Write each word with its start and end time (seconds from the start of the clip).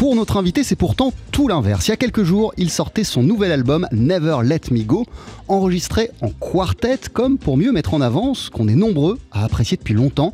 Pour 0.00 0.16
notre 0.16 0.38
invité, 0.38 0.64
c'est 0.64 0.76
pourtant 0.76 1.12
tout 1.30 1.46
l'inverse. 1.46 1.86
Il 1.86 1.90
y 1.90 1.92
a 1.92 1.98
quelques 1.98 2.22
jours, 2.22 2.54
il 2.56 2.70
sortait 2.70 3.04
son 3.04 3.22
nouvel 3.22 3.52
album 3.52 3.86
Never 3.92 4.38
Let 4.42 4.60
Me 4.70 4.82
Go, 4.82 5.04
enregistré 5.46 6.08
en 6.22 6.30
quartet, 6.30 7.00
comme 7.12 7.36
pour 7.36 7.58
mieux 7.58 7.70
mettre 7.70 7.92
en 7.92 8.00
avant 8.00 8.32
ce 8.32 8.48
qu'on 8.48 8.66
est 8.66 8.74
nombreux 8.74 9.18
à 9.30 9.44
apprécier 9.44 9.76
depuis 9.76 9.92
longtemps, 9.92 10.32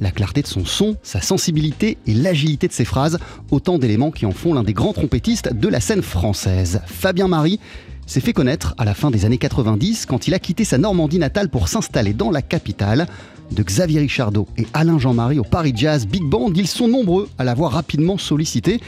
la 0.00 0.12
clarté 0.12 0.42
de 0.42 0.46
son 0.46 0.64
son, 0.64 0.94
sa 1.02 1.20
sensibilité 1.20 1.98
et 2.06 2.14
l'agilité 2.14 2.68
de 2.68 2.72
ses 2.72 2.84
phrases, 2.84 3.18
autant 3.50 3.78
d'éléments 3.78 4.12
qui 4.12 4.24
en 4.24 4.30
font 4.30 4.54
l'un 4.54 4.62
des 4.62 4.72
grands 4.72 4.92
trompettistes 4.92 5.52
de 5.52 5.66
la 5.66 5.80
scène 5.80 6.02
française. 6.02 6.80
Fabien 6.86 7.26
Marie 7.26 7.58
s'est 8.06 8.20
fait 8.20 8.32
connaître 8.32 8.76
à 8.78 8.84
la 8.84 8.94
fin 8.94 9.10
des 9.10 9.24
années 9.24 9.36
90 9.36 10.06
quand 10.06 10.28
il 10.28 10.34
a 10.34 10.38
quitté 10.38 10.62
sa 10.62 10.78
Normandie 10.78 11.18
natale 11.18 11.48
pour 11.48 11.66
s'installer 11.66 12.12
dans 12.12 12.30
la 12.30 12.40
capitale. 12.40 13.08
De 13.50 13.62
Xavier 13.62 14.00
Richardot 14.00 14.46
et 14.56 14.66
Alain 14.74 14.98
Jean-Marie 14.98 15.38
au 15.38 15.44
Paris 15.44 15.72
Jazz 15.74 16.06
Big 16.06 16.22
Band, 16.22 16.52
ils 16.54 16.66
sont 16.66 16.88
nombreux 16.88 17.28
à 17.38 17.44
l'avoir 17.44 17.72
rapidement 17.72 18.18
sollicité. 18.18 18.80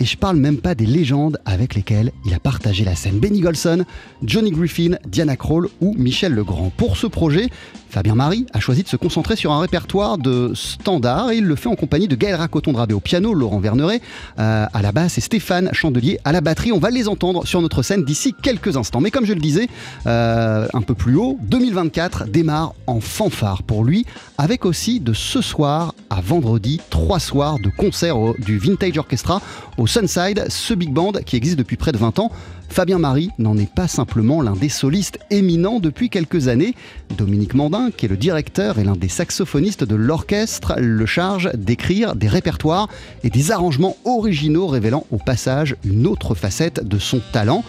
Et 0.00 0.04
je 0.04 0.16
parle 0.16 0.36
même 0.36 0.58
pas 0.58 0.76
des 0.76 0.86
légendes 0.86 1.38
avec 1.44 1.74
lesquelles 1.74 2.12
il 2.24 2.32
a 2.32 2.38
partagé 2.38 2.84
la 2.84 2.94
scène. 2.94 3.18
Benny 3.18 3.40
Golson, 3.40 3.84
Johnny 4.22 4.52
Griffin, 4.52 4.96
Diana 5.06 5.36
Krall 5.36 5.66
ou 5.80 5.94
Michel 5.98 6.34
Legrand. 6.34 6.70
Pour 6.76 6.96
ce 6.96 7.08
projet, 7.08 7.48
Fabien 7.90 8.14
Marie 8.14 8.46
a 8.52 8.60
choisi 8.60 8.82
de 8.82 8.88
se 8.88 8.96
concentrer 8.96 9.34
sur 9.34 9.50
un 9.50 9.60
répertoire 9.60 10.18
de 10.18 10.52
standards 10.54 11.30
et 11.30 11.38
il 11.38 11.44
le 11.44 11.56
fait 11.56 11.68
en 11.68 11.74
compagnie 11.74 12.06
de 12.06 12.14
Gaël 12.14 12.36
Racoton-Drabé 12.36 12.94
au 12.94 13.00
piano, 13.00 13.34
Laurent 13.34 13.58
Verneret 13.58 14.00
euh, 14.38 14.66
à 14.72 14.82
la 14.82 14.92
basse 14.92 15.18
et 15.18 15.20
Stéphane 15.20 15.70
Chandelier 15.72 16.20
à 16.24 16.32
la 16.32 16.42
batterie. 16.42 16.70
On 16.70 16.78
va 16.78 16.90
les 16.90 17.08
entendre 17.08 17.46
sur 17.46 17.60
notre 17.60 17.82
scène 17.82 18.04
d'ici 18.04 18.34
quelques 18.40 18.76
instants. 18.76 19.00
Mais 19.00 19.10
comme 19.10 19.24
je 19.24 19.32
le 19.32 19.40
disais 19.40 19.68
euh, 20.06 20.68
un 20.74 20.82
peu 20.82 20.94
plus 20.94 21.16
haut, 21.16 21.38
2024 21.42 22.26
démarre 22.28 22.74
en 22.86 23.00
fanfare 23.00 23.62
pour 23.64 23.84
lui 23.84 24.06
avec 24.36 24.64
aussi 24.64 25.00
de 25.00 25.12
ce 25.12 25.40
soir 25.40 25.94
à 26.10 26.20
vendredi 26.20 26.80
trois 26.90 27.18
soirs 27.18 27.56
de 27.64 27.70
concert 27.76 28.16
du 28.38 28.58
Vintage 28.58 28.98
Orchestra 28.98 29.40
au 29.76 29.87
Sunside, 29.88 30.44
ce 30.50 30.74
big 30.74 30.92
band 30.92 31.12
qui 31.24 31.36
existe 31.36 31.58
depuis 31.58 31.78
près 31.78 31.92
de 31.92 31.96
20 31.96 32.18
ans. 32.18 32.30
Fabien 32.68 32.98
Marie 32.98 33.30
n'en 33.38 33.56
est 33.56 33.72
pas 33.72 33.88
simplement 33.88 34.42
l'un 34.42 34.52
des 34.52 34.68
solistes 34.68 35.18
éminents 35.30 35.80
depuis 35.80 36.10
quelques 36.10 36.48
années. 36.48 36.74
Dominique 37.16 37.54
Mandin, 37.54 37.90
qui 37.90 38.04
est 38.04 38.08
le 38.10 38.18
directeur 38.18 38.78
et 38.78 38.84
l'un 38.84 38.96
des 38.96 39.08
saxophonistes 39.08 39.84
de 39.84 39.94
l'orchestre, 39.94 40.74
le 40.78 41.06
charge 41.06 41.50
d'écrire 41.54 42.14
des 42.14 42.28
répertoires 42.28 42.88
et 43.24 43.30
des 43.30 43.50
arrangements 43.50 43.96
originaux 44.04 44.66
révélant 44.66 45.06
au 45.10 45.16
passage 45.16 45.74
une 45.84 46.06
autre 46.06 46.34
facette 46.34 46.86
de 46.86 46.98
son 46.98 47.22
talent. 47.32 47.64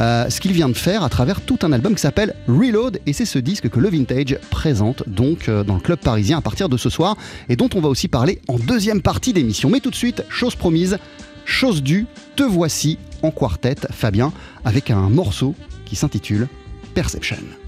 Euh, 0.00 0.28
ce 0.28 0.40
qu'il 0.40 0.52
vient 0.52 0.68
de 0.68 0.76
faire 0.76 1.04
à 1.04 1.08
travers 1.08 1.40
tout 1.40 1.58
un 1.62 1.72
album 1.72 1.94
qui 1.94 2.00
s'appelle 2.00 2.34
Reload 2.48 3.00
et 3.06 3.12
c'est 3.12 3.24
ce 3.26 3.38
disque 3.38 3.68
que 3.68 3.80
le 3.80 3.90
Vintage 3.90 4.38
présente 4.50 5.02
donc 5.08 5.48
euh, 5.48 5.62
dans 5.62 5.74
le 5.74 5.80
club 5.80 5.98
parisien 5.98 6.38
à 6.38 6.40
partir 6.40 6.68
de 6.68 6.76
ce 6.76 6.88
soir 6.88 7.16
et 7.48 7.56
dont 7.56 7.68
on 7.74 7.80
va 7.80 7.88
aussi 7.88 8.08
parler 8.08 8.40
en 8.48 8.58
deuxième 8.58 9.02
partie 9.02 9.32
d'émission. 9.32 9.68
Mais 9.68 9.80
tout 9.80 9.90
de 9.90 9.96
suite, 9.96 10.24
chose 10.28 10.54
promise, 10.54 10.98
chose 11.50 11.82
due, 11.82 12.06
te 12.36 12.42
voici 12.42 12.98
en 13.22 13.30
quartet, 13.30 13.76
Fabien, 13.90 14.32
avec 14.64 14.90
un 14.90 15.10
morceau 15.10 15.54
qui 15.84 15.96
s'intitule 15.96 16.48
Perception. 16.94 17.59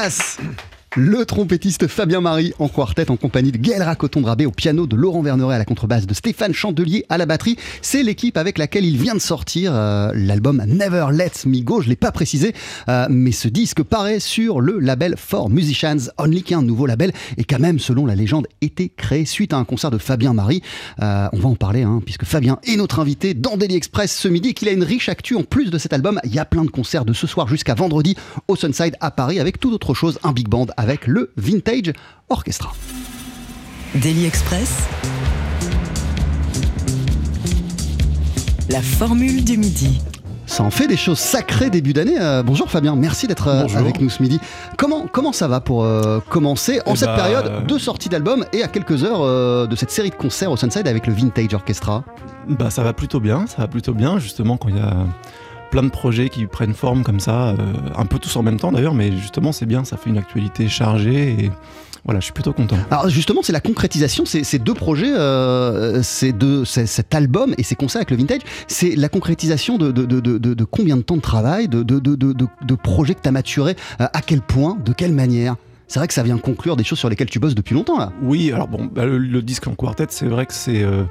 Classe 0.00 0.38
le 0.96 1.09
trompettiste 1.24 1.86
Fabien 1.86 2.20
Marie 2.20 2.52
en 2.58 2.68
quartet 2.68 3.10
en 3.10 3.16
compagnie 3.16 3.52
de 3.52 3.58
Gaël 3.58 3.82
Racoton-Drabé 3.82 4.46
au 4.46 4.50
piano, 4.50 4.86
de 4.86 4.96
Laurent 4.96 5.22
Verneret 5.22 5.54
à 5.54 5.58
la 5.58 5.64
contrebasse, 5.64 6.06
de 6.06 6.14
Stéphane 6.14 6.52
Chandelier 6.52 7.04
à 7.08 7.18
la 7.18 7.26
batterie. 7.26 7.56
C'est 7.82 8.02
l'équipe 8.02 8.36
avec 8.36 8.58
laquelle 8.58 8.84
il 8.84 8.96
vient 8.96 9.14
de 9.14 9.20
sortir 9.20 9.72
euh, 9.74 10.12
l'album 10.14 10.62
Never 10.66 11.06
Let 11.12 11.46
Me 11.46 11.60
Go. 11.62 11.80
Je 11.80 11.88
l'ai 11.88 11.96
pas 11.96 12.12
précisé, 12.12 12.54
euh, 12.88 13.06
mais 13.10 13.32
ce 13.32 13.48
disque 13.48 13.82
paraît 13.82 14.20
sur 14.20 14.60
le 14.60 14.78
label 14.78 15.14
For 15.16 15.50
Musicians 15.50 16.10
Only, 16.18 16.42
qui 16.42 16.52
est 16.52 16.56
un 16.56 16.62
nouveau 16.62 16.86
label 16.86 17.12
et 17.36 17.44
qui 17.44 17.54
a 17.54 17.58
même, 17.58 17.78
selon 17.78 18.06
la 18.06 18.14
légende, 18.14 18.46
été 18.60 18.88
créé 18.88 19.24
suite 19.24 19.52
à 19.52 19.56
un 19.56 19.64
concert 19.64 19.90
de 19.90 19.98
Fabien 19.98 20.32
Marie. 20.32 20.62
Euh, 21.02 21.28
on 21.32 21.38
va 21.38 21.48
en 21.48 21.56
parler, 21.56 21.82
hein, 21.82 22.00
puisque 22.04 22.24
Fabien 22.24 22.58
est 22.64 22.76
notre 22.76 23.00
invité 23.00 23.34
dans 23.34 23.56
Daily 23.56 23.76
Express 23.76 24.16
ce 24.16 24.28
midi 24.28 24.50
et 24.50 24.54
qu'il 24.54 24.68
a 24.68 24.72
une 24.72 24.84
riche 24.84 25.08
actu 25.08 25.34
en 25.36 25.42
plus 25.42 25.70
de 25.70 25.78
cet 25.78 25.92
album. 25.92 26.20
Il 26.24 26.34
y 26.34 26.38
a 26.38 26.44
plein 26.44 26.64
de 26.64 26.70
concerts 26.70 27.04
de 27.04 27.12
ce 27.12 27.26
soir 27.26 27.48
jusqu'à 27.48 27.74
vendredi 27.74 28.16
au 28.48 28.56
Sunside 28.56 28.96
à 29.00 29.10
Paris 29.10 29.40
avec 29.40 29.60
tout 29.60 29.72
autre 29.72 29.94
chose, 29.94 30.18
un 30.22 30.32
big 30.32 30.48
band 30.48 30.66
avec 30.76 31.06
le 31.10 31.32
Vintage 31.36 31.92
Orchestra. 32.28 32.72
Daily 33.96 34.26
Express. 34.26 34.86
La 38.68 38.80
formule 38.80 39.44
du 39.44 39.58
midi. 39.58 40.00
Ça 40.46 40.62
en 40.62 40.70
fait 40.70 40.86
des 40.86 40.96
choses 40.96 41.18
sacrées 41.18 41.68
début 41.70 41.92
d'année. 41.92 42.16
Euh, 42.20 42.44
bonjour 42.44 42.70
Fabien, 42.70 42.94
merci 42.94 43.26
d'être 43.26 43.48
euh, 43.48 43.66
avec 43.76 44.00
nous 44.00 44.08
ce 44.08 44.22
midi. 44.22 44.38
Comment, 44.76 45.06
comment 45.12 45.32
ça 45.32 45.48
va 45.48 45.60
pour 45.60 45.84
euh, 45.84 46.20
commencer 46.28 46.80
en 46.86 46.94
Eh 46.94 46.96
cette 46.96 47.08
bah, 47.08 47.16
période 47.16 47.66
de 47.66 47.78
sortie 47.78 48.08
d'album 48.08 48.44
et 48.52 48.62
à 48.62 48.68
quelques 48.68 49.02
heures 49.02 49.22
euh, 49.22 49.66
de 49.66 49.74
cette 49.74 49.90
série 49.90 50.10
de 50.10 50.14
concerts 50.14 50.52
au 50.52 50.56
Sunside 50.56 50.86
avec 50.86 51.08
le 51.08 51.12
Vintage 51.12 51.54
Orchestra? 51.54 52.04
Bah 52.48 52.70
ça 52.70 52.84
va 52.84 52.92
plutôt 52.92 53.20
bien, 53.20 53.46
ça 53.48 53.58
va 53.58 53.68
plutôt 53.68 53.94
bien 53.94 54.18
justement 54.20 54.56
quand 54.56 54.68
il 54.68 54.76
y 54.76 54.80
a 54.80 54.94
plein 55.70 55.82
de 55.82 55.88
projets 55.90 56.28
qui 56.28 56.46
prennent 56.46 56.74
forme 56.74 57.02
comme 57.02 57.20
ça, 57.20 57.48
euh, 57.50 57.54
un 57.96 58.04
peu 58.06 58.18
tous 58.18 58.34
en 58.36 58.42
même 58.42 58.58
temps 58.58 58.72
d'ailleurs, 58.72 58.94
mais 58.94 59.12
justement 59.12 59.52
c'est 59.52 59.66
bien, 59.66 59.84
ça 59.84 59.96
fait 59.96 60.10
une 60.10 60.18
actualité 60.18 60.68
chargée 60.68 61.30
et 61.44 61.50
voilà, 62.04 62.18
je 62.20 62.24
suis 62.24 62.32
plutôt 62.32 62.54
content. 62.54 62.76
Alors 62.90 63.10
justement, 63.10 63.40
c'est 63.42 63.52
la 63.52 63.60
concrétisation, 63.60 64.24
ces, 64.24 64.42
ces 64.42 64.58
deux 64.58 64.72
projets, 64.72 65.12
euh, 65.14 66.02
ces 66.02 66.32
deux, 66.32 66.64
ces- 66.64 66.86
cet 66.86 67.14
album 67.14 67.54
et 67.58 67.62
ces 67.62 67.74
concerts 67.74 67.98
avec 68.00 68.10
le 68.10 68.16
Vintage, 68.16 68.40
c'est 68.68 68.96
la 68.96 69.10
concrétisation 69.10 69.76
de, 69.76 69.92
de, 69.92 70.06
de, 70.06 70.18
de- 70.20 70.38
de- 70.38 70.54
de 70.54 70.64
combien 70.64 70.96
de 70.96 71.02
temps 71.02 71.16
de 71.16 71.20
travail, 71.20 71.68
de, 71.68 71.82
de, 71.82 71.98
de, 71.98 72.14
de, 72.14 72.32
de- 72.32 72.46
de 72.66 72.74
projets 72.74 73.14
que 73.14 73.20
tu 73.20 73.28
as 73.28 73.32
maturés, 73.32 73.76
euh, 74.00 74.06
à 74.14 74.22
quel 74.22 74.40
point, 74.40 74.78
de 74.82 74.92
quelle 74.94 75.12
manière? 75.12 75.56
C'est 75.88 75.98
vrai 75.98 76.08
que 76.08 76.14
ça 76.14 76.22
vient 76.22 76.38
conclure 76.38 76.74
des 76.76 76.84
choses 76.84 76.98
sur 77.00 77.10
lesquelles 77.10 77.28
tu 77.28 77.38
bosses 77.38 77.54
depuis 77.54 77.74
longtemps 77.74 77.98
là. 77.98 78.12
Oui, 78.22 78.50
alors 78.50 78.68
bon, 78.68 78.88
bah, 78.90 79.04
le, 79.04 79.18
le 79.18 79.42
disque 79.42 79.66
en 79.66 79.74
quartet, 79.74 80.06
c'est 80.08 80.26
vrai 80.26 80.46
que 80.46 80.54
c'est 80.54 80.82
euh, 80.82 81.02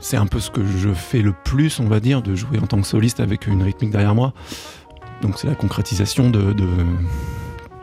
c'est 0.00 0.16
un 0.16 0.26
peu 0.26 0.40
ce 0.40 0.50
que 0.50 0.64
je 0.66 0.90
fais 0.90 1.22
le 1.22 1.32
plus, 1.44 1.78
on 1.80 1.86
va 1.86 2.00
dire, 2.00 2.22
de 2.22 2.34
jouer 2.34 2.58
en 2.58 2.66
tant 2.66 2.80
que 2.80 2.86
soliste 2.86 3.20
avec 3.20 3.46
une 3.46 3.62
rythmique 3.62 3.90
derrière 3.90 4.14
moi. 4.14 4.32
Donc 5.22 5.34
c'est 5.38 5.46
la 5.46 5.54
concrétisation 5.54 6.30
de, 6.30 6.52
de 6.52 6.66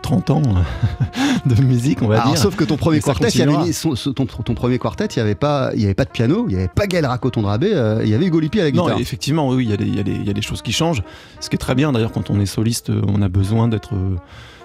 30 0.02 0.30
ans 0.32 0.42
de 1.46 1.62
musique, 1.62 2.02
on 2.02 2.08
va 2.08 2.22
Alors, 2.22 2.34
dire. 2.34 2.38
sauf 2.42 2.56
que 2.56 2.64
ton 2.64 2.78
premier 2.78 2.98
Et 2.98 3.02
quartet, 3.02 3.28
il 3.30 3.38
y 3.38 3.42
avait 3.42 3.52
continuera. 3.52 3.68
ni- 3.68 3.74
son- 3.74 3.96
son- 3.96 4.14
ton, 4.14 4.26
ton 4.26 4.54
premier 4.56 4.80
quartet, 4.80 5.06
il 5.06 5.18
n'y 5.20 5.22
avait 5.22 5.36
pas, 5.36 5.72
il 5.76 5.82
y 5.82 5.86
avait 5.86 5.94
pas 5.94 6.06
de 6.06 6.10
piano, 6.10 6.46
il 6.48 6.54
n'y 6.54 6.60
avait 6.60 6.68
pas 6.74 6.88
Gaël 6.88 7.06
Racoton-Drabé, 7.06 7.72
euh, 7.74 8.02
il 8.04 8.10
y 8.10 8.14
avait 8.16 8.26
Hugo 8.26 8.40
Lippi 8.40 8.60
à 8.62 8.64
la 8.66 8.72
Non, 8.72 8.84
guitare. 8.86 9.00
effectivement, 9.00 9.50
oui, 9.50 9.66
il 9.66 9.70
y, 9.70 9.74
a 9.74 9.78
des- 9.78 9.86
il 9.86 9.96
y 9.96 10.00
a 10.00 10.04
des- 10.04 10.16
il 10.16 10.26
y 10.26 10.30
a 10.30 10.34
des 10.34 10.42
choses 10.42 10.62
qui 10.62 10.72
changent. 10.72 11.04
Ce 11.40 11.50
qui 11.50 11.56
est 11.56 11.60
très 11.60 11.76
bien, 11.76 11.92
d'ailleurs, 11.92 12.12
quand 12.12 12.30
on 12.30 12.40
est 12.40 12.46
soliste, 12.48 12.90
euh, 12.90 13.02
on 13.08 13.22
a 13.22 13.28
besoin 13.30 13.68
d'être 13.68 13.94
euh, 13.94 14.16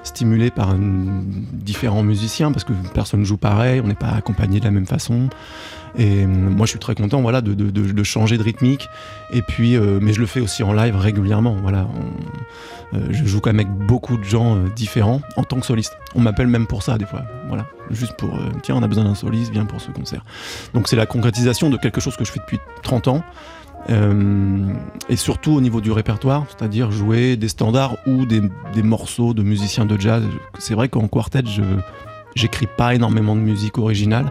stimulé 0.05 0.51
par 0.51 0.75
une- 0.75 1.25
différents 1.53 2.03
musiciens 2.03 2.53
parce 2.53 2.65
que 2.65 2.73
personne 2.95 3.21
ne 3.21 3.25
joue 3.25 3.37
pareil, 3.37 3.81
on 3.85 3.89
n'est 3.89 3.95
pas 3.95 4.11
accompagné 4.11 4.61
de 4.61 4.65
la 4.65 4.71
même 4.71 4.87
façon. 4.87 5.29
Et 5.99 6.25
euh, 6.25 6.27
moi, 6.27 6.67
je 6.67 6.71
suis 6.71 6.79
très 6.79 6.95
content, 6.95 7.21
voilà, 7.21 7.41
de, 7.41 8.03
changer 8.03 8.39
de 8.39 8.43
rythmique. 8.43 8.89
Et 9.33 9.43
puis, 9.43 9.77
euh, 9.77 9.99
mais 10.01 10.13
je 10.13 10.21
le 10.21 10.27
fais 10.27 10.41
aussi 10.41 10.63
en 10.63 10.73
live 10.73 10.97
régulièrement. 10.97 11.57
Voilà, 11.61 11.87
euh, 12.95 13.07
je 13.11 13.25
joue 13.25 13.41
quand 13.41 13.53
même 13.53 13.67
avec 13.67 13.87
beaucoup 13.87 14.17
de 14.17 14.25
gens 14.25 14.57
différents 14.75 15.21
en 15.37 15.45
tant 15.45 15.61
que 15.61 15.67
soliste. 15.67 15.97
On 16.15 16.21
m'appelle 16.21 16.47
même 16.47 16.67
pour 16.67 16.83
ça 16.83 16.99
des 16.99 17.07
fois. 17.07 17.23
Voilà, 17.49 17.67
juste 17.91 18.15
pour 18.17 18.31
tiens, 18.63 18.77
on 18.77 18.83
a 18.83 18.89
besoin 18.89 19.05
d'un 19.05 19.15
soliste, 19.15 19.53
viens 19.53 19.67
pour 19.67 19.81
ce 19.81 19.91
concert. 19.91 20.25
Donc 20.75 20.89
c'est 20.89 20.97
la 20.97 21.07
concrétisation 21.07 21.71
de 21.71 21.77
quelque 21.77 22.01
chose 22.01 22.17
que 22.17 22.25
je 22.25 22.33
fais 22.33 22.41
depuis 22.41 22.59
30 22.83 23.09
ans. 23.09 23.23
Et 23.89 25.17
surtout 25.17 25.53
au 25.53 25.61
niveau 25.61 25.81
du 25.81 25.91
répertoire, 25.91 26.45
c'est-à-dire 26.49 26.93
jouer 26.93 27.37
des 27.37 27.49
standards 27.49 27.97
ou 28.07 28.27
des, 28.27 28.41
des 28.75 28.83
morceaux 28.85 29.35
de 29.35 29.43
musiciens 29.43 29.87
de 29.87 29.99
jazz. 30.01 30.23
C'est 30.61 30.75
vrai 30.75 30.89
qu'en 30.89 31.09
quartet, 31.09 31.43
je 31.45 31.63
j'écris 32.35 32.67
pas 32.67 32.95
énormément 32.95 33.35
de 33.37 33.41
musique 33.41 33.79
originale. 33.79 34.31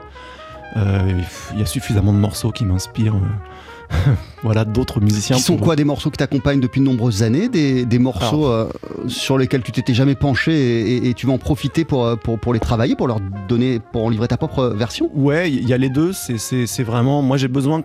Euh, 0.77 1.21
il 1.53 1.59
y 1.59 1.61
a 1.61 1.65
suffisamment 1.65 2.13
de 2.13 2.17
morceaux 2.17 2.51
qui 2.51 2.65
m'inspirent. 2.65 3.15
euh, 3.15 3.95
voilà, 4.43 4.63
d'autres 4.63 5.01
musiciens. 5.01 5.35
Qui 5.35 5.41
sont 5.41 5.57
quoi 5.57 5.75
des 5.75 5.83
morceaux 5.83 6.09
que 6.09 6.15
t'accompagnes 6.15 6.61
depuis 6.61 6.79
de 6.79 6.85
nombreuses 6.85 7.23
années, 7.23 7.49
des, 7.49 7.83
des 7.85 7.99
morceaux 7.99 8.47
euh, 8.47 8.69
sur 9.07 9.37
lesquels 9.37 9.63
tu 9.63 9.73
t'étais 9.73 9.93
jamais 9.93 10.15
penché 10.15 10.53
et, 10.53 10.95
et- 10.95 11.09
et 11.09 11.13
tu 11.13 11.27
vas 11.27 11.33
en 11.33 11.37
profiter 11.37 11.83
pour, 11.83 12.17
pour, 12.19 12.39
pour 12.39 12.53
les 12.53 12.61
travailler, 12.61 12.95
pour 12.95 13.07
leur 13.09 13.19
donner, 13.49 13.81
pour 13.91 14.05
en 14.05 14.09
livrer 14.09 14.29
ta 14.29 14.37
propre 14.37 14.67
version? 14.67 15.09
Ouais, 15.13 15.51
il 15.51 15.67
y 15.67 15.73
a 15.73 15.77
les 15.77 15.89
deux. 15.89 16.13
C'est- 16.13 16.83
vraiment. 16.83 17.21
Moi, 17.21 17.35
j'ai 17.35 17.49
besoin 17.49 17.83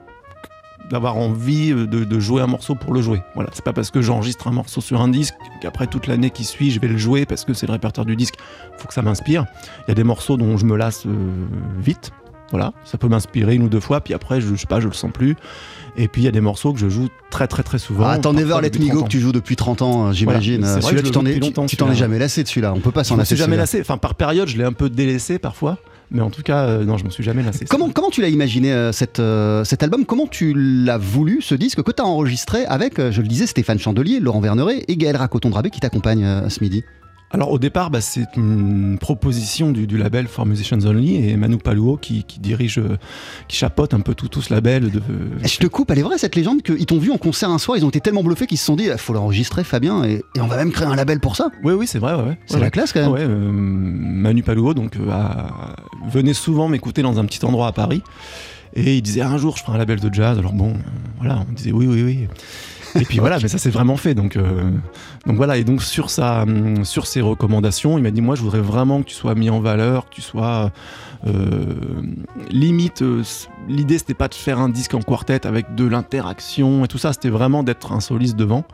d'avoir 0.88 1.16
envie 1.16 1.70
de, 1.70 1.84
de 1.84 2.20
jouer 2.20 2.40
un 2.40 2.46
morceau 2.46 2.76
pour 2.76 2.94
le 2.94 3.02
jouer. 3.02 3.20
Voilà, 3.34 3.50
c'est 3.52 3.64
pas 3.64 3.72
parce 3.72 3.90
que 3.90 4.00
j'enregistre 4.00 4.46
un 4.46 4.52
morceau 4.52 4.80
sur 4.80 5.00
un 5.00 5.08
disque 5.08 5.34
qu'après 5.60 5.88
toute 5.88 6.06
l'année 6.06 6.30
qui 6.30 6.44
suit, 6.44 6.70
je 6.70 6.78
vais 6.78 6.86
le 6.86 6.96
jouer 6.96 7.26
parce 7.26 7.44
que 7.44 7.52
c'est 7.54 7.66
le 7.66 7.72
répertoire 7.72 8.06
du 8.06 8.14
disque. 8.14 8.34
Faut 8.78 8.86
que 8.86 8.94
ça 8.94 9.02
m'inspire. 9.02 9.46
Il 9.80 9.88
y 9.88 9.90
a 9.90 9.94
des 9.96 10.04
morceaux 10.04 10.36
dont 10.36 10.56
je 10.56 10.64
me 10.64 10.76
lasse 10.76 11.04
euh, 11.06 11.10
vite. 11.80 12.12
Voilà, 12.50 12.72
ça 12.84 12.96
peut 12.96 13.08
m'inspirer 13.08 13.54
une 13.56 13.62
ou 13.64 13.68
deux 13.68 13.80
fois, 13.80 14.00
puis 14.00 14.14
après, 14.14 14.40
je, 14.40 14.48
je 14.54 14.54
sais 14.60 14.66
pas, 14.68 14.78
je 14.80 14.86
le 14.86 14.94
sens 14.94 15.10
plus. 15.12 15.34
Et 15.96 16.08
puis 16.08 16.22
il 16.22 16.24
y 16.26 16.28
a 16.28 16.30
des 16.30 16.40
morceaux 16.42 16.72
que 16.72 16.78
je 16.78 16.88
joue 16.88 17.08
très 17.30 17.46
très 17.48 17.62
très 17.62 17.78
souvent. 17.78 18.04
Ah, 18.04 18.12
Attends, 18.12 18.32
parfois 18.34 18.60
Never 18.60 18.68
Let 18.68 18.78
Me 18.78 18.86
30 18.88 18.96
Go 18.98 19.02
que 19.04 19.08
tu 19.08 19.18
joues 19.18 19.32
depuis 19.32 19.56
30 19.56 19.82
ans, 19.82 20.06
euh, 20.08 20.12
j'imagine. 20.12 20.60
Voilà, 20.60 20.80
celui-là, 20.80 21.00
tu 21.02 21.08
je 21.08 21.12
t'en 21.12 21.26
es, 21.26 21.40
tu- 21.66 21.76
t'en 21.76 21.92
jamais 21.94 22.18
lassé 22.18 22.42
de 22.42 22.48
celui-là. 22.48 22.72
On 22.76 22.80
peut 22.80 22.90
pas 22.92 23.02
Je 23.02 23.08
s'en 23.08 23.16
lasser. 23.16 23.28
suis 23.28 23.36
de 23.36 23.40
jamais 23.40 23.56
lassé. 23.56 23.80
Enfin, 23.80 23.96
par 23.96 24.14
période, 24.14 24.46
je 24.46 24.56
l'ai 24.58 24.64
un 24.64 24.72
peu 24.74 24.88
délaissé 24.90 25.38
parfois. 25.38 25.78
Mais 26.12 26.20
en 26.20 26.30
tout 26.30 26.42
cas, 26.42 26.66
euh, 26.66 26.84
non, 26.84 26.98
je 26.98 27.04
me 27.04 27.10
suis 27.10 27.24
jamais 27.24 27.42
lassé. 27.42 27.64
Comment, 27.64 27.90
comment 27.90 28.10
tu 28.10 28.20
l'as 28.20 28.28
imaginé 28.28 28.72
euh, 28.72 28.92
cette, 28.92 29.18
euh, 29.18 29.64
cet 29.64 29.82
album? 29.82 30.04
Comment 30.04 30.28
tu 30.28 30.54
l'as 30.54 30.98
voulu, 30.98 31.40
ce 31.42 31.56
disque 31.56 31.82
que 31.82 31.90
tu 31.90 32.00
as 32.00 32.06
enregistré 32.06 32.64
avec, 32.66 33.00
je 33.10 33.20
le 33.22 33.26
disais, 33.26 33.46
Stéphane 33.48 33.80
Chandelier, 33.80 34.20
Laurent 34.20 34.40
Verneret 34.40 34.84
et 34.86 34.96
Gaël 34.96 35.16
Racoton-Drabé 35.16 35.70
qui 35.70 35.80
t'accompagnent 35.80 36.48
ce 36.48 36.62
midi? 36.62 36.84
Alors 37.32 37.50
au 37.50 37.58
départ, 37.58 37.90
bah, 37.90 38.00
c'est 38.00 38.36
une 38.36 38.98
proposition 38.98 39.72
du, 39.72 39.86
du 39.88 39.98
label 39.98 40.28
For 40.28 40.46
Musicians 40.46 40.78
Only 40.86 41.28
et 41.28 41.36
Manu 41.36 41.58
Paluo 41.58 41.96
qui, 41.96 42.22
qui 42.22 42.38
dirige, 42.38 42.78
euh, 42.78 42.96
qui 43.48 43.56
chapeaute 43.56 43.94
un 43.94 44.00
peu 44.00 44.14
tout, 44.14 44.28
tout 44.28 44.40
ce 44.42 44.54
label. 44.54 44.90
De, 44.92 45.02
Je 45.42 45.58
te 45.58 45.66
coupe, 45.66 45.90
elle 45.90 45.98
est 45.98 46.02
vraie 46.02 46.18
cette 46.18 46.36
légende 46.36 46.62
qu'ils 46.62 46.86
t'ont 46.86 46.98
vu 46.98 47.10
en 47.10 47.18
concert 47.18 47.50
un 47.50 47.58
soir, 47.58 47.76
ils 47.76 47.84
ont 47.84 47.88
été 47.88 48.00
tellement 48.00 48.22
bluffés 48.22 48.46
qu'ils 48.46 48.58
se 48.58 48.64
sont 48.66 48.76
dit, 48.76 48.84
il 48.84 48.96
faut 48.96 49.12
l'enregistrer 49.12 49.64
Fabien 49.64 50.04
et, 50.04 50.22
et 50.36 50.40
on 50.40 50.46
va 50.46 50.56
même 50.56 50.70
créer 50.70 50.86
un 50.86 50.94
label 50.94 51.18
pour 51.18 51.34
ça. 51.34 51.50
Oui, 51.64 51.72
oui, 51.72 51.86
c'est 51.88 51.98
vrai. 51.98 52.14
Ouais, 52.14 52.22
ouais. 52.22 52.38
C'est 52.46 52.54
Ouais, 52.54 52.60
la 52.60 52.70
classe 52.70 52.92
quand 52.92 53.00
même. 53.00 53.10
Ouais, 53.10 53.20
euh, 53.22 53.50
Manu 53.52 54.44
Paluo 54.44 54.72
donc, 54.72 54.96
euh, 54.96 55.10
a- 55.10 55.74
venait 56.08 56.32
souvent 56.34 56.68
m'écouter 56.68 57.02
dans 57.02 57.18
un 57.18 57.24
petit 57.24 57.44
endroit 57.44 57.66
à 57.66 57.72
Paris. 57.72 58.02
Et 58.74 58.96
il 58.98 59.02
disait 59.02 59.22
un 59.22 59.36
jour 59.38 59.56
je 59.56 59.62
ferai 59.64 59.74
un 59.74 59.78
label 59.78 59.98
de 60.00 60.14
jazz. 60.14 60.38
Alors 60.38 60.52
bon, 60.52 60.70
euh, 60.74 60.78
voilà, 61.18 61.44
on 61.48 61.52
disait 61.52 61.72
oui, 61.72 61.86
oui, 61.88 62.02
oui. 62.02 62.28
Et 63.00 63.04
puis 63.04 63.18
voilà, 63.18 63.38
mais 63.40 63.48
ça 63.48 63.58
s'est 63.58 63.70
vraiment 63.70 63.96
fait. 63.96 64.14
Donc, 64.14 64.36
euh, 64.36 64.70
donc 65.26 65.36
voilà, 65.36 65.56
et 65.56 65.64
donc 65.64 65.82
sur, 65.82 66.10
sa, 66.10 66.42
hum, 66.42 66.84
sur 66.84 67.06
ses 67.06 67.20
recommandations, 67.20 67.98
il 67.98 68.02
m'a 68.02 68.10
dit 68.10 68.22
Moi, 68.22 68.34
je 68.34 68.42
voudrais 68.42 68.60
vraiment 68.60 69.02
que 69.02 69.08
tu 69.08 69.14
sois 69.14 69.34
mis 69.34 69.50
en 69.50 69.60
valeur, 69.60 70.08
que 70.08 70.14
tu 70.14 70.22
sois. 70.22 70.72
euh, 71.26 71.74
limite, 72.50 73.02
euh, 73.02 73.22
l'idée, 73.68 73.98
c'était 73.98 74.14
pas 74.14 74.28
de 74.28 74.34
faire 74.34 74.58
un 74.58 74.68
disque 74.68 74.94
en 74.94 75.00
quartet 75.00 75.46
avec 75.46 75.74
de 75.74 75.84
l'interaction 75.86 76.84
et 76.84 76.88
tout 76.88 76.98
ça, 76.98 77.12
c'était 77.12 77.30
vraiment 77.30 77.62
d'être 77.62 77.92
un 77.92 78.00
soliste 78.00 78.36
devant. 78.36 78.64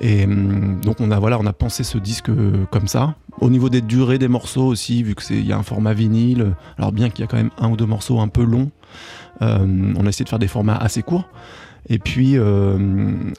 Et 0.00 0.24
hum, 0.24 0.80
donc 0.80 1.00
on 1.00 1.10
a 1.10 1.18
voilà, 1.18 1.38
on 1.38 1.46
a 1.46 1.52
pensé 1.52 1.84
ce 1.84 1.98
disque 1.98 2.28
euh, 2.28 2.64
comme 2.70 2.88
ça. 2.88 3.14
Au 3.40 3.50
niveau 3.50 3.68
des 3.68 3.80
durées 3.80 4.18
des 4.18 4.28
morceaux 4.28 4.66
aussi, 4.66 5.02
vu 5.02 5.14
que 5.14 5.22
c'est 5.22 5.34
il 5.34 5.46
y 5.46 5.52
a 5.52 5.58
un 5.58 5.62
format 5.62 5.92
vinyle, 5.94 6.54
alors 6.78 6.92
bien 6.92 7.10
qu'il 7.10 7.22
y 7.22 7.24
a 7.24 7.26
quand 7.26 7.36
même 7.36 7.50
un 7.58 7.70
ou 7.70 7.76
deux 7.76 7.86
morceaux 7.86 8.20
un 8.20 8.28
peu 8.28 8.44
longs, 8.44 8.70
euh, 9.42 9.92
on 9.96 10.06
a 10.06 10.08
essayé 10.08 10.24
de 10.24 10.28
faire 10.28 10.38
des 10.38 10.48
formats 10.48 10.76
assez 10.76 11.02
courts. 11.02 11.28
Et 11.88 11.98
puis, 11.98 12.38
euh, 12.38 12.78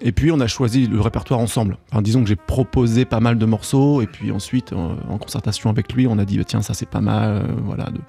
et 0.02 0.12
puis 0.12 0.32
on 0.32 0.40
a 0.40 0.46
choisi 0.48 0.86
le 0.88 1.02
répertoire 1.02 1.40
ensemble. 1.40 1.78
Enfin, 1.92 2.02
disons 2.04 2.22
que 2.22 2.30
j'ai 2.30 2.36
proposé 2.36 3.04
pas 3.06 3.20
mal 3.20 3.38
de 3.40 3.46
morceaux, 3.46 4.02
et 4.02 4.08
puis 4.08 4.32
ensuite, 4.32 4.72
en 4.74 5.18
concertation 5.18 5.70
avec 5.72 5.92
lui, 5.94 6.06
on 6.08 6.20
a 6.20 6.26
dit 6.26 6.38
bah, 6.38 6.44
tiens 6.46 6.62
ça 6.62 6.74
c'est 6.76 6.88
pas 6.88 7.02
mal, 7.02 7.42
euh, 7.44 7.48
voilà. 7.64 7.86
de- 7.86 8.02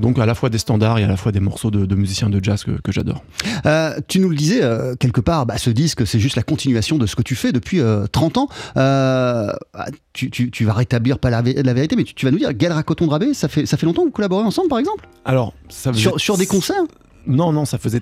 Donc 0.00 0.16
à 0.20 0.26
la 0.26 0.36
fois 0.36 0.48
des 0.48 0.58
standards 0.58 0.98
et 0.98 1.02
à 1.04 1.08
la 1.08 1.16
fois 1.16 1.32
des 1.32 1.40
morceaux 1.40 1.72
de, 1.72 1.86
de 1.86 1.94
musiciens 1.96 2.30
de 2.30 2.38
jazz 2.42 2.62
que, 2.62 2.70
que 2.80 2.92
j'adore. 2.92 3.24
Euh, 3.66 3.98
tu 4.06 4.20
nous 4.20 4.28
le 4.28 4.36
disais 4.36 4.62
euh, 4.62 4.94
quelque 4.94 5.20
part, 5.20 5.44
bah, 5.44 5.58
ce 5.58 5.70
disque 5.70 6.06
c'est 6.06 6.20
juste 6.20 6.36
la 6.36 6.44
continuation 6.44 6.96
de 6.96 7.06
ce 7.06 7.16
que 7.16 7.22
tu 7.22 7.34
fais 7.34 7.50
depuis 7.50 7.80
euh, 7.80 8.06
30 8.06 8.38
ans. 8.38 8.48
Euh, 8.76 9.50
ah, 9.74 9.86
tu, 10.12 10.30
tu- 10.30 10.50
tu 10.52 10.64
vas 10.66 10.72
rétablir 10.72 11.18
pas 11.18 11.30
la, 11.30 11.42
vé- 11.42 11.60
la 11.64 11.74
vérité, 11.74 11.96
mais 11.96 12.04
tu, 12.04 12.14
tu 12.14 12.24
vas 12.26 12.30
nous 12.30 12.38
dire, 12.38 12.52
Gaël 12.54 12.72
Racoton-Drabé, 12.74 13.34
ça 13.34 13.48
fait, 13.48 13.66
ça 13.66 13.76
fait 13.76 13.86
longtemps 13.86 14.02
que 14.02 14.06
vous 14.06 14.12
collaborez 14.12 14.44
ensemble 14.44 14.68
par 14.68 14.78
exemple? 14.78 15.08
Alors 15.24 15.52
ça 15.68 15.92
faisait- 15.92 16.02
sur, 16.02 16.20
sur 16.20 16.36
des 16.38 16.46
concerts? 16.46 16.82
Non, 17.26 17.52
non, 17.52 17.64
ça 17.64 17.76
faisait 17.78 18.00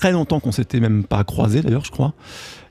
très 0.00 0.12
longtemps 0.12 0.40
qu'on 0.40 0.52
s'était 0.52 0.80
même 0.80 1.04
pas 1.04 1.24
croisés 1.24 1.60
d'ailleurs, 1.60 1.84
je 1.84 1.90
crois. 1.90 2.14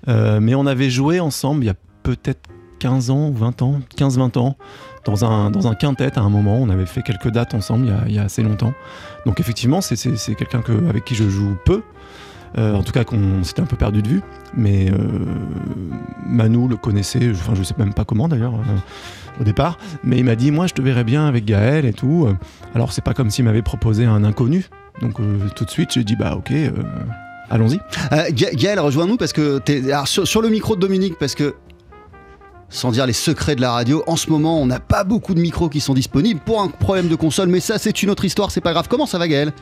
Euh, 0.07 0.39
mais 0.41 0.55
on 0.55 0.65
avait 0.65 0.89
joué 0.89 1.19
ensemble 1.19 1.63
il 1.63 1.67
y 1.67 1.69
a 1.69 1.75
peut-être 2.03 2.41
15 2.79 3.09
ans 3.11 3.27
ou 3.29 3.33
20 3.33 3.61
ans, 3.61 3.79
15-20 3.97 4.37
ans, 4.39 4.57
dans 5.05 5.25
un, 5.25 5.51
dans 5.51 5.67
un 5.67 5.75
quintet 5.75 6.17
à 6.17 6.21
un 6.21 6.29
moment. 6.29 6.57
On 6.59 6.69
avait 6.69 6.85
fait 6.87 7.03
quelques 7.03 7.29
dates 7.29 7.53
ensemble 7.53 7.85
il 7.85 7.89
y 7.89 7.93
a, 7.93 8.01
il 8.07 8.15
y 8.15 8.19
a 8.19 8.23
assez 8.23 8.41
longtemps. 8.41 8.73
Donc 9.27 9.39
effectivement, 9.39 9.81
c'est- 9.81 9.95
c'est 9.95 10.15
c'est 10.17 10.33
quelqu'un 10.35 10.61
que- 10.61 10.89
avec 10.89 11.05
qui 11.05 11.13
je 11.15 11.29
joue 11.29 11.55
peu. 11.65 11.83
Euh, 12.57 12.73
en 12.73 12.81
tout 12.81 12.91
cas, 12.93 13.03
qu'on 13.03 13.43
s'était 13.43 13.61
un 13.61 13.65
peu 13.67 13.75
perdu 13.77 14.01
de 14.01 14.07
vue. 14.07 14.21
Mais 14.55 14.89
euh, 14.91 14.95
Manu 16.25 16.67
le 16.67 16.77
connaissait, 16.77 17.29
enfin, 17.31 17.53
je 17.55 17.61
sais 17.63 17.75
même 17.77 17.93
pas 17.93 18.05
comment 18.05 18.27
d'ailleurs. 18.27 18.55
euh, 18.55 18.77
au 19.39 19.43
départ, 19.45 19.77
mais 20.03 20.17
il 20.17 20.25
m'a 20.25 20.35
dit 20.35 20.51
moi 20.51 20.67
je 20.67 20.73
te 20.73 20.81
verrais 20.81 21.05
bien 21.05 21.25
avec 21.25 21.45
Gaël 21.45 21.85
et 21.85 21.93
tout. 21.93 22.27
Alors 22.75 22.91
c'est 22.91 23.01
pas 23.03 23.13
comme 23.13 23.29
s'il 23.29 23.45
m'avait 23.45 23.61
proposé 23.61 24.03
un 24.03 24.25
inconnu, 24.25 24.65
donc 25.01 25.19
euh, 25.19 25.37
tout 25.55 25.65
de 25.65 25.69
suite 25.69 25.91
j'ai 25.93 26.03
dit 26.03 26.15
bah 26.15 26.35
ok, 26.35 26.51
euh, 26.51 26.71
allons-y. 27.49 27.79
Euh, 28.11 28.29
Ga- 28.31 28.51
Gaël, 28.53 28.79
rejoins-nous 28.79 29.17
parce 29.17 29.33
que 29.33 29.59
t'es 29.59 29.91
alors, 29.91 30.07
sur, 30.07 30.27
sur 30.27 30.41
le 30.41 30.49
micro 30.49 30.75
de 30.75 30.81
Dominique, 30.81 31.17
parce 31.19 31.35
que 31.35 31.55
sans 32.69 32.91
dire 32.91 33.05
les 33.07 33.13
secrets 33.13 33.55
de 33.55 33.61
la 33.61 33.71
radio, 33.71 34.03
en 34.07 34.15
ce 34.15 34.29
moment 34.29 34.61
on 34.61 34.65
n'a 34.67 34.79
pas 34.79 35.03
beaucoup 35.03 35.33
de 35.33 35.39
micros 35.41 35.69
qui 35.69 35.79
sont 35.79 35.93
disponibles 35.93 36.39
pour 36.39 36.61
un 36.61 36.67
problème 36.67 37.07
de 37.07 37.15
console, 37.15 37.49
mais 37.49 37.59
ça 37.59 37.77
c'est 37.77 38.03
une 38.03 38.09
autre 38.09 38.25
histoire, 38.25 38.51
c'est 38.51 38.61
pas 38.61 38.73
grave. 38.73 38.87
Comment 38.89 39.05
ça 39.07 39.17
va 39.17 39.27
Gaël? 39.27 39.53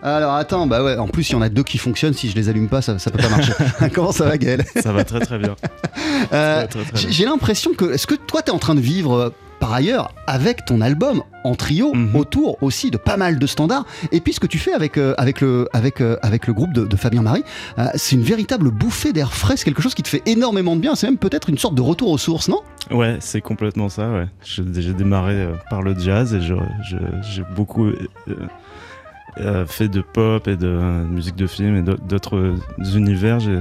Alors 0.00 0.34
attends, 0.34 0.68
bah 0.68 0.84
ouais, 0.84 0.96
en 0.96 1.08
plus 1.08 1.28
il 1.28 1.32
y 1.32 1.34
en 1.34 1.42
a 1.42 1.48
deux 1.48 1.64
qui 1.64 1.76
fonctionnent, 1.76 2.14
si 2.14 2.30
je 2.30 2.36
les 2.36 2.48
allume 2.48 2.68
pas 2.68 2.80
ça, 2.82 3.00
ça 3.00 3.10
peut 3.10 3.18
pas 3.18 3.28
marcher. 3.28 3.52
Comment 3.94 4.12
ça 4.12 4.26
va 4.26 4.38
Gaël? 4.38 4.64
Ça 4.80 4.92
va 4.92 5.02
très 5.04 5.18
très 5.18 5.38
bien. 5.38 5.56
Euh, 6.32 6.66
bien. 6.72 6.82
j'ai 6.94 7.24
l'impression 7.24 7.72
que, 7.74 7.92
est-ce 7.94 8.06
que 8.06 8.14
toi 8.14 8.42
t'es 8.42 8.52
en 8.52 8.58
train 8.60 8.76
de 8.76 8.80
vivre 8.80 9.32
par 9.58 9.72
ailleurs 9.72 10.12
avec 10.26 10.64
ton 10.64 10.80
album 10.80 11.22
en 11.44 11.54
trio 11.54 11.94
Mhm. 11.94 12.16
autour 12.16 12.62
aussi 12.62 12.90
de 12.90 12.96
pas 12.96 13.16
mal 13.16 13.38
de 13.38 13.46
standards 13.46 13.84
et 14.12 14.20
puis 14.20 14.32
ce 14.32 14.40
que 14.40 14.46
tu 14.46 14.58
fais 14.58 14.72
avec, 14.72 14.96
euh, 14.98 15.14
avec, 15.18 15.40
le, 15.40 15.68
avec, 15.72 16.00
euh, 16.00 16.16
avec 16.22 16.46
le 16.46 16.52
groupe 16.52 16.72
de, 16.72 16.84
de 16.84 16.96
Fabien 16.96 17.22
Marie 17.22 17.44
euh, 17.78 17.86
c'est 17.94 18.16
une 18.16 18.22
véritable 18.22 18.70
bouffée 18.70 19.12
d'air 19.12 19.32
frais 19.32 19.56
c'est 19.56 19.64
quelque 19.64 19.82
chose 19.82 19.94
qui 19.94 20.02
te 20.02 20.08
fait 20.08 20.22
énormément 20.26 20.74
de 20.76 20.80
bien 20.80 20.94
c'est 20.94 21.06
même 21.06 21.16
peut-être 21.18 21.48
une 21.50 21.58
sorte 21.58 21.74
de 21.74 21.82
retour 21.82 22.10
aux 22.10 22.18
sources 22.18 22.48
non? 22.48 22.60
Ouais, 22.90 23.18
c'est 23.20 23.42
complètement 23.42 23.88
ça, 23.90 24.10
ouais. 24.10 24.26
J'ai 24.42 24.94
démarré 24.94 25.46
par 25.68 25.82
le 25.82 25.94
jazz 25.98 26.32
et 26.32 26.40
j'ai 26.40 27.42
beaucoup 27.54 27.90
fait 29.66 29.88
de 29.88 30.00
pop 30.00 30.48
et 30.48 30.56
de 30.56 30.68
musique 31.10 31.36
de 31.36 31.46
film 31.46 31.76
et 31.76 31.82
d'au- 31.82 31.96
d'autres 31.96 32.54
univers. 32.94 33.40
J'ai- 33.40 33.60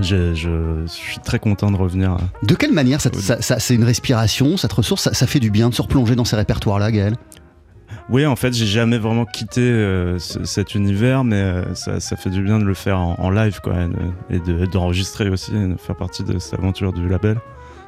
je 0.00 0.82
suis 0.86 1.18
très 1.18 1.38
content 1.38 1.70
de 1.70 1.76
revenir. 1.76 2.12
euh. 2.12 2.46
de 2.46 2.54
quelle 2.54 2.72
manière 2.72 3.00
ça, 3.00 3.10
c'est 3.58 3.74
une 3.74 3.84
respiration 3.84 4.56
ça 4.56 4.68
te 4.68 4.74
ressource 4.74 5.10
ça, 5.12 5.26
fait 5.26 5.40
du 5.40 5.50
bien 5.50 5.68
de 5.68 5.74
se 5.74 5.82
replonger 5.82 6.14
dans 6.16 6.24
ces 6.24 6.36
répertoires 6.36 6.78
là 6.78 6.90
Gaël? 6.90 7.14
Oui, 8.08 8.26
en 8.26 8.34
fait, 8.36 8.52
j'ai 8.52 8.66
jamais 8.66 8.98
vraiment 8.98 9.24
quitté 9.24 9.60
euh, 9.60 10.18
ce- 10.18 10.44
cet 10.44 10.74
univers, 10.74 11.22
mais 11.24 11.36
euh, 11.36 11.74
ça, 11.74 12.00
ça 12.00 12.16
fait 12.16 12.30
du 12.30 12.42
bien 12.42 12.58
de 12.58 12.64
le 12.64 12.74
faire 12.74 12.98
en, 12.98 13.14
en 13.18 13.30
live, 13.30 13.60
quoi, 13.62 13.74
et 13.84 13.88
de- 13.88 14.36
et 14.36 14.40
de- 14.40 14.66
d'enregistrer 14.66 15.28
aussi, 15.28 15.54
et 15.54 15.68
de 15.68 15.76
faire 15.76 15.94
partie 15.96 16.24
de 16.24 16.38
cette 16.38 16.58
aventure 16.58 16.92
du 16.92 17.08
label. 17.08 17.38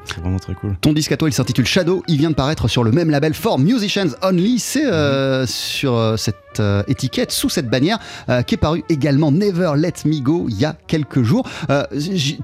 C'est 0.06 0.20
vraiment 0.20 0.38
très 0.38 0.54
cool. 0.54 0.76
Ton 0.80 0.92
disque 0.92 1.12
à 1.12 1.16
toi, 1.16 1.28
il 1.28 1.32
s'intitule 1.32 1.64
Shadow. 1.66 2.02
Il 2.08 2.18
vient 2.18 2.30
de 2.30 2.34
paraître 2.34 2.68
sur 2.68 2.84
le 2.84 2.92
même 2.92 3.10
label 3.10 3.32
For 3.34 3.58
Musicians 3.58 4.08
Only. 4.22 4.58
C'est 4.58 4.84
euh, 4.86 5.46
sur 5.46 5.94
euh, 5.94 6.16
cette 6.16 6.36
euh, 6.60 6.82
étiquette, 6.88 7.32
sous 7.32 7.48
cette 7.48 7.68
bannière, 7.68 7.98
qui 8.46 8.54
est 8.54 8.58
paru 8.58 8.84
également 8.88 9.32
Never 9.32 9.72
Let 9.76 9.94
Me 10.04 10.20
Go 10.20 10.46
il 10.48 10.56
y 10.60 10.64
a 10.64 10.76
quelques 10.86 11.22
jours. 11.22 11.48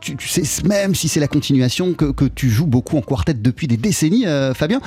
Tu, 0.00 0.16
tu 0.16 0.28
sais, 0.28 0.42
même 0.66 0.94
si 0.94 1.08
c'est 1.08 1.20
la 1.20 1.28
continuation, 1.28 1.92
que, 1.94 2.06
que 2.06 2.24
tu 2.24 2.48
joues 2.50 2.66
beaucoup 2.66 2.96
en 2.96 3.02
quartet 3.02 3.34
depuis 3.34 3.66
des 3.68 3.76
décennies, 3.76 4.24
Fabien. 4.54 4.80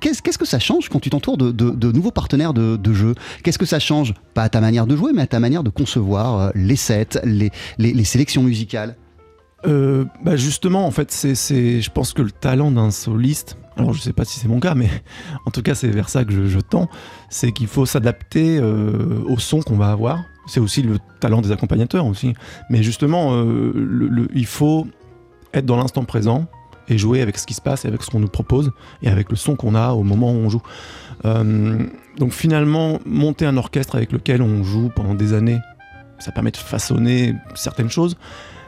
Qu'est-ce 0.00 0.38
que 0.38 0.46
ça 0.46 0.58
change 0.58 0.88
quand 0.90 1.00
tu 1.00 1.10
t'entoures 1.10 1.36
de, 1.38 1.50
de- 1.50 1.70
de 1.70 1.92
nouveaux 1.92 2.10
partenaires 2.12 2.52
de, 2.54 2.76
de 2.76 2.92
jeu? 2.92 3.14
Qu'est-ce 3.42 3.58
que 3.58 3.66
ça 3.66 3.78
change? 3.80 4.14
Pas 4.34 4.42
à 4.42 4.48
ta 4.48 4.60
manière 4.60 4.86
de 4.86 4.96
jouer, 4.96 5.12
mais 5.14 5.22
à 5.22 5.26
ta 5.26 5.40
manière 5.40 5.62
de 5.62 5.70
concevoir 5.70 6.52
les 6.54 6.76
sets, 6.76 7.20
les, 7.24 7.50
les- 7.78 7.92
les 7.94 8.04
sélections 8.04 8.42
musicales. 8.42 8.96
Euh, 9.66 10.04
bah 10.22 10.36
justement, 10.36 10.86
en 10.86 10.90
fait, 10.90 11.10
c'est, 11.10 11.80
je 11.80 11.90
pense 11.90 12.12
que 12.12 12.22
le 12.22 12.30
talent 12.30 12.70
d'un 12.70 12.90
soliste, 12.90 13.56
alors 13.76 13.92
je 13.92 14.00
sais 14.00 14.12
pas 14.12 14.24
si 14.24 14.38
c'est 14.38 14.48
mon 14.48 14.60
cas, 14.60 14.74
mais 14.74 14.90
en 15.46 15.50
tout 15.50 15.62
cas 15.62 15.74
c'est 15.74 15.88
vers 15.88 16.08
ça 16.08 16.24
que 16.24 16.46
je, 16.46 16.58
tends, 16.60 16.88
c'est 17.30 17.52
qu'il 17.52 17.66
faut 17.66 17.86
s'adapter 17.86 18.58
euh, 18.58 19.22
au 19.26 19.38
son 19.38 19.60
qu'on 19.60 19.76
va 19.76 19.90
avoir. 19.90 20.22
C'est 20.46 20.60
aussi 20.60 20.82
le 20.82 20.98
talent 21.20 21.40
des 21.40 21.52
accompagnateurs 21.52 22.04
aussi. 22.04 22.34
Mais 22.68 22.82
justement, 22.82 23.30
euh, 23.32 24.28
il 24.34 24.46
faut 24.46 24.86
être 25.54 25.64
dans 25.64 25.76
l'instant 25.76 26.04
présent 26.04 26.46
et 26.88 26.98
jouer 26.98 27.22
avec 27.22 27.38
ce 27.38 27.46
qui 27.46 27.54
se 27.54 27.62
passe 27.62 27.86
et 27.86 27.88
avec 27.88 28.02
ce 28.02 28.10
qu'on 28.10 28.20
nous 28.20 28.28
propose 28.28 28.70
et 29.02 29.08
avec 29.08 29.30
le 29.30 29.36
son 29.36 29.56
qu'on 29.56 29.74
a 29.74 29.92
au 29.92 30.02
moment 30.02 30.32
où 30.32 30.36
on 30.36 30.50
joue. 30.50 30.62
Donc 32.18 32.32
finalement, 32.32 32.98
monter 33.06 33.46
un 33.46 33.56
orchestre 33.56 33.96
avec 33.96 34.12
lequel 34.12 34.42
on 34.42 34.62
joue 34.62 34.90
pendant 34.94 35.14
des 35.14 35.32
années, 35.32 35.58
ça 36.18 36.30
permet 36.30 36.50
de 36.50 36.58
façonner 36.58 37.34
certaines 37.54 37.90
choses. 37.90 38.16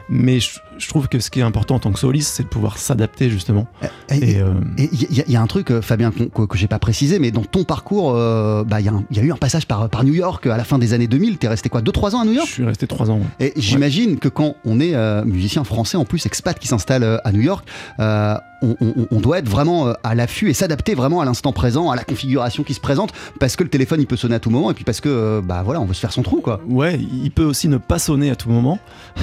Mais 0.09 0.39
je 0.79 0.87
trouve 0.89 1.07
que 1.07 1.19
ce 1.19 1.29
qui 1.29 1.39
est 1.39 1.43
important 1.43 1.75
en 1.75 1.79
tant 1.79 1.91
que 1.91 1.99
soliste, 1.99 2.33
c'est 2.35 2.43
de 2.43 2.47
pouvoir 2.47 2.77
s'adapter 2.77 3.29
justement. 3.29 3.67
Et- 4.09 4.31
Et, 4.31 4.41
euh, 4.41 4.53
il 4.77 5.15
y, 5.17 5.21
a- 5.21 5.23
il 5.27 5.31
y 5.33 5.35
a 5.35 5.41
un 5.41 5.47
truc, 5.47 5.71
euh, 5.71 5.81
Fabien, 5.81 6.11
qu'on- 6.11 6.27
que, 6.27 6.43
que 6.47 6.57
j'ai 6.57 6.67
pas 6.67 6.79
précisé, 6.79 7.19
mais 7.19 7.31
dans 7.31 7.43
ton 7.43 7.63
parcours, 7.63 8.13
euh, 8.15 8.63
bah, 8.63 8.79
il 8.79 8.85
y, 8.85 8.89
a 8.89 8.93
un- 8.93 9.03
il 9.11 9.17
y 9.17 9.19
a 9.19 9.23
eu 9.23 9.31
un 9.31 9.37
passage 9.37 9.65
par, 9.67 9.89
par 9.89 10.03
New 10.03 10.13
York 10.13 10.45
à 10.47 10.57
la 10.57 10.63
fin 10.63 10.77
des 10.79 10.93
années 10.93 11.07
2000. 11.07 11.37
T'es 11.37 11.47
resté 11.47 11.69
quoi 11.69 11.81
2-3 11.81 12.15
ans 12.15 12.21
à 12.21 12.25
New 12.25 12.31
je 12.31 12.37
York 12.37 12.49
suis 12.49 12.63
resté 12.65 12.87
trois 12.87 13.09
ans. 13.11 13.17
ouais. 13.39 13.47
Et 13.47 13.53
j'imagine 13.57 14.17
que 14.19 14.29
quand 14.29 14.55
on 14.65 14.79
est 14.79 14.95
musicien 15.25 15.63
français, 15.63 15.97
en 15.97 16.05
plus 16.05 16.25
expat 16.25 16.57
qui 16.57 16.67
s'installe 16.67 17.19
à 17.23 17.31
New 17.31 17.41
York, 17.41 17.67
on, 17.99 18.75
on- 18.81 19.07
on 19.11 19.19
doit 19.19 19.37
être 19.37 19.47
vraiment 19.49 19.93
à 20.03 20.15
l'affût 20.15 20.49
et 20.49 20.53
s'adapter 20.53 20.95
vraiment 20.95 21.21
à 21.21 21.25
l'instant 21.25 21.51
présent, 21.51 21.91
à 21.91 21.95
la 21.95 22.03
configuration 22.03 22.63
qui 22.63 22.73
se 22.73 22.79
présente, 22.79 23.11
parce 23.39 23.55
que 23.55 23.63
le 23.63 23.69
téléphone 23.69 23.99
il 24.01 24.07
peut 24.07 24.15
sonner 24.17 24.33
à 24.35 24.39
tout 24.39 24.49
moment, 24.49 24.71
et 24.71 24.73
puis 24.73 24.83
parce 24.83 24.99
que 24.99 25.41
bah 25.45 25.61
voilà, 25.63 25.79
on 25.79 25.85
veut 25.85 25.93
se 25.93 25.99
faire 25.99 26.11
son 26.11 26.23
trou 26.23 26.41
quoi. 26.41 26.59
Ouais, 26.67 26.99
il 27.23 27.29
peut 27.31 27.43
aussi 27.43 27.67
ne 27.67 27.77
pas 27.77 27.99
sonner 27.99 28.31
à 28.31 28.35
tout 28.35 28.49
moment. 28.49 28.79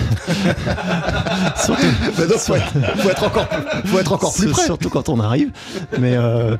surtout, 1.64 1.82
Bah 2.18 2.26
donc, 2.26 2.38
faut, 2.38 2.54
être, 2.54 2.72
faut 2.98 3.10
être 3.10 3.24
encore, 3.24 3.48
faut 3.84 3.98
être 3.98 4.12
encore 4.12 4.34
plus 4.34 4.48
près. 4.50 4.64
surtout 4.64 4.88
quand 4.90 5.08
on 5.08 5.20
arrive. 5.20 5.50
Mais 5.98 6.16
euh, 6.16 6.56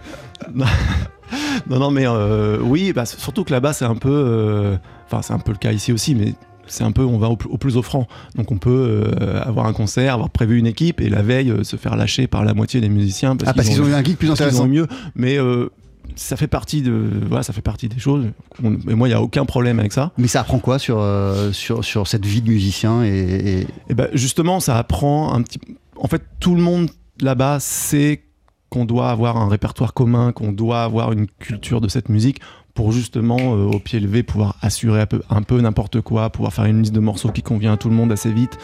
non, 0.55 1.79
non, 1.79 1.91
mais 1.91 2.07
euh, 2.07 2.59
oui, 2.63 2.93
bah, 2.93 3.07
surtout 3.07 3.45
que 3.45 3.53
là-bas, 3.53 3.73
c'est 3.73 3.85
un 3.85 3.95
peu, 3.97 4.11
euh, 4.11 4.77
enfin, 5.07 5.23
c'est 5.23 5.33
un 5.33 5.39
peu 5.39 5.53
le 5.53 5.59
cas 5.59 5.73
ici 5.73 5.93
aussi, 5.93 6.15
mais 6.15 6.35
c'est 6.67 6.85
un 6.85 6.93
peu, 6.93 7.03
on 7.03 7.19
va 7.19 7.29
au, 7.29 7.37
plus- 7.37 7.77
offrant. 7.77 8.07
Donc, 8.37 8.51
on 8.51 8.57
peut 8.59 9.11
euh, 9.21 9.43
avoir 9.43 9.67
un 9.67 9.73
concert, 9.73 10.15
avoir 10.15 10.31
prévu 10.31 10.59
une 10.59 10.67
équipe, 10.67 11.01
et 11.01 11.09
la 11.09 11.23
veille 11.23 11.51
euh, 11.51 11.65
se 11.65 11.77
faire 11.77 11.97
lâcher 11.97 12.27
par 12.27 12.45
la 12.45 12.55
moitié 12.55 12.81
des 12.81 12.89
musiciens 12.89 13.37
Ah, 13.47 13.53
parce 13.55 13.69
qu'ils 13.69 13.83
ont 13.83 13.87
eu 13.89 13.95
un 13.95 14.03
geek 14.03 14.19
plus 14.19 14.31
intéressant. 14.31 14.65
ont 14.65 14.69
mieux. 14.69 14.87
Mais 15.15 15.39
euh, 15.39 15.71
ça 16.17 16.37
fait 16.37 16.47
partie 16.47 16.83
de, 16.83 17.11
voilà, 17.29 17.43
ça 17.43 17.53
fait 17.53 17.63
partie 17.63 17.89
des 17.89 17.99
choses. 17.99 18.27
On- 18.63 18.75
et 18.89 18.95
moi, 18.95 19.09
il 19.09 19.11
y 19.11 19.15
a 19.15 19.21
aucun 19.23 19.45
problème 19.45 19.79
avec 19.81 19.93
ça. 19.93 20.13
Mais 20.19 20.29
ça 20.29 20.41
apprend 20.41 20.59
quoi 20.59 20.79
sur, 20.79 20.99
euh, 21.01 21.53
sur, 21.53 21.85
sur 21.85 22.07
cette 22.07 22.25
vie 22.27 22.43
de 22.43 22.49
musicien 22.49 23.03
et, 23.05 23.09
et- 23.09 23.67
Et 23.91 23.95
ben 23.95 24.09
justement, 24.13 24.61
ça 24.61 24.77
apprend 24.79 25.33
un 25.35 25.43
petit. 25.43 25.59
En 25.97 26.09
fait, 26.09 26.23
tout 26.41 26.55
le 26.55 26.61
monde 26.63 26.91
là-bas 27.21 27.59
sait 27.61 28.23
qu'on 28.71 28.85
doit 28.85 29.11
avoir 29.11 29.37
un 29.37 29.49
répertoire 29.49 29.95
commun, 29.95 30.33
qu'on 30.33 30.51
doit 30.53 30.83
avoir 30.83 31.13
une 31.13 31.27
culture 31.27 31.81
de 31.81 31.89
cette 31.89 32.09
musique 32.09 32.41
pour 32.75 32.91
justement, 32.91 33.37
euh, 33.39 33.67
au 33.67 33.79
pied 33.79 34.01
levé, 34.01 34.25
pouvoir 34.25 34.57
assurer 34.61 35.01
un 35.03 35.07
peu, 35.07 35.23
un 35.31 35.43
peu 35.43 35.61
n'importe 35.61 36.01
quoi, 36.01 36.31
pouvoir 36.31 36.53
faire 36.53 36.65
une 36.65 36.81
liste 36.83 36.93
de 36.93 36.99
morceaux 37.01 37.31
qui 37.31 37.43
convient 37.43 37.75
à 37.75 37.77
tout 37.77 37.89
le 37.89 37.95
monde 37.95 38.11
assez 38.11 38.33
vite. 38.33 38.59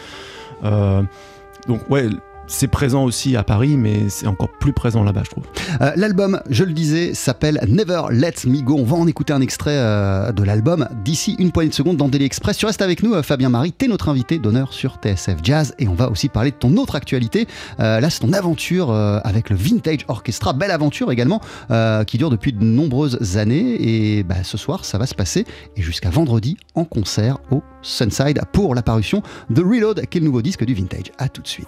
Euh, 0.65 1.01
donc 1.69 1.89
ouais, 1.89 2.09
c'est 2.51 2.67
présent 2.67 3.05
aussi 3.05 3.35
à 3.37 3.43
Paris, 3.43 3.77
mais 3.77 4.09
c'est 4.09 4.27
encore 4.27 4.49
plus 4.49 4.73
présent 4.73 5.03
là-bas, 5.03 5.21
je 5.23 5.29
trouve. 5.31 5.45
Euh, 5.81 5.91
l'album, 5.95 6.41
je 6.49 6.63
le 6.63 6.73
disais, 6.73 7.13
s'appelle 7.13 7.59
Never 7.67 8.03
Let 8.11 8.45
Me 8.45 8.61
Go. 8.61 8.75
On 8.77 8.83
va 8.83 8.97
en 8.97 9.07
écouter 9.07 9.31
un 9.31 9.41
extrait 9.41 9.77
euh, 9.77 10.31
de 10.33 10.43
l'album 10.43 10.87
d'ici 11.03 11.35
une 11.39 11.51
poignée 11.51 11.69
de 11.69 11.73
secondes 11.73 11.97
dans 11.97 12.09
Daily 12.09 12.25
Express. 12.25 12.57
Tu 12.57 12.65
restes 12.65 12.81
avec 12.81 13.03
nous, 13.03 13.13
euh, 13.13 13.23
Fabien 13.23 13.49
Marie. 13.49 13.71
T'es 13.71 13.87
notre 13.87 14.09
invité 14.09 14.37
d'honneur 14.37 14.73
sur 14.73 14.95
TSF 14.95 15.37
Jazz 15.41 15.73
et 15.79 15.87
on 15.87 15.93
va 15.93 16.09
aussi 16.11 16.27
parler 16.27 16.51
de 16.51 16.57
ton 16.57 16.75
autre 16.75 16.95
actualité. 16.95 17.47
Là, 17.79 18.09
c'est 18.09 18.19
ton 18.19 18.33
aventure 18.33 18.91
avec 18.91 19.49
le 19.49 19.55
Vintage 19.55 20.05
Orchestra. 20.07 20.53
Belle 20.53 20.71
aventure 20.71 21.11
également 21.11 21.41
qui 22.05 22.17
dure 22.17 22.29
depuis 22.29 22.53
de 22.53 22.63
nombreuses 22.63 23.37
années. 23.37 23.77
Et 23.79 24.23
bah, 24.23 24.43
ce 24.43 24.57
soir, 24.57 24.85
ça 24.85 24.97
va 24.97 25.05
se 25.05 25.15
passer 25.15 25.45
et 25.77 25.81
jusqu'à 25.81 26.09
vendredi 26.09 26.57
en 26.75 26.83
concert 26.83 27.37
au 27.49 27.61
Sunside 27.81 28.41
pour 28.51 28.75
la 28.75 28.81
parution 28.81 29.23
de 29.49 29.61
Reload, 29.61 30.05
qui 30.07 30.17
est 30.17 30.21
le 30.21 30.25
nouveau 30.25 30.41
disque 30.41 30.65
du 30.65 30.73
Vintage. 30.73 31.11
À 31.17 31.29
tout 31.29 31.41
de 31.41 31.47
suite. 31.47 31.67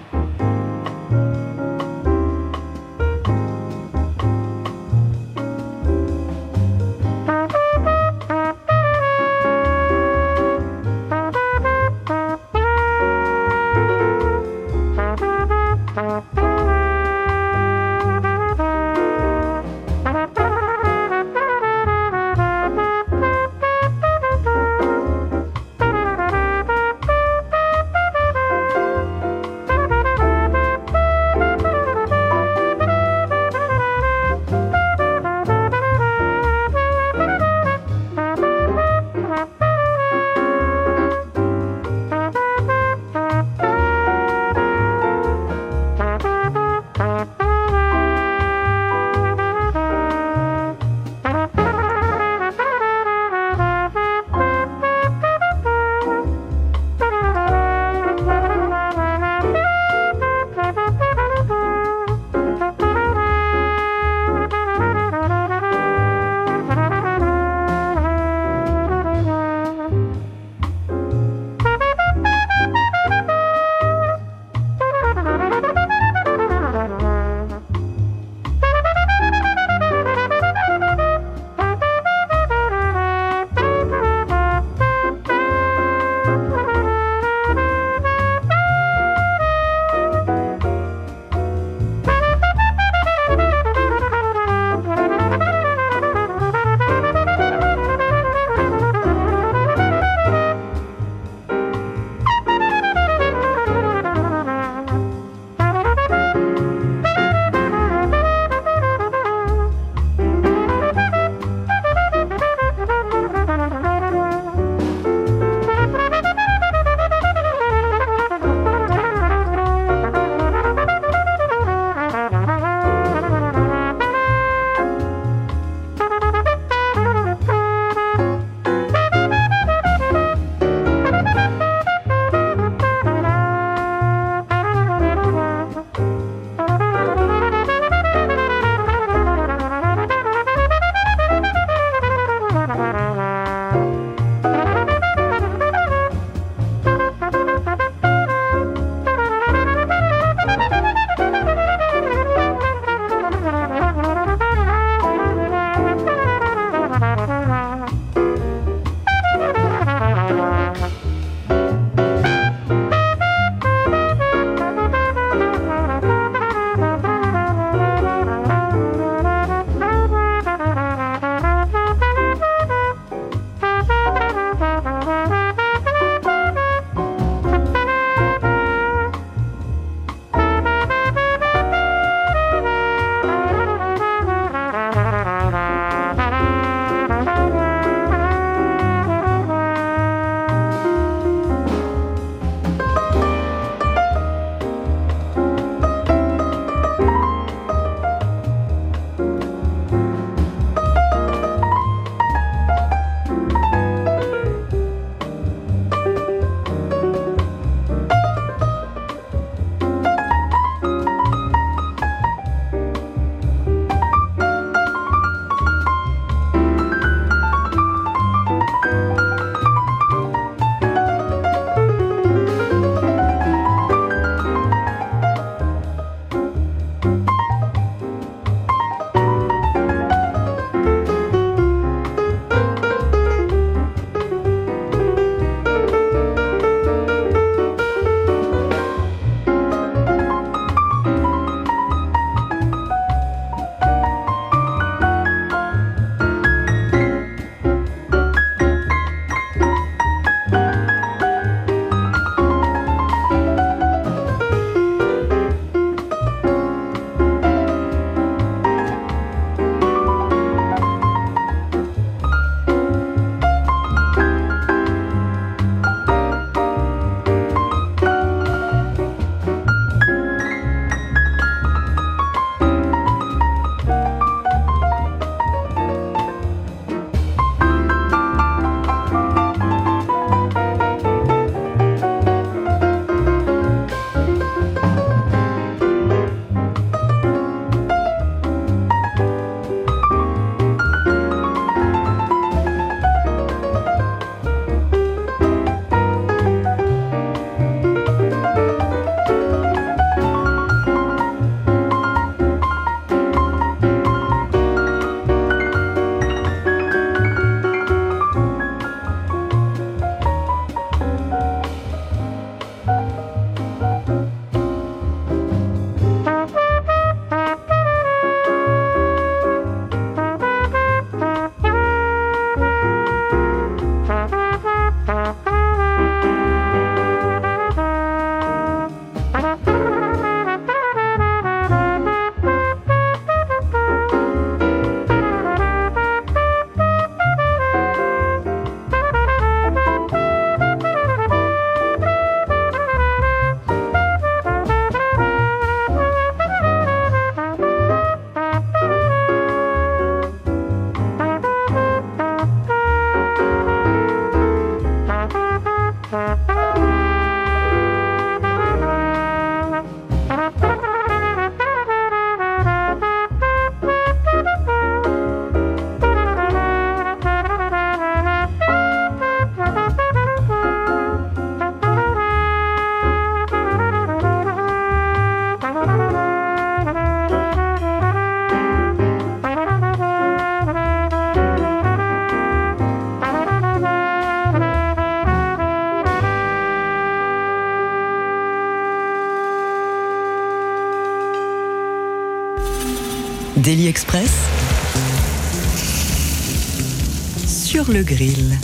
sur 397.83 397.93
le 397.93 398.03
grill. 398.03 398.57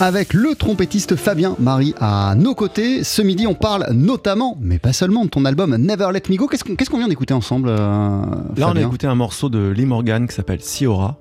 Avec 0.00 0.32
le 0.32 0.54
trompettiste 0.54 1.16
Fabien 1.16 1.56
Marie 1.58 1.94
à 2.00 2.34
nos 2.36 2.54
côtés. 2.54 3.02
Ce 3.02 3.20
midi, 3.20 3.46
on 3.46 3.54
parle 3.54 3.86
notamment, 3.92 4.56
mais 4.60 4.78
pas 4.78 4.92
seulement, 4.92 5.24
de 5.24 5.30
ton 5.30 5.44
album 5.44 5.76
Never 5.76 6.08
Let 6.12 6.22
Me 6.30 6.36
Go. 6.36 6.46
Qu'est-ce 6.46 6.90
qu'on 6.90 6.98
vient 6.98 7.08
d'écouter 7.08 7.34
ensemble 7.34 7.68
euh, 7.70 8.20
Là, 8.56 8.68
on 8.68 8.76
a 8.76 8.80
écouté 8.80 9.06
un 9.06 9.14
morceau 9.16 9.48
de 9.48 9.70
Lee 9.70 9.86
Morgan 9.86 10.28
qui 10.28 10.34
s'appelle 10.36 10.60
Siora, 10.60 11.16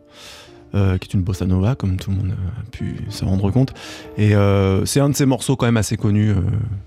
euh, 0.76 0.98
qui 1.00 1.10
est 1.10 1.14
une 1.14 1.24
bossa 1.24 1.46
nova, 1.46 1.74
comme 1.76 1.98
tout 1.98 2.12
le 2.12 2.18
monde 2.18 2.34
a 2.34 2.70
pu 2.70 2.98
se 3.10 3.26
rendre 3.26 3.50
compte. 3.50 3.74
Et 4.18 4.36
euh, 4.36 4.86
c'est 4.86 5.00
un 5.00 5.10
de 5.10 5.16
ces 5.16 5.26
morceaux 5.26 5.56
quand 5.56 5.66
même 5.66 5.78
assez 5.78 5.98
connus, 5.98 6.32
euh, 6.32 6.36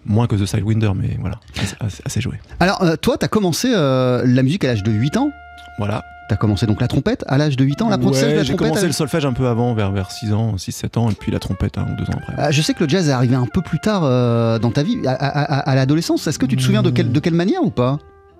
moins 0.04 0.28
que 0.28 0.36
The 0.36 0.46
Sidewinder, 0.46 0.92
mais 0.94 1.16
voilà, 1.18 1.40
assez, 1.82 2.02
assez- 2.04 2.20
joué. 2.20 2.34
Alors, 2.60 2.82
euh, 2.82 2.94
toi, 2.96 3.16
t'as 3.18 3.28
commencé 3.28 3.72
euh, 3.74 4.22
la 4.26 4.42
musique 4.44 4.64
à 4.64 4.68
l'âge 4.68 4.84
de 4.84 4.92
8 4.92 5.16
ans. 5.16 5.32
Voilà. 5.78 6.04
T'as 6.28 6.36
commencé 6.36 6.64
donc 6.66 6.80
la 6.80 6.86
trompette 6.86 7.24
à 7.26 7.38
l'âge 7.38 7.56
de 7.56 7.64
8 7.64 7.82
ans, 7.82 7.88
l'apprentissage 7.88 8.30
de 8.30 8.36
la 8.36 8.42
j'ai 8.44 8.48
trompette 8.54 8.68
commencé 8.68 8.84
à- 8.84 8.86
le 8.86 8.92
solfège 8.92 9.26
un 9.26 9.32
peu 9.32 9.48
avant, 9.48 9.74
vers, 9.74 9.90
vers 9.90 10.12
6 10.12 10.32
ans, 10.32 10.56
6-7 10.56 10.96
ans, 10.96 11.10
et 11.10 11.14
puis 11.14 11.32
la 11.32 11.40
trompette 11.40 11.76
un 11.76 11.82
ou 11.90 11.96
deux 11.96 12.04
ans 12.04 12.18
après. 12.22 12.40
Euh, 12.40 12.52
je 12.52 12.62
sais 12.62 12.72
que 12.72 12.84
le 12.84 12.88
jazz 12.88 13.08
est 13.08 13.12
arrivé 13.12 13.34
un 13.34 13.46
peu 13.52 13.62
plus 13.62 13.80
tard 13.80 14.02
euh, 14.04 14.58
dans 14.60 14.70
ta 14.70 14.84
vie, 14.84 14.98
à, 15.06 15.10
à- 15.12 15.16
à- 15.56 15.70
à 15.70 15.74
l'adolescence. 15.74 16.26
Est-ce 16.28 16.38
que 16.38 16.46
tu 16.46 16.56
te 16.56 16.62
souviens 16.62 16.82
de, 16.82 16.90
quelle- 16.90 17.10
de 17.10 17.18
quelle 17.20 17.34
manière 17.34 17.64
ou 17.64 17.70
pas? 17.70 17.98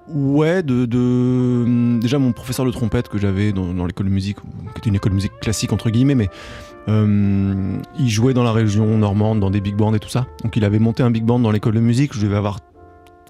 Ouais, 0.08 0.62
de, 0.62 0.86
de- 0.86 0.98
hum, 1.66 1.98
déjà 2.00 2.18
mon 2.20 2.30
professeur 2.32 2.64
de 2.64 2.70
trompette 2.70 3.08
que 3.08 3.18
j'avais 3.18 3.52
dans, 3.52 3.72
dans 3.74 3.86
l'école 3.86 4.06
de 4.06 4.12
musique, 4.12 4.36
qui 4.36 4.78
était 4.78 4.88
une 4.90 4.96
école 4.96 5.10
de 5.10 5.16
musique 5.16 5.32
classique 5.40 5.72
entre 5.72 5.90
guillemets, 5.90 6.14
mais 6.14 6.28
euh, 6.88 7.76
il 7.98 8.08
jouait 8.08 8.34
dans 8.34 8.42
la 8.44 8.52
région 8.52 8.98
normande, 8.98 9.40
dans 9.40 9.50
des 9.50 9.60
big 9.60 9.74
bands 9.76 9.92
et 9.94 9.98
tout 9.98 10.08
ça. 10.08 10.26
Donc 10.42 10.56
il 10.56 10.64
avait 10.64 10.78
monté 10.78 11.02
un 11.02 11.10
big 11.10 11.24
band 11.24 11.38
dans 11.40 11.50
l'école 11.50 11.74
de 11.74 11.80
musique, 11.80 12.14
je 12.14 12.20
devais 12.24 12.36
avoir 12.36 12.58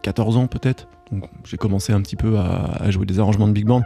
14 0.03 0.37
ans 0.37 0.47
peut-être. 0.47 0.87
Donc 1.13 1.25
j'ai 1.45 1.57
commencé 1.57 1.93
un 1.93 2.01
petit 2.01 2.17
peu 2.17 2.39
à, 2.39 2.77
à 2.81 2.91
jouer 2.91 3.07
des 3.07 3.19
arrangements 3.19 3.49
de 3.49 3.53
big 3.53 3.67
band. 3.67 3.83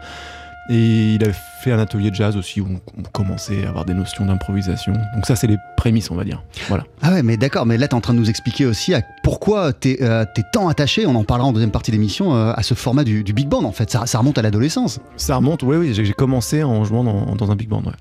Et 0.71 1.17
il 1.17 1.23
avait 1.23 1.35
fait 1.63 1.73
un 1.73 1.79
atelier 1.79 2.11
de 2.11 2.15
jazz 2.15 2.39
aussi 2.39 2.63
où 2.63 2.67
on, 2.67 2.81
on 2.99 3.03
commençait 3.03 3.67
à 3.67 3.69
avoir 3.69 3.85
des 3.85 3.93
notions 3.93 4.25
d'improvisation. 4.25 4.95
Donc 5.15 5.27
ça 5.27 5.37
c'est 5.37 5.47
les 5.47 5.59
prémices 5.77 6.11
on 6.11 6.15
va 6.15 6.25
dire. 6.25 6.43
Voilà. 6.69 6.85
Ah 7.03 7.11
ouais, 7.13 7.23
mais 7.23 7.37
d'accord, 7.37 7.67
mais 7.67 7.77
là 7.77 7.87
t'es 7.87 7.93
en 7.93 8.01
train 8.01 8.15
de 8.15 8.19
nous 8.19 8.31
expliquer 8.31 8.65
aussi 8.65 8.95
à 8.95 9.03
pourquoi 9.23 9.75
t'es 9.75 9.99
euh, 10.01 10.25
t'es 10.35 10.43
tant 10.55 10.69
attaché, 10.69 11.05
on 11.05 11.17
en 11.17 11.25
parlera 11.25 11.47
en 11.47 11.53
deuxième 11.53 11.71
partie 11.71 11.91
de 11.91 11.97
l'émission, 11.97 12.35
euh, 12.35 12.55
à 12.57 12.63
ce 12.63 12.73
format 12.73 13.05
du, 13.05 13.23
du 13.25 13.35
big 13.35 13.47
band 13.47 13.63
en 13.63 13.73
fait. 13.73 13.91
Ça, 13.91 14.07
ça 14.07 14.19
remonte 14.19 14.39
à 14.39 14.43
l'adolescence. 14.43 15.01
Ça 15.19 15.37
remonte, 15.37 15.63
oui 15.65 15.77
oui, 15.77 15.93
j'ai 15.93 16.13
commencé 16.15 16.63
en 16.63 16.83
jouant 16.85 17.05
dans, 17.05 17.37
dans 17.37 17.51
un 17.51 17.57
big 17.57 17.69
band. 17.69 17.83
ouais. 17.83 17.93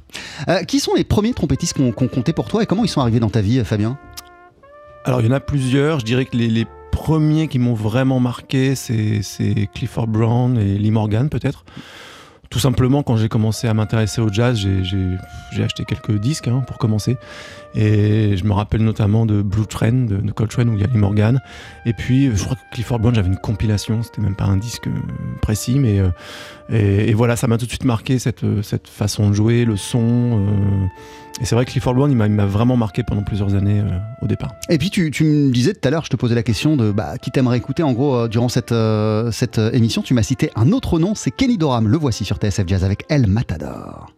Euh, 0.47 0.63
qui 0.63 0.79
sont 0.79 0.93
les 0.95 1.03
premiers 1.03 1.33
trompettistes 1.33 1.73
qu'on 1.73 1.91
comptait 1.91 2.31
pour 2.31 2.47
toi 2.47 2.63
et 2.63 2.65
comment 2.65 2.85
ils 2.85 2.89
sont 2.89 3.01
arrivés 3.01 3.19
dans 3.19 3.29
ta 3.29 3.41
vie, 3.41 3.59
euh, 3.59 3.65
Fabien? 3.65 3.97
Alors, 5.03 5.19
il 5.19 5.27
y 5.27 5.29
en 5.29 5.33
a 5.33 5.41
plusieurs. 5.41 5.99
Je 5.99 6.05
dirais 6.05 6.23
que 6.23 6.37
les, 6.37 6.47
les 6.47 6.65
premiers 6.93 7.47
qui 7.47 7.59
m'ont 7.59 7.73
vraiment 7.73 8.19
marqué, 8.19 8.75
c'est 8.75 9.21
Clifford 9.73 10.07
Brown 10.07 10.57
et 10.57 10.77
Lee 10.77 10.91
Morgan, 10.91 11.27
peut-être. 11.29 11.65
Tout 12.49 12.59
simplement, 12.59 13.01
quand 13.01 13.17
j'ai 13.17 13.29
commencé 13.29 13.67
à 13.67 13.73
m'intéresser 13.73 14.21
au 14.21 14.31
jazz, 14.31 14.55
j'ai- 14.55 15.63
acheté 15.63 15.85
quelques 15.85 16.19
disques 16.19 16.47
hein, 16.47 16.63
pour 16.67 16.77
commencer. 16.77 17.17
Et 17.73 18.37
je 18.37 18.43
me 18.43 18.53
rappelle 18.53 18.83
notamment 18.83 19.25
de 19.25 19.41
Blue 19.41 19.65
Train 19.65 19.91
de, 20.05 20.17
de 20.17 20.31
Coltrane 20.31 20.69
où 20.69 20.73
il 20.75 20.81
y 20.81 20.83
a 20.83 20.87
Lee 20.87 20.97
Morgan. 20.99 21.41
Et 21.87 21.93
puis, 21.93 22.29
je 22.35 22.43
crois 22.43 22.55
que 22.55 22.61
Clifford 22.75 22.99
Brown, 22.99 23.15
j'avais 23.15 23.29
une 23.29 23.37
compilation, 23.37 24.03
c'était 24.03 24.21
même 24.21 24.35
pas 24.35 24.45
un 24.45 24.57
disque 24.57 24.85
euh, 24.85 24.91
précis, 25.41 25.79
mais. 25.79 25.99
euh, 25.99 26.09
et, 26.69 27.13
voilà, 27.15 27.35
ça 27.37 27.47
m'a 27.47 27.57
tout 27.57 27.65
de 27.65 27.71
suite 27.71 27.85
marqué 27.85 28.19
cette, 28.19 28.43
euh, 28.43 28.61
façon 28.85 29.29
de 29.29 29.33
jouer, 29.33 29.65
le 29.65 29.75
son. 29.75 30.89
Et 31.43 31.45
c'est 31.45 31.55
vrai 31.55 31.65
que 31.65 31.71
Clifford 31.71 31.93
Brown, 31.93 32.09
il 32.09 32.15
m'a- 32.15 32.45
vraiment 32.45 32.77
marqué 32.77 33.03
pendant 33.03 33.21
plusieurs 33.21 33.53
années 33.53 33.81
euh, 33.81 33.99
au 34.21 34.27
départ. 34.27 34.55
Et 34.69 34.77
puis 34.77 34.89
tu, 34.89 35.11
me 35.25 35.51
disais 35.51 35.73
tout 35.73 35.85
à 35.85 35.91
l'heure, 35.91 36.05
je 36.05 36.09
te 36.09 36.15
posais 36.15 36.35
la 36.35 36.41
question 36.43 36.77
de 36.77 36.89
bah, 36.93 37.17
qui 37.17 37.31
t'aimerais 37.31 37.57
écouter 37.57 37.83
en 37.83 37.91
gros 37.91 38.15
euh, 38.15 38.27
durant 38.29 38.47
cette, 38.47 38.73
cette 39.33 39.59
euh, 39.59 39.71
émission. 39.73 40.01
Tu 40.01 40.13
m'as 40.13 40.23
cité 40.23 40.51
un 40.55 40.71
autre 40.71 40.99
nom, 40.99 41.15
c'est 41.15 41.31
Kenny 41.31 41.57
Dorham. 41.57 41.89
Le 41.89 41.97
voici 41.97 42.23
sur 42.23 42.37
TSF 42.37 42.65
Jazz 42.65 42.85
avec 42.85 43.03
El 43.09 43.27
Matador. 43.27 44.13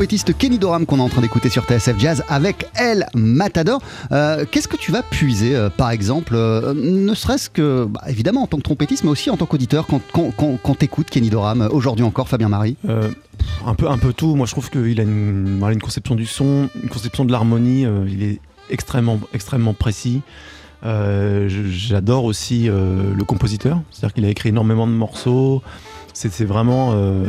Trompettiste 0.00 0.38
Kenny 0.38 0.58
Dorham 0.58 0.86
qu'on 0.86 0.96
est 0.96 1.02
en 1.02 1.10
train 1.10 1.20
d'écouter 1.20 1.50
sur 1.50 1.64
TSF 1.66 1.98
Jazz 1.98 2.24
avec 2.30 2.66
El 2.74 3.06
Matador. 3.12 3.82
Euh, 4.12 4.46
Qu'est-ce 4.50 4.66
que 4.66 4.78
tu 4.78 4.92
vas 4.92 5.02
puiser, 5.02 5.54
euh, 5.54 5.68
par 5.68 5.90
exemple, 5.90 6.32
euh, 6.36 6.72
ne 6.72 7.12
serait-ce 7.12 7.50
que, 7.50 7.84
bah, 7.84 8.00
évidemment, 8.08 8.44
en 8.44 8.46
tant 8.46 8.56
que 8.56 8.62
trompettiste, 8.62 9.04
mais 9.04 9.10
aussi 9.10 9.28
en 9.28 9.36
tant 9.36 9.44
qu'auditeur, 9.44 9.86
quand, 9.86 10.00
quand, 10.10 10.32
quand, 10.32 11.04
Kenny 11.04 11.28
Dorham, 11.28 11.60
euh, 11.60 11.68
aujourd'hui 11.68 12.02
encore, 12.02 12.30
Fabien 12.30 12.48
Marie 12.48 12.78
un 13.66 13.74
peu, 13.74 13.90
un 13.90 13.98
peu 13.98 14.14
tout. 14.14 14.36
Moi, 14.36 14.46
je 14.46 14.52
trouve 14.52 14.70
qu'il 14.70 15.00
a 15.00 15.02
une, 15.02 15.62
une 15.70 15.82
conception 15.82 16.14
du 16.14 16.24
son, 16.24 16.70
une 16.82 16.88
conception 16.88 17.26
de 17.26 17.32
l'harmonie. 17.32 17.84
il 18.08 18.22
est 18.22 18.40
extrêmement, 18.70 19.20
extrêmement 19.34 19.74
précis. 19.74 20.22
J'adore 20.82 22.24
aussi 22.24 22.68
le 22.68 23.22
compositeur. 23.24 23.82
C'est-à-dire 23.90 24.14
qu'il 24.14 24.24
a 24.24 24.30
écrit 24.30 24.48
énormément 24.48 24.86
de 24.86 24.92
morceaux. 24.92 25.62
C'est 26.28 26.44
vraiment. 26.44 26.92
euh, 26.94 27.24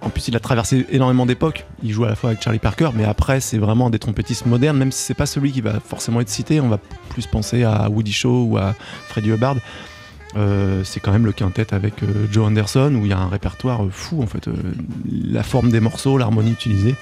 en 0.00 0.10
plus, 0.10 0.28
il 0.28 0.36
a 0.36 0.40
traversé 0.40 0.86
énormément 0.90 1.26
d'époques. 1.26 1.66
Il 1.82 1.90
joue 1.90 2.04
à 2.04 2.08
la 2.08 2.14
fois 2.14 2.30
avec 2.30 2.42
Charlie 2.42 2.60
Parker, 2.60 2.90
mais 2.94 3.04
après, 3.04 3.40
c'est 3.40 3.58
vraiment 3.58 3.90
des 3.90 3.98
trompettistes 3.98 4.46
modernes. 4.46 4.76
Même 4.76 4.92
si 4.92 5.02
c'est 5.02 5.14
pas 5.14 5.26
celui 5.26 5.50
qui 5.50 5.60
va 5.60 5.80
forcément 5.80 6.20
être 6.20 6.28
cité, 6.28 6.60
on 6.60 6.68
va 6.68 6.78
plus 7.08 7.26
penser 7.26 7.64
à 7.64 7.90
Woody 7.90 8.12
Shaw 8.12 8.44
ou 8.44 8.58
à 8.58 8.74
Freddie 9.08 9.30
Hubbard. 9.30 9.56
Euh, 10.36 10.84
c'est 10.84 11.00
quand 11.00 11.10
même 11.10 11.26
le 11.26 11.32
quintet 11.32 11.74
avec 11.74 12.02
euh, 12.02 12.26
Joe 12.30 12.46
Anderson 12.46 12.92
où 12.94 13.06
il 13.06 13.10
y 13.10 13.12
a 13.12 13.18
un 13.18 13.28
répertoire 13.28 13.80
fou 13.90 14.22
en 14.22 14.26
fait. 14.26 14.48
La 15.30 15.42
forme 15.42 15.70
des 15.70 15.80
morceaux, 15.80 16.18
l'harmonie 16.18 16.52
utilisée. 16.52 16.94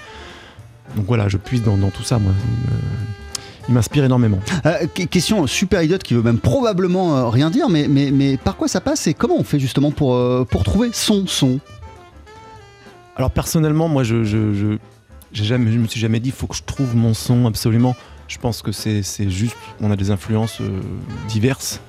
Donc 0.97 1.07
voilà, 1.07 1.29
je 1.29 1.37
puise 1.37 1.62
dans, 1.62 1.77
dans 1.77 1.90
tout 1.90 2.05
ça, 2.05 2.19
moi. 2.19 2.33
Il 3.66 3.70
Il 3.70 3.74
m'inspire 3.74 4.05
énormément. 4.05 4.38
Euh, 4.66 4.87
que- 4.94 5.05
question 5.05 5.46
super 5.46 5.83
idiote 5.83 6.03
qui 6.03 6.14
veut 6.14 6.22
même 6.22 6.38
probablement 6.38 7.16
euh, 7.16 7.29
rien 7.29 7.50
dire, 7.50 7.68
mais, 7.68 7.88
mais, 7.88 8.11
mais 8.11 8.37
par 8.37 8.57
quoi 8.57 8.68
ça 8.68 8.81
passe 8.81 9.07
et 9.07 9.14
comment 9.14 9.37
on 9.38 9.44
fait 9.44 9.59
justement 9.59 9.90
pour, 9.90 10.14
euh, 10.14 10.46
pour 10.48 10.64
trouver 10.64 10.90
son 10.92 11.27
son? 11.27 11.61
Alors 13.16 13.31
personnellement, 13.31 13.88
moi, 13.88 14.03
je, 14.03 14.24
je, 14.24 14.77
jamais, 15.33 15.72
je 15.72 15.79
me 15.79 15.87
suis 15.87 16.00
jamais 16.00 16.20
dit, 16.20 16.31
faut 16.31 16.46
que 16.46 16.57
je 16.57 16.62
trouve 16.64 16.94
mon 16.96 17.14
son 17.14 17.46
absolument. 17.46 17.94
Je 18.29 18.38
pense 18.38 18.62
que 18.62 18.72
c'est, 18.72 19.03
c'est 19.03 19.31
juste, 19.31 19.57
on 19.81 19.90
a 19.90 19.96
des 19.96 20.11
influences 20.11 20.61
euh, 20.61 20.81
diverses. 21.29 21.81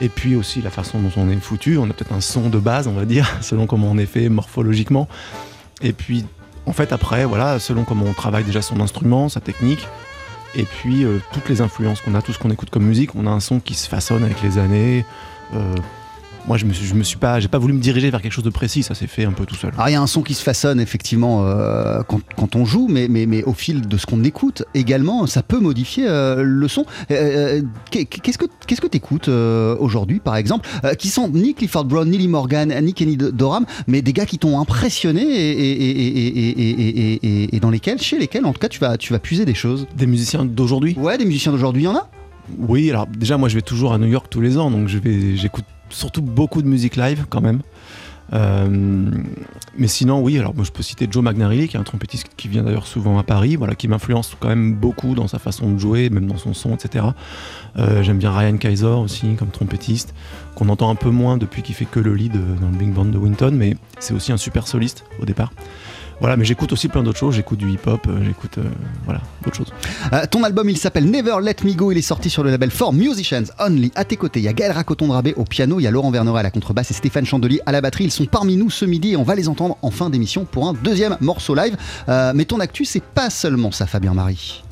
Et 0.00 0.08
puis 0.08 0.34
aussi 0.34 0.60
la 0.60 0.70
façon 0.70 0.98
dont 0.98 1.12
on 1.16 1.28
est 1.30 1.36
foutu. 1.36 1.78
On 1.78 1.84
a 1.84 1.92
peut-être 1.92 2.12
un 2.12 2.20
son 2.20 2.48
de 2.48 2.58
base, 2.58 2.88
on 2.88 2.92
va 2.94 3.04
dire, 3.04 3.30
selon 3.40 3.66
comment 3.66 3.90
on 3.90 3.98
est 3.98 4.06
fait 4.06 4.28
morphologiquement. 4.28 5.08
Et 5.82 5.92
puis, 5.92 6.24
en 6.66 6.72
fait, 6.72 6.92
après, 6.92 7.24
voilà, 7.24 7.58
selon 7.60 7.84
comment 7.84 8.06
on 8.06 8.12
travaille 8.12 8.44
déjà 8.44 8.60
son 8.62 8.80
instrument, 8.80 9.28
sa 9.28 9.40
technique. 9.40 9.86
Et 10.56 10.64
puis, 10.64 11.04
euh, 11.04 11.18
toutes 11.32 11.48
les 11.48 11.60
influences 11.60 12.00
qu'on 12.00 12.14
a, 12.14 12.22
tout 12.22 12.32
ce 12.32 12.38
qu'on 12.38 12.50
écoute 12.50 12.70
comme 12.70 12.84
musique, 12.84 13.14
on 13.14 13.26
a 13.26 13.30
un 13.30 13.40
son 13.40 13.60
qui 13.60 13.74
se 13.74 13.88
façonne 13.88 14.24
avec 14.24 14.42
les 14.42 14.58
années. 14.58 15.04
Euh, 16.44 16.48
moi, 16.48 16.56
je 16.58 16.64
me 16.66 16.72
suis, 16.72 16.86
je 16.86 16.94
me 16.94 17.02
suis 17.02 17.16
pas, 17.16 17.40
j'ai 17.40 17.48
pas 17.48 17.58
voulu 17.58 17.72
me 17.72 17.80
diriger 17.80 18.10
vers 18.10 18.20
quelque 18.20 18.32
chose 18.32 18.44
de 18.44 18.50
précis. 18.50 18.82
Ça 18.82 18.94
s'est 18.94 19.06
fait 19.06 19.24
un 19.24 19.32
peu 19.32 19.46
tout 19.46 19.54
seul. 19.54 19.72
Alors 19.76 19.88
il 19.88 19.92
y 19.92 19.96
a 19.96 20.00
un 20.02 20.06
son 20.06 20.22
qui 20.22 20.34
se 20.34 20.42
façonne 20.42 20.78
effectivement 20.80 21.44
euh, 21.46 22.02
quand, 22.06 22.20
quand 22.36 22.54
on 22.56 22.64
joue, 22.64 22.86
mais, 22.88 23.08
mais, 23.08 23.26
mais 23.26 23.42
au 23.44 23.52
fil 23.54 23.86
de 23.88 23.96
ce 23.96 24.06
qu'on 24.06 24.22
écoute 24.24 24.62
également, 24.74 25.26
ça 25.26 25.42
peut 25.42 25.58
modifier 25.58 26.06
euh, 26.06 26.42
le 26.42 26.68
son. 26.68 26.84
Euh, 27.10 27.14
euh, 27.60 27.62
qu'est- 27.90 28.04
Qu'est-ce 28.04 28.38
que 28.38 28.46
qu'est-ce 28.66 28.80
que 28.80 28.86
t'écoutes 28.86 29.28
euh, 29.28 29.76
aujourd'hui, 29.80 30.20
par 30.20 30.36
exemple, 30.36 30.68
euh, 30.84 30.94
qui 30.94 31.08
sont 31.08 31.28
ni 31.28 31.54
Clifford 31.54 31.84
Brown, 31.86 32.08
ni 32.08 32.18
Lee 32.18 32.28
Morgan, 32.28 32.74
ni 32.82 32.94
Kenny 32.94 33.16
Dorham, 33.16 33.64
mais 33.86 34.02
des 34.02 34.12
gars 34.12 34.26
qui 34.26 34.38
t'ont 34.38 34.58
impressionné 34.60 35.22
et, 35.22 35.50
et, 35.50 35.82
et, 35.82 36.08
et, 36.08 36.60
et, 36.60 36.88
et, 36.88 37.20
et- 37.44 37.56
et 37.56 37.60
dans 37.60 37.70
lesquels, 37.70 38.00
chez 38.00 38.18
lesquels, 38.18 38.44
en 38.46 38.52
tout 38.52 38.60
cas, 38.60 38.68
tu 38.68 38.80
vas, 38.80 38.96
tu 38.96 39.12
vas 39.12 39.18
puiser 39.18 39.44
des 39.44 39.54
choses. 39.54 39.86
Des 39.96 40.06
musiciens 40.06 40.44
d'aujourd'hui 40.44 40.94
Ouais, 40.98 41.18
des 41.18 41.24
musiciens 41.24 41.52
d'aujourd'hui, 41.52 41.82
il 41.82 41.86
y 41.86 41.88
en 41.88 41.96
a 41.96 42.08
Oui, 42.58 42.90
alors 42.90 43.06
déjà 43.06 43.36
moi 43.38 43.48
je 43.48 43.54
vais 43.54 43.62
toujours 43.62 43.92
à 43.94 43.98
New 43.98 44.06
York 44.08 44.26
tous 44.30 44.40
les 44.40 44.58
ans, 44.58 44.70
donc 44.70 44.88
je 44.88 44.98
vais, 44.98 45.36
j'écoute 45.36 45.64
surtout 45.94 46.22
beaucoup 46.22 46.62
de 46.62 46.68
musique 46.68 46.96
live 46.96 47.26
quand 47.28 47.40
même. 47.40 47.60
Euh, 48.32 49.10
mais 49.76 49.86
sinon, 49.86 50.20
oui, 50.20 50.38
alors 50.38 50.54
moi 50.54 50.64
je 50.64 50.72
peux 50.72 50.82
citer 50.82 51.06
Joe 51.10 51.22
Magnarelli, 51.22 51.68
qui 51.68 51.76
est 51.76 51.80
un 51.80 51.84
trompettiste 51.84 52.28
qui 52.36 52.48
vient 52.48 52.62
d'ailleurs 52.62 52.86
souvent 52.86 53.18
à 53.18 53.22
Paris, 53.22 53.56
voilà, 53.56 53.74
qui 53.74 53.86
m'influence 53.86 54.34
quand 54.40 54.48
même 54.48 54.74
beaucoup 54.74 55.14
dans 55.14 55.28
sa 55.28 55.38
façon 55.38 55.70
de 55.70 55.78
jouer, 55.78 56.10
même 56.10 56.26
dans 56.26 56.38
son 56.38 56.54
son, 56.54 56.74
etc. 56.74 57.06
Euh, 57.78 58.02
J'aime 58.02 58.18
bien 58.18 58.36
Ryan 58.36 58.56
Kaiser 58.56 58.86
aussi 58.86 59.34
comme 59.34 59.50
trompettiste, 59.50 60.14
qu'on 60.54 60.68
entend 60.68 60.90
un 60.90 60.94
peu 60.94 61.10
moins 61.10 61.36
depuis 61.36 61.62
qu'il 61.62 61.74
fait 61.74 61.84
que 61.84 62.00
le 62.00 62.14
lead 62.14 62.36
euh, 62.36 62.56
dans 62.60 62.68
le 62.68 62.76
Big 62.76 62.90
Band 62.90 63.06
de 63.06 63.18
Winton, 63.18 63.52
mais 63.52 63.76
c'est 63.98 64.14
aussi 64.14 64.32
un 64.32 64.38
super 64.38 64.66
soliste 64.66 65.04
au 65.20 65.26
départ. 65.26 65.52
Voilà, 66.20 66.36
mais 66.36 66.44
j'écoute 66.44 66.72
aussi 66.72 66.88
plein 66.88 67.02
d'autres 67.02 67.18
choses, 67.18 67.34
j'écoute 67.34 67.58
du 67.58 67.70
hip-hop, 67.70 68.06
euh, 68.08 68.24
j'écoute 68.24 68.58
euh, 68.58 68.64
voilà, 69.04 69.20
d'autres 69.42 69.56
choses. 69.56 69.72
Euh, 70.12 70.24
ton 70.30 70.42
album, 70.42 70.68
il 70.68 70.76
s'appelle 70.76 71.10
Never 71.10 71.36
Let 71.42 71.56
Me 71.64 71.74
Go. 71.74 71.92
Il 71.92 71.98
est 71.98 72.02
sorti 72.02 72.30
sur 72.30 72.42
le 72.42 72.50
label 72.50 72.70
For 72.70 72.92
Musicians 72.92 73.44
Only. 73.58 73.92
À 73.94 74.04
tes 74.04 74.16
côtés, 74.16 74.40
il 74.40 74.44
y 74.44 74.48
a 74.48 74.52
Gaël 74.52 74.72
Racoton-Drabé 74.72 75.34
au 75.36 75.44
piano, 75.44 75.80
il 75.80 75.84
y 75.84 75.86
a 75.86 75.90
Laurent 75.90 76.10
Verneret 76.10 76.40
à 76.40 76.42
la 76.42 76.50
contrebasse 76.50 76.90
et 76.90 76.94
Stéphane 76.94 77.26
Chandelier 77.26 77.60
à 77.66 77.72
la 77.72 77.80
batterie. 77.80 78.04
Ils 78.04 78.10
sont 78.10 78.26
parmi 78.26 78.56
nous 78.56 78.70
ce 78.70 78.84
midi 78.84 79.12
et 79.12 79.16
on 79.16 79.22
va 79.22 79.34
les 79.34 79.48
entendre 79.48 79.76
en 79.82 79.90
fin 79.90 80.10
d'émission 80.10 80.44
pour 80.44 80.68
un 80.68 80.72
deuxième 80.72 81.16
morceau 81.20 81.54
live. 81.54 81.76
Mais 82.08 82.44
ton 82.44 82.60
actu, 82.60 82.84
c'est 82.84 83.02
pas 83.02 83.30
seulement 83.30 83.70
ça, 83.70 83.86
Fabien 83.86 84.14
Marie. 84.14 84.63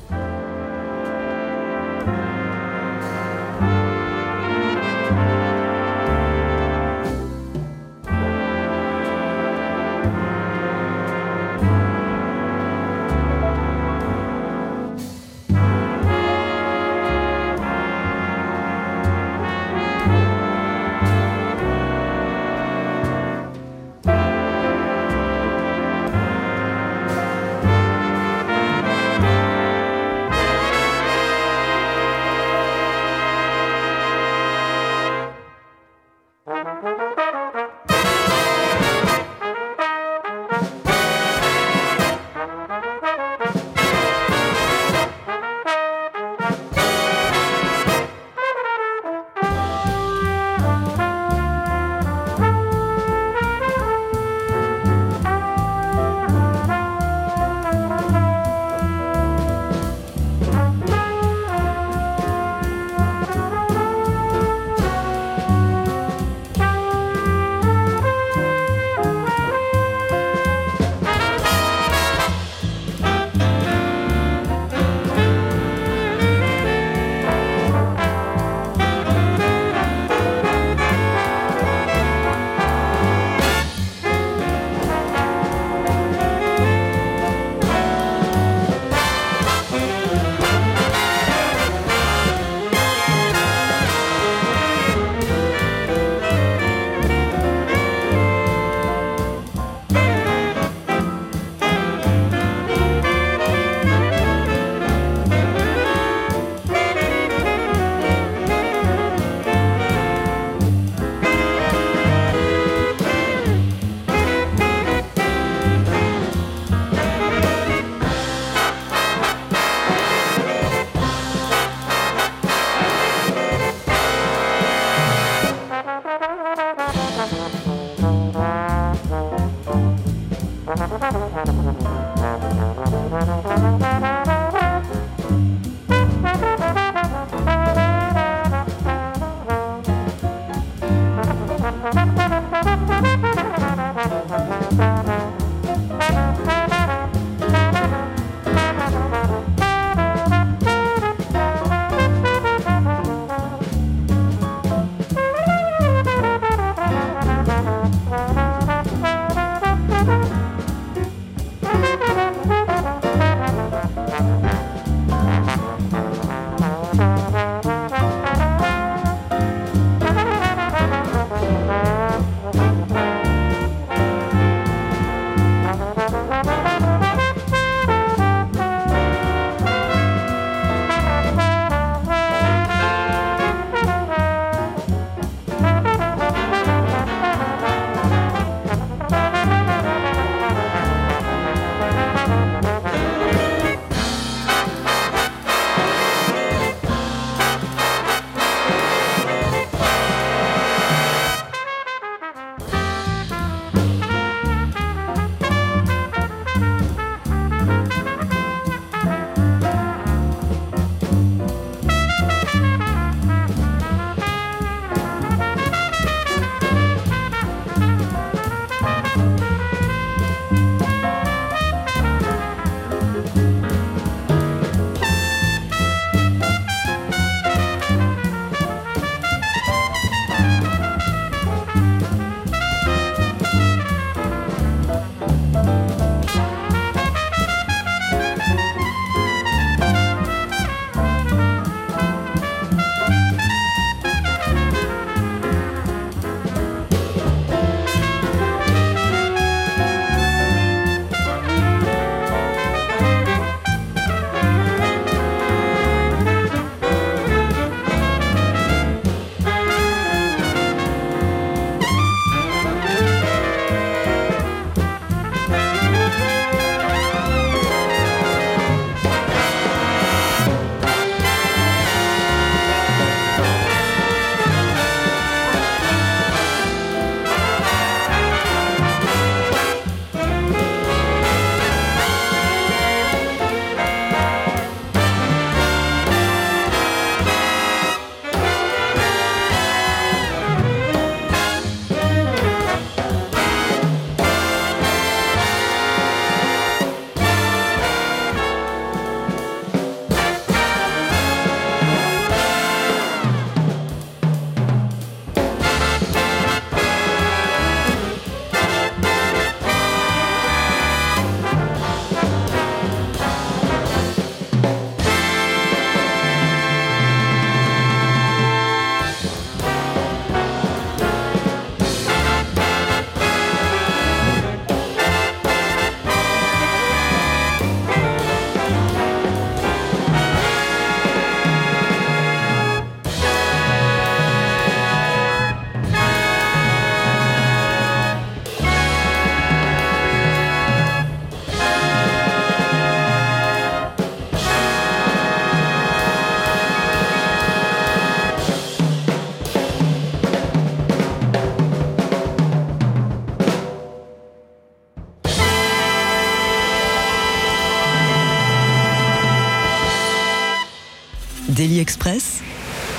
Express, 361.83 362.41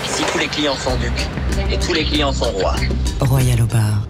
Ici, 0.05 0.24
tous 0.30 0.39
les 0.39 0.47
clients 0.47 0.74
sont 0.74 0.95
ducs 0.97 1.72
et 1.72 1.78
tous 1.78 1.95
les 1.95 2.05
clients 2.05 2.32
sont 2.32 2.51
rois. 2.51 2.74
Royal 3.18 3.62
au 3.62 3.64
bar. 3.64 4.07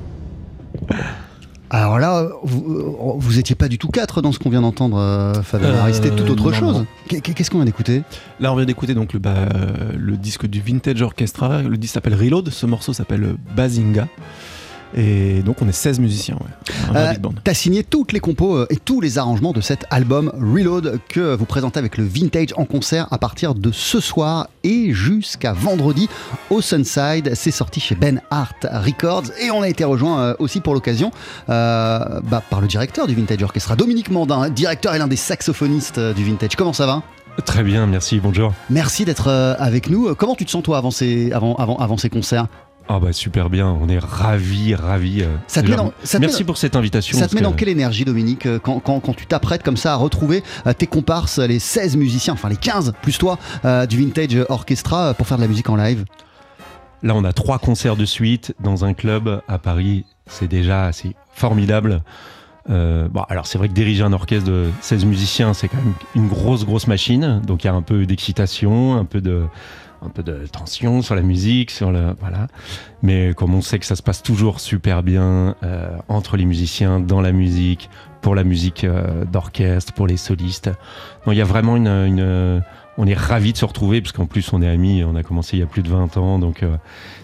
Alors 1.70 2.00
là, 2.00 2.28
vous, 2.42 3.16
vous 3.16 3.38
étiez 3.38 3.54
pas 3.54 3.68
du 3.68 3.78
tout 3.78 3.86
quatre 3.86 4.20
dans 4.20 4.32
ce 4.32 4.40
qu'on 4.40 4.50
vient 4.50 4.62
d'entendre, 4.62 4.98
euh, 4.98 5.32
Fabien. 5.44 5.68
Euh, 5.68 5.92
C'était 5.92 6.10
tout 6.10 6.28
autre 6.28 6.50
non, 6.50 6.58
chose. 6.58 6.86
Qu'est-ce 7.06 7.52
qu'on 7.52 7.58
vient 7.58 7.66
d'écouter? 7.66 8.02
Là, 8.40 8.52
on 8.52 8.56
vient 8.56 8.64
d'écouter 8.64 8.94
donc 8.94 9.12
le, 9.12 9.20
bah, 9.20 9.34
euh, 9.36 9.92
le 9.96 10.16
disque 10.16 10.46
du 10.46 10.60
Vintage 10.60 11.02
Orchestra. 11.02 11.62
Le 11.62 11.76
disque 11.76 11.94
s'appelle 11.94 12.16
Reload. 12.16 12.50
Ce 12.50 12.66
morceau 12.66 12.92
s'appelle 12.92 13.36
Bazinga. 13.54 14.08
Et 14.96 15.42
donc, 15.42 15.60
on 15.60 15.68
est 15.68 15.72
16 15.72 15.98
musiciens. 15.98 16.36
Ouais. 16.36 16.96
Euh. 16.96 17.14
T'as 17.42 17.54
signé 17.54 17.82
toutes 17.82 18.12
les 18.12 18.20
compos 18.20 18.56
euh, 18.56 18.66
et 18.70 18.76
tous 18.76 19.00
les 19.00 19.18
arrangements 19.18 19.52
de 19.52 19.60
cet 19.60 19.86
album 19.90 20.32
Reload 20.34 21.00
que 21.08 21.34
vous 21.34 21.46
présentez 21.46 21.78
avec 21.78 21.96
le 21.96 22.04
Vintage 22.04 22.54
en 22.56 22.64
concert 22.64 23.08
à 23.10 23.18
partir 23.18 23.54
de 23.54 23.72
ce 23.72 24.00
soir 24.00 24.48
et 24.62 24.92
jusqu'à 24.92 25.52
vendredi 25.52 26.08
au 26.50 26.60
Sunside. 26.60 27.32
C'est 27.34 27.50
sorti 27.50 27.80
chez 27.80 27.96
Ben 27.96 28.20
Hart 28.30 28.66
Records 28.70 29.24
et 29.40 29.50
on 29.50 29.62
a 29.62 29.68
été 29.68 29.84
rejoint 29.84 30.20
euh, 30.20 30.34
aussi 30.38 30.60
pour 30.60 30.74
l'occasion 30.74 31.10
euh, 31.48 32.20
bah, 32.22 32.42
par 32.48 32.60
le 32.60 32.68
directeur 32.68 33.06
du 33.06 33.14
Vintage 33.14 33.42
Orchestra, 33.42 33.74
Dominique 33.74 34.10
Mandin, 34.10 34.48
directeur 34.48 34.94
et 34.94 34.98
l'un 34.98 35.08
des 35.08 35.16
saxophonistes 35.16 35.98
du 35.98 36.24
Vintage. 36.24 36.54
Comment 36.56 36.72
ça 36.72 36.86
va? 36.86 37.02
Très 37.44 37.64
bien, 37.64 37.88
merci, 37.88 38.20
bonjour. 38.20 38.54
Merci 38.70 39.04
d'être 39.04 39.28
avec 39.58 39.90
nous. 39.90 40.14
Comment 40.14 40.36
tu 40.36 40.44
te 40.44 40.50
sens 40.52 40.62
toi 40.62 40.78
avant 40.78 40.92
ces, 40.92 41.32
avant, 41.32 41.56
avant, 41.56 41.76
avant 41.78 41.96
ces 41.96 42.08
concerts? 42.08 42.46
Ah 42.86 43.00
bah 43.00 43.12
super 43.14 43.48
bien, 43.48 43.66
on 43.68 43.88
est 43.88 43.98
ravis, 43.98 44.74
ravis. 44.74 45.22
euh, 45.22 45.34
Ça 45.46 45.62
te 45.62 45.66
déjà, 45.66 45.78
met 45.78 45.84
dans- 45.84 45.92
ça 46.02 46.18
te 46.18 46.20
met 46.20 46.26
merci 46.26 46.42
dans- 46.42 46.46
pour 46.46 46.58
cette 46.58 46.76
invitation. 46.76 47.18
Ça 47.18 47.28
te 47.28 47.34
met 47.34 47.40
dans 47.40 47.52
que- 47.52 47.56
quelle 47.56 47.70
énergie, 47.70 48.04
Dominique, 48.04 48.44
euh, 48.44 48.58
quand, 48.58 48.78
quand- 48.80 49.00
quand 49.00 49.14
tu 49.14 49.24
t'apprêtes 49.26 49.62
comme 49.62 49.78
ça 49.78 49.94
à 49.94 49.96
retrouver 49.96 50.42
euh, 50.66 50.74
tes 50.74 50.86
comparses, 50.86 51.38
les 51.38 51.58
16 51.58 51.96
musiciens, 51.96 52.34
enfin 52.34 52.50
les 52.50 52.56
15 52.56 52.92
plus 53.00 53.16
toi, 53.16 53.38
euh, 53.64 53.86
du 53.86 53.96
Vintage 54.04 54.36
Orchestra 54.50 55.14
pour 55.14 55.26
faire 55.26 55.38
de 55.38 55.42
la 55.42 55.48
musique 55.48 55.70
en 55.70 55.76
live? 55.76 56.04
Là, 57.02 57.14
on 57.16 57.24
a 57.24 57.32
trois 57.32 57.58
concerts 57.58 57.96
de 57.96 58.04
suite 58.04 58.54
dans 58.62 58.84
un 58.84 58.92
club 58.92 59.40
à 59.48 59.58
Paris. 59.58 60.04
C'est 60.26 60.48
déjà 60.48 60.84
assez 60.86 61.14
formidable. 61.34 62.02
Euh, 62.70 63.08
bon, 63.10 63.22
alors 63.28 63.46
c'est 63.46 63.58
vrai 63.58 63.68
que 63.68 63.74
diriger 63.74 64.02
un 64.02 64.12
orchestre 64.14 64.48
de 64.50 64.70
16 64.80 65.04
musiciens, 65.04 65.52
c'est 65.54 65.68
quand 65.68 65.76
même 65.78 65.92
une 66.14 66.28
grosse, 66.28 66.64
grosse 66.64 66.86
machine. 66.86 67.40
Donc 67.46 67.64
il 67.64 67.66
y 67.66 67.70
a 67.70 67.74
un 67.74 67.82
peu 67.82 68.06
d'excitation, 68.06 68.94
un 68.96 69.04
peu 69.04 69.20
de, 69.20 69.42
un 70.04 70.10
peu 70.10 70.22
de 70.22 70.46
tension 70.46 71.02
sur 71.02 71.14
la 71.14 71.22
musique, 71.22 71.70
sur 71.70 71.90
le, 71.92 72.14
voilà. 72.20 72.46
Mais 73.02 73.32
comme 73.34 73.54
on 73.54 73.62
sait 73.62 73.78
que 73.78 73.86
ça 73.86 73.96
se 73.96 74.02
passe 74.02 74.22
toujours 74.22 74.60
super 74.60 75.02
bien 75.02 75.54
euh, 75.62 75.96
entre 76.08 76.36
les 76.36 76.44
musiciens, 76.44 77.00
dans 77.00 77.20
la 77.20 77.32
musique, 77.32 77.88
pour 78.20 78.34
la 78.34 78.44
musique 78.44 78.84
euh, 78.84 79.24
d'orchestre, 79.24 79.92
pour 79.92 80.06
les 80.06 80.16
solistes. 80.16 80.70
Il 81.26 81.34
y 81.34 81.40
a 81.40 81.44
vraiment 81.44 81.76
une- 81.76 82.62
on 82.98 83.06
est 83.06 83.14
ravis 83.14 83.52
de 83.52 83.58
se 83.58 83.64
retrouver 83.64 84.00
parce 84.00 84.12
qu'en 84.12 84.26
plus 84.26 84.52
on 84.52 84.62
est 84.62 84.68
amis, 84.68 85.02
on 85.04 85.16
a 85.16 85.22
commencé 85.22 85.56
il 85.56 85.60
y 85.60 85.62
a 85.62 85.66
plus 85.66 85.82
de 85.82 85.88
20 85.88 86.16
ans, 86.16 86.38
donc 86.38 86.62
euh, 86.62 86.76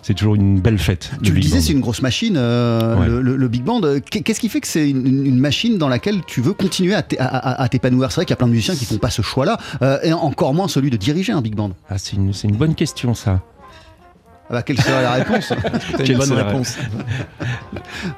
c'est 0.03 0.15
toujours 0.15 0.35
une 0.35 0.61
belle 0.61 0.79
fête. 0.79 1.11
Tu 1.23 1.33
le 1.33 1.41
disais, 1.41 1.61
c'est 1.61 1.73
une 1.73 1.81
grosse 1.81 2.03
machine, 2.03 2.35
euh, 2.37 2.97
Ouais. 2.97 3.07
le, 3.07 3.23
le- 3.23 3.37
le 3.37 3.49
Big 3.49 3.63
Band. 3.63 3.81
Qu'est- 4.11 4.23
Qu'est-ce 4.23 4.41
qui 4.41 4.49
fait 4.49 4.61
que 4.61 4.67
c'est 4.67 4.89
une, 4.91 5.25
une 5.27 5.39
machine 5.39 5.79
dans 5.79 5.89
laquelle 5.89 6.23
tu 6.27 6.41
veux 6.41 6.53
continuer 6.55 6.95
à 6.95 7.03
t'é- 7.03 7.19
à- 7.19 7.27
à- 7.27 7.63
à 7.63 7.69
t'épanouir? 7.69 8.11
C'est 8.11 8.17
vrai 8.17 8.25
qu'il 8.27 8.33
y 8.33 8.35
a 8.35 8.37
plein 8.37 8.47
de 8.49 8.53
musiciens 8.53 8.75
qui 8.75 8.85
font 8.85 8.99
pas 8.99 9.11
ce 9.11 9.23
choix-là, 9.23 9.59
euh, 9.83 9.99
et 10.03 10.13
encore 10.13 10.55
moins 10.55 10.69
celui 10.69 10.91
de 10.91 10.97
diriger 10.97 11.33
un 11.33 11.41
Big 11.41 11.55
Band. 11.55 11.71
Ah, 11.89 11.99
c'est 11.99 12.17
une, 12.17 12.33
c'est 12.33 12.49
une 12.49 12.57
bonne 12.57 12.75
question 12.75 13.15
ça. 13.15 13.41
Ah 14.51 14.55
bah, 14.55 14.63
quelle 14.63 14.81
serait 14.81 15.03
la 15.03 15.13
réponse? 15.13 15.53
Une 15.99 16.05
Quelle 16.05 16.17
bonne 16.19 16.33
réponse? 16.33 16.77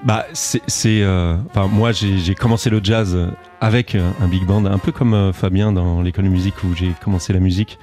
Bah, 0.03 0.25
c'est, 0.33 0.63
c'est, 0.67 1.03
euh, 1.03 1.37
enfin, 1.51 1.67
moi 1.67 1.93
j'ai, 1.93 2.19
j'ai 2.19 2.35
commencé 2.35 2.71
le 2.71 2.81
jazz 2.83 3.17
avec 3.61 3.95
euh, 3.95 4.11
un 4.21 4.29
big 4.29 4.45
band, 4.47 4.65
un 4.65 4.79
peu 4.79 4.93
comme 4.93 5.13
euh, 5.15 5.33
Fabien 5.33 5.73
dans 5.73 6.01
l'école 6.01 6.25
de 6.25 6.31
musique 6.31 6.55
où 6.65 6.75
j'ai 6.75 6.93
commencé 7.05 7.33
la 7.33 7.39
musique. 7.41 7.79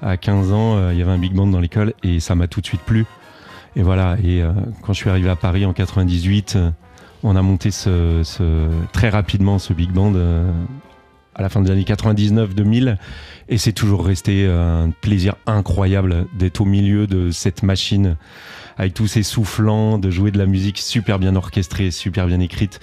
À 0.00 0.16
15 0.16 0.52
ans, 0.52 0.76
euh, 0.76 0.92
il 0.92 0.98
y 0.98 1.02
avait 1.02 1.10
un 1.10 1.18
big 1.18 1.32
band 1.34 1.48
dans 1.48 1.58
l'école 1.60 1.92
et 2.04 2.20
ça 2.20 2.34
m'a 2.36 2.46
tout 2.46 2.60
de 2.60 2.66
suite 2.66 2.82
plu. 2.82 3.04
Et 3.74 3.82
voilà, 3.82 4.16
et 4.22 4.42
euh, 4.42 4.52
quand 4.82 4.92
je 4.92 4.98
suis 4.98 5.10
arrivé 5.10 5.28
à 5.28 5.36
Paris 5.36 5.66
en 5.66 5.72
98, 5.72 6.54
euh, 6.56 6.70
on 7.24 7.34
a 7.34 7.42
monté 7.42 7.72
ce, 7.72 8.22
ce- 8.22 8.68
très 8.92 9.08
rapidement 9.08 9.58
ce 9.58 9.72
big 9.72 9.90
band 9.90 10.12
euh, 10.14 10.48
à 11.38 11.42
la 11.42 11.48
fin 11.48 11.62
des 11.62 11.70
années 11.70 11.84
99-2000 11.84 12.96
et 13.48 13.58
c'est 13.58 13.72
toujours 13.72 14.04
resté 14.04 14.46
un 14.46 14.90
plaisir 15.00 15.36
incroyable 15.46 16.26
d'être 16.38 16.60
au 16.60 16.64
milieu 16.64 17.06
de 17.06 17.30
cette 17.30 17.62
machine 17.62 18.16
avec 18.76 18.94
tous 18.94 19.06
ces 19.06 19.22
soufflants, 19.22 19.98
de 19.98 20.10
jouer 20.10 20.30
de 20.30 20.38
la 20.38 20.46
musique 20.46 20.78
super 20.78 21.18
bien 21.18 21.34
orchestrée, 21.34 21.90
super 21.90 22.26
bien 22.26 22.40
écrite. 22.40 22.80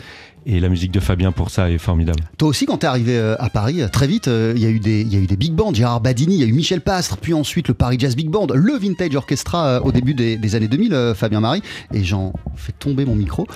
Et 0.47 0.59
la 0.59 0.69
musique 0.69 0.91
de 0.91 0.99
Fabien 0.99 1.31
pour 1.31 1.49
ça 1.49 1.71
est 1.71 1.79
formidable. 1.79 2.19
Toi 2.37 2.49
aussi, 2.49 2.67
quand 2.67 2.77
t'es 2.77 2.85
arrivé 2.87 3.17
euh, 3.17 3.35
à 3.39 3.49
Paris, 3.49 3.81
euh, 3.81 3.87
très 3.87 4.05
vite, 4.05 4.27
euh, 4.27 4.53
il 4.55 4.61
y, 4.61 4.65
a 4.67 4.69
eu 4.69 4.79
des- 4.79 5.01
il 5.01 5.11
y 5.11 5.15
a 5.15 5.19
eu 5.19 5.25
des 5.25 5.35
big 5.37 5.53
bands, 5.53 5.73
Gérard 5.73 6.01
Badini, 6.01 6.35
il 6.35 6.39
y 6.41 6.43
a 6.43 6.45
eu 6.47 6.53
Michel 6.53 6.81
Pastre, 6.81 7.17
puis 7.17 7.33
ensuite 7.33 7.67
le 7.67 7.73
Paris 7.73 7.97
Jazz 7.99 8.15
Big 8.15 8.29
Band, 8.29 8.47
le 8.53 8.73
Vintage 8.77 9.15
Orchestra 9.15 9.81
au 9.83 9.91
début 9.91 10.13
des, 10.13 10.37
des 10.37 10.55
années 10.55 10.67
2000, 10.67 10.93
euh, 10.93 11.15
Fabien 11.15 11.39
Marie, 11.39 11.63
et 11.93 12.03
j'en 12.03 12.31
fais 12.55 12.73
tomber 12.73 13.05
mon 13.05 13.15
micro. 13.15 13.47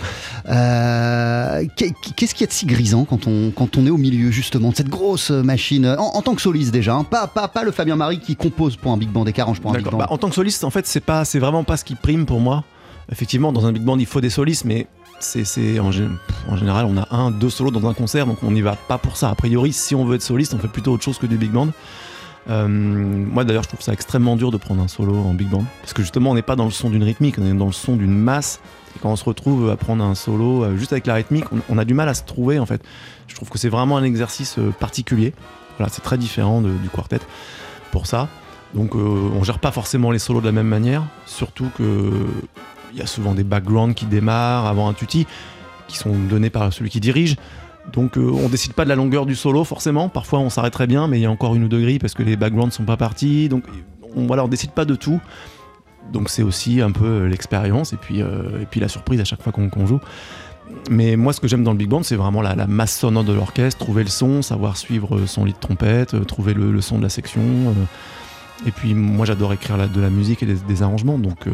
Euh, 0.48 1.64
qu'est- 1.76 1.94
Qu'est-ce 2.16 2.34
qu'il 2.34 2.42
y 2.42 2.48
a 2.48 2.48
de 2.48 2.54
si 2.54 2.66
grisant 2.66 3.06
quand 3.06 3.28
on, 3.28 3.52
quand 3.52 3.78
on 3.78 3.86
est 3.86 3.90
au 3.92 3.98
milieu 3.98 4.32
justement 4.32 4.70
de 4.72 4.76
cette 4.76 4.90
grosse 4.90 5.30
machine, 5.30 5.86
en, 6.00 6.16
en 6.16 6.22
tant 6.22 6.34
que 6.36 6.42
soliste 6.42 6.72
déjà, 6.72 6.96
hein, 6.96 7.04
pas, 7.04 7.28
pas, 7.28 7.48
pas 7.48 7.64
le 7.64 7.72
Fabien 7.72 7.96
Marie 7.96 8.20
qui 8.20 8.36
compose 8.36 8.76
pour 8.76 8.92
un 8.92 8.98
big 8.98 9.10
band 9.10 9.26
et 9.26 9.34
qui 9.34 9.42
arrange 9.42 9.60
pour 9.62 9.72
un 9.72 9.76
big 9.78 9.86
band. 9.86 9.98
Bah, 9.98 10.08
en 10.10 10.18
tant 10.18 10.30
que 10.30 10.36
soliste, 10.36 10.64
en 10.64 10.70
fait, 10.70 10.88
c'est 10.88 11.00
pas, 11.04 11.24
c'est 11.24 11.40
vraiment 11.40 11.64
pas 11.64 11.78
ce 11.78 11.84
qui 11.86 11.96
prime 11.96 12.26
pour 12.26 12.40
moi. 12.40 12.64
Effectivement, 13.12 13.52
dans 13.52 13.66
un 13.66 13.72
big 13.72 13.84
band, 13.84 13.98
il 13.98 14.06
faut 14.06 14.22
des 14.22 14.30
solistes, 14.30 14.66
mais 14.66 14.88
c'est, 15.20 15.80
en, 15.80 15.92
gé- 15.92 16.10
en 16.48 16.56
général, 16.58 16.86
on 16.86 16.98
a 16.98 17.08
un, 17.16 17.32
deux 17.32 17.50
solos 17.50 17.72
dans 17.72 17.88
un 17.88 17.94
concert, 17.94 18.26
donc 18.26 18.44
on 18.44 18.52
n'y 18.52 18.62
va 18.62 18.76
pas 18.76 18.98
pour 18.98 19.18
ça. 19.18 19.30
A 19.30 19.36
priori, 19.36 19.74
si 19.74 19.96
on 19.96 20.06
veut 20.06 20.16
être 20.16 20.22
soliste, 20.22 20.54
on 20.54 20.60
fait 20.60 20.68
plutôt 20.68 20.94
autre 20.94 21.04
chose 21.04 21.18
que 21.18 21.26
du 21.26 21.38
big 21.38 21.52
band. 21.52 21.70
Euh, 22.50 22.68
moi, 22.68 23.44
d'ailleurs, 23.44 23.64
je 23.64 23.70
trouve 23.70 23.82
ça 23.82 23.94
extrêmement 23.94 24.36
dur 24.36 24.52
de 24.52 24.58
prendre 24.58 24.82
un 24.82 24.88
solo 24.88 25.16
en 25.16 25.34
big 25.34 25.50
band, 25.50 25.64
parce 25.82 25.94
que 25.94 26.02
justement, 26.02 26.32
on 26.32 26.36
n'est 26.36 26.42
pas 26.42 26.56
dans 26.56 26.66
le 26.66 26.72
son 26.72 26.90
d'une 26.90 27.04
rythmique, 27.04 27.36
on 27.40 27.46
est 27.46 27.54
dans 27.54 27.68
le 27.68 27.72
son 27.72 27.96
d'une 27.96 28.16
masse. 28.16 28.60
Et 28.96 29.00
quand 29.00 29.12
on 29.12 29.16
se 29.16 29.26
retrouve 29.26 29.70
à 29.70 29.78
prendre 29.78 30.04
un 30.04 30.16
solo 30.16 30.64
euh, 30.64 30.78
juste 30.78 30.94
avec 30.94 31.06
la 31.06 31.14
rythmique, 31.14 31.46
on, 31.70 31.78
a 31.78 31.86
du 31.86 31.94
mal 31.94 32.10
à 32.10 32.14
se 32.14 32.24
trouver 32.24 32.58
en 32.58 32.66
fait. 32.66 32.82
Je 33.28 33.36
trouve 33.36 33.50
que 33.50 33.60
c'est 33.60 33.70
vraiment 33.70 33.98
un 33.98 34.04
exercice 34.04 34.58
euh, 34.58 34.72
particulier. 34.72 35.34
Voilà, 35.78 35.92
c'est 35.94 36.02
très 36.02 36.18
différent 36.18 36.62
du 36.62 36.90
quartet 36.94 37.20
pour 37.92 38.08
ça. 38.08 38.28
Donc 38.74 38.96
on 38.96 39.44
gère 39.44 39.60
pas 39.60 39.72
forcément 39.72 40.12
les 40.12 40.20
solos 40.20 40.42
de 40.42 40.46
la 40.46 40.52
même 40.52 40.68
manière, 40.68 41.04
surtout 41.26 41.70
que 41.78 42.12
il 42.92 42.98
y 42.98 43.02
a 43.02 43.08
souvent 43.08 43.34
des 43.34 43.44
backgrounds 43.44 43.96
qui 43.96 44.06
démarrent 44.06 44.66
avant 44.66 44.88
un 44.88 44.94
tutti, 44.94 45.28
qui 45.88 45.98
sont 45.98 46.14
donnés 46.30 46.50
par 46.50 46.72
celui 46.74 46.90
qui 46.90 47.00
dirige. 47.00 47.36
Donc 47.94 48.18
euh, 48.18 48.32
on 48.32 48.50
décide 48.50 48.74
pas 48.74 48.84
de 48.84 48.90
la 48.90 48.96
longueur 48.96 49.26
du 49.26 49.36
solo 49.36 49.64
forcément. 49.64 50.10
Parfois 50.10 50.40
on 50.40 50.50
s'arrête 50.50 50.74
très 50.74 50.88
bien, 50.88 51.08
mais 51.08 51.20
il 51.20 51.24
y 51.24 51.26
a 51.26 51.32
encore 51.32 51.56
une 51.56 51.64
ou 51.64 51.68
deux 51.68 51.82
grilles 51.82 52.00
parce 52.00 52.14
que 52.14 52.24
les 52.24 52.36
backgrounds 52.36 52.74
sont 52.74 52.84
pas 52.84 52.98
partis. 52.98 53.50
Donc 53.50 53.64
on, 54.16 54.28
voilà, 54.28 54.44
on 54.44 54.48
décide 54.48 54.72
pas 54.72 54.86
de 54.86 54.96
tout. 54.96 55.20
Donc 56.12 56.30
c'est 56.30 56.44
aussi 56.44 56.82
un 56.82 56.92
peu 56.92 57.06
euh, 57.06 57.28
l'expérience 57.28 57.94
et 57.94 57.98
puis 57.98 58.22
euh, 58.22 58.62
et 58.62 58.66
puis 58.66 58.80
la 58.80 58.88
surprise 58.88 59.20
à 59.22 59.26
chaque 59.26 59.42
fois 59.42 59.52
qu'on 59.52 59.86
joue. 59.86 60.00
Mais 60.92 61.16
moi, 61.16 61.34
ce 61.34 61.40
que 61.40 61.48
j'aime 61.48 61.64
dans 61.64 61.72
le 61.72 61.80
big 61.80 61.90
band, 61.90 62.04
c'est 62.04 62.16
vraiment 62.16 62.44
la, 62.44 62.68
masse 62.68 62.96
sonore 62.96 63.24
de 63.24 63.34
l'orchestre, 63.34 63.80
trouver 63.80 64.04
le 64.04 64.10
son, 64.10 64.44
savoir 64.44 64.78
suivre 64.78 65.18
euh, 65.18 65.26
son 65.26 65.44
lit 65.44 65.54
de 65.54 65.58
trompette, 65.58 66.28
trouver 66.28 66.54
le, 66.54 66.80
son 66.80 67.00
de 67.00 67.04
la 67.04 67.10
section. 67.10 67.42
et 68.68 68.72
puis 68.72 68.94
moi 68.94 69.26
j'adore 69.26 69.52
écrire 69.52 69.90
de 69.90 70.02
la 70.02 70.12
musique 70.12 70.44
et 70.44 70.46
des, 70.46 70.54
des 70.56 70.84
arrangements, 70.84 71.18
donc 71.18 71.48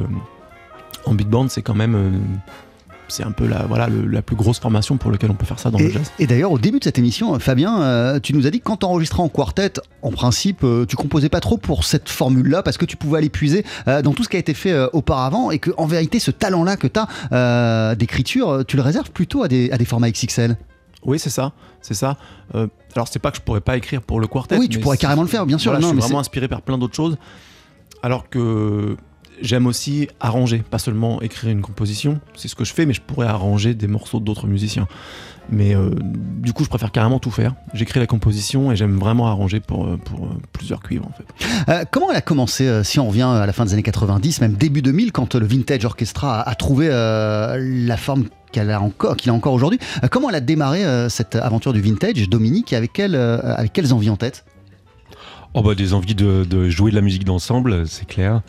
en 1.06 1.14
big 1.14 1.28
band 1.28 1.47
c'est 1.49 1.62
quand 1.62 1.76
même 1.76 1.95
euh, 1.95 2.12
c'est 3.08 3.24
un 3.24 3.32
peu 3.32 3.45
la, 3.45 3.68
voilà, 3.68 3.88
le- 3.88 4.08
la 4.08 4.24
plus 4.24 4.36
grosse 4.36 4.58
formation 4.60 4.97
pour 4.97 5.12
laquelle 5.12 5.30
on 5.30 5.36
peut 5.36 5.45
faire 5.45 5.60
ça 5.60 5.70
dans 5.70 5.78
Et, 5.78 5.84
le 5.84 5.91
jazz. 5.91 6.12
et 6.18 6.26
d'ailleurs, 6.26 6.51
au 6.51 6.58
début 6.58 6.80
de 6.80 6.84
cette 6.84 6.97
émission, 6.97 7.38
Fabien, 7.38 7.80
euh, 7.84 8.20
tu 8.20 8.34
nous 8.34 8.47
as 8.47 8.49
dit 8.49 8.58
que 8.60 8.64
quand 8.64 8.78
tu 8.78 8.86
enregistrais 8.88 9.22
en 9.22 9.30
quartet, 9.30 9.74
en 10.01 10.10
principe, 10.12 10.64
euh, 10.64 10.88
tu 10.88 10.95
composais 10.95 11.30
pas 11.30 11.39
trop 11.39 11.58
pour 11.58 11.84
cette 11.84 12.10
formule-là 12.10 12.64
parce 12.64 12.78
que 12.80 12.86
tu 12.86 12.97
pouvais 12.97 13.20
aller 13.20 13.30
puiser 13.30 13.64
euh, 13.88 14.01
dans 14.01 14.14
tout 14.14 14.24
ce 14.24 14.30
qui 14.30 14.38
a 14.38 14.39
été 14.39 14.56
fait 14.56 14.76
auparavant 14.91 15.51
et 15.51 15.60
que, 15.60 15.70
en 15.78 15.86
vérité, 15.86 16.18
ce 16.18 16.32
talent-là 16.32 16.78
que 16.78 16.88
tu 16.88 16.99
as 17.32 17.93
d'écriture, 17.93 18.64
tu 18.68 18.76
le 18.76 18.82
réserves 18.82 19.12
plutôt 19.12 19.43
à 19.43 19.47
des, 19.47 19.70
à 19.70 19.78
des 19.78 19.86
formats 19.86 20.10
XXL. 20.10 20.58
Oui 21.06 21.20
c'est 21.20 21.30
ça, 21.30 21.51
c'est 21.82 21.93
ça. 21.93 22.18
Alors 22.56 23.08
c'est 23.08 23.20
pas 23.20 23.30
que 23.30 23.38
je 23.38 23.41
pourrais 23.43 23.62
pas 23.62 23.78
écrire 23.78 24.01
pour 24.01 24.20
le 24.20 24.26
quartet. 24.26 24.58
Oui, 24.58 24.68
tu 24.68 24.80
pourrais 24.80 24.97
carrément 24.97 25.22
le 25.22 25.28
faire, 25.28 25.45
bien 25.45 25.60
sûr. 25.60 25.72
Voilà, 25.74 25.82
non, 25.86 25.89
je 25.89 25.91
suis 25.91 25.95
mais 25.97 26.01
vraiment 26.08 26.20
inspiré 26.22 26.47
par 26.47 26.64
plein 26.64 26.80
d'autres 26.80 26.95
choses. 26.95 27.18
Alors 28.01 28.28
que 28.32 28.97
j'aime 29.41 29.67
aussi 29.67 30.07
arranger, 30.19 30.63
pas 30.69 30.79
seulement 30.79 31.21
écrire 31.21 31.51
une 31.51 31.61
composition. 31.61 32.19
C'est 32.36 32.47
ce 32.47 32.55
que 32.55 32.65
je 32.65 32.73
fais, 32.73 32.86
mais 32.86 32.93
je 32.93 33.01
pourrais 33.01 33.27
arranger 33.27 33.73
des 33.73 33.88
morceaux 33.88 34.19
d'autres 34.19 34.47
musiciens. 34.47 34.88
Mais 35.49 35.75
euh, 35.75 35.91
du 36.01 36.53
coup, 36.53 36.63
je 36.63 36.69
préfère 36.69 36.91
carrément 36.91 37.19
tout 37.19 37.29
faire. 37.29 37.53
J'écris 37.73 37.99
la 37.99 38.07
composition 38.07 38.71
et 38.71 38.75
j'aime 38.75 38.97
vraiment 38.97 39.27
arranger 39.27 39.59
pour, 39.59 39.86
euh, 39.86 39.97
pour 39.97 40.25
euh, 40.25 40.29
plusieurs 40.53 40.81
cuivres 40.81 41.05
en 41.05 41.11
fait. 41.11 41.71
Euh, 41.71 41.83
comment 41.91 42.09
elle 42.09 42.17
a 42.17 42.21
commencé, 42.21 42.67
euh, 42.67 42.83
si 42.83 42.99
on 42.99 43.07
revient 43.07 43.29
à 43.29 43.45
la 43.45 43.53
fin 43.53 43.63
des 43.65 43.73
années 43.73 43.83
90, 43.83 44.41
même 44.41 44.53
début 44.53 44.81
2000, 44.81 45.11
quand 45.11 45.36
le 45.36 45.45
Vintage 45.45 45.86
Orchestra 45.86 46.41
a, 46.41 46.49
a 46.49 46.55
trouvé 46.55 46.88
euh, 46.89 47.57
la 47.59 47.97
forme 47.97 48.25
qu'elle 48.51 48.71
a 48.71 48.81
encore, 48.81 49.17
qu'il 49.17 49.29
a 49.29 49.33
encore 49.33 49.53
aujourd'hui 49.53 49.79
Euh, 50.03 50.07
Comment 50.09 50.29
elle 50.29 50.36
a 50.36 50.41
démarré 50.41 50.83
euh, 50.83 51.09
cette 51.09 51.36
aventure 51.36 51.73
du 51.73 51.81
Vintage, 51.81 52.27
Dominique, 52.27 52.73
et 52.73 52.75
avec, 52.75 52.93
quelle, 52.93 53.15
euh, 53.15 53.39
avec 53.55 53.71
quelles 53.71 53.93
envies 53.93 54.09
en 54.09 54.17
tête? 54.17 54.45
Oh 55.53 55.61
bah 55.61 55.75
des 55.75 55.93
envies 55.93 56.15
de, 56.15 56.43
de 56.43 56.69
jouer 56.69 56.91
de 56.91 56.95
la 56.95 57.01
musique 57.01 57.23
d'ensemble, 57.23 57.88
c'est 57.88 58.05
clair. 58.05 58.41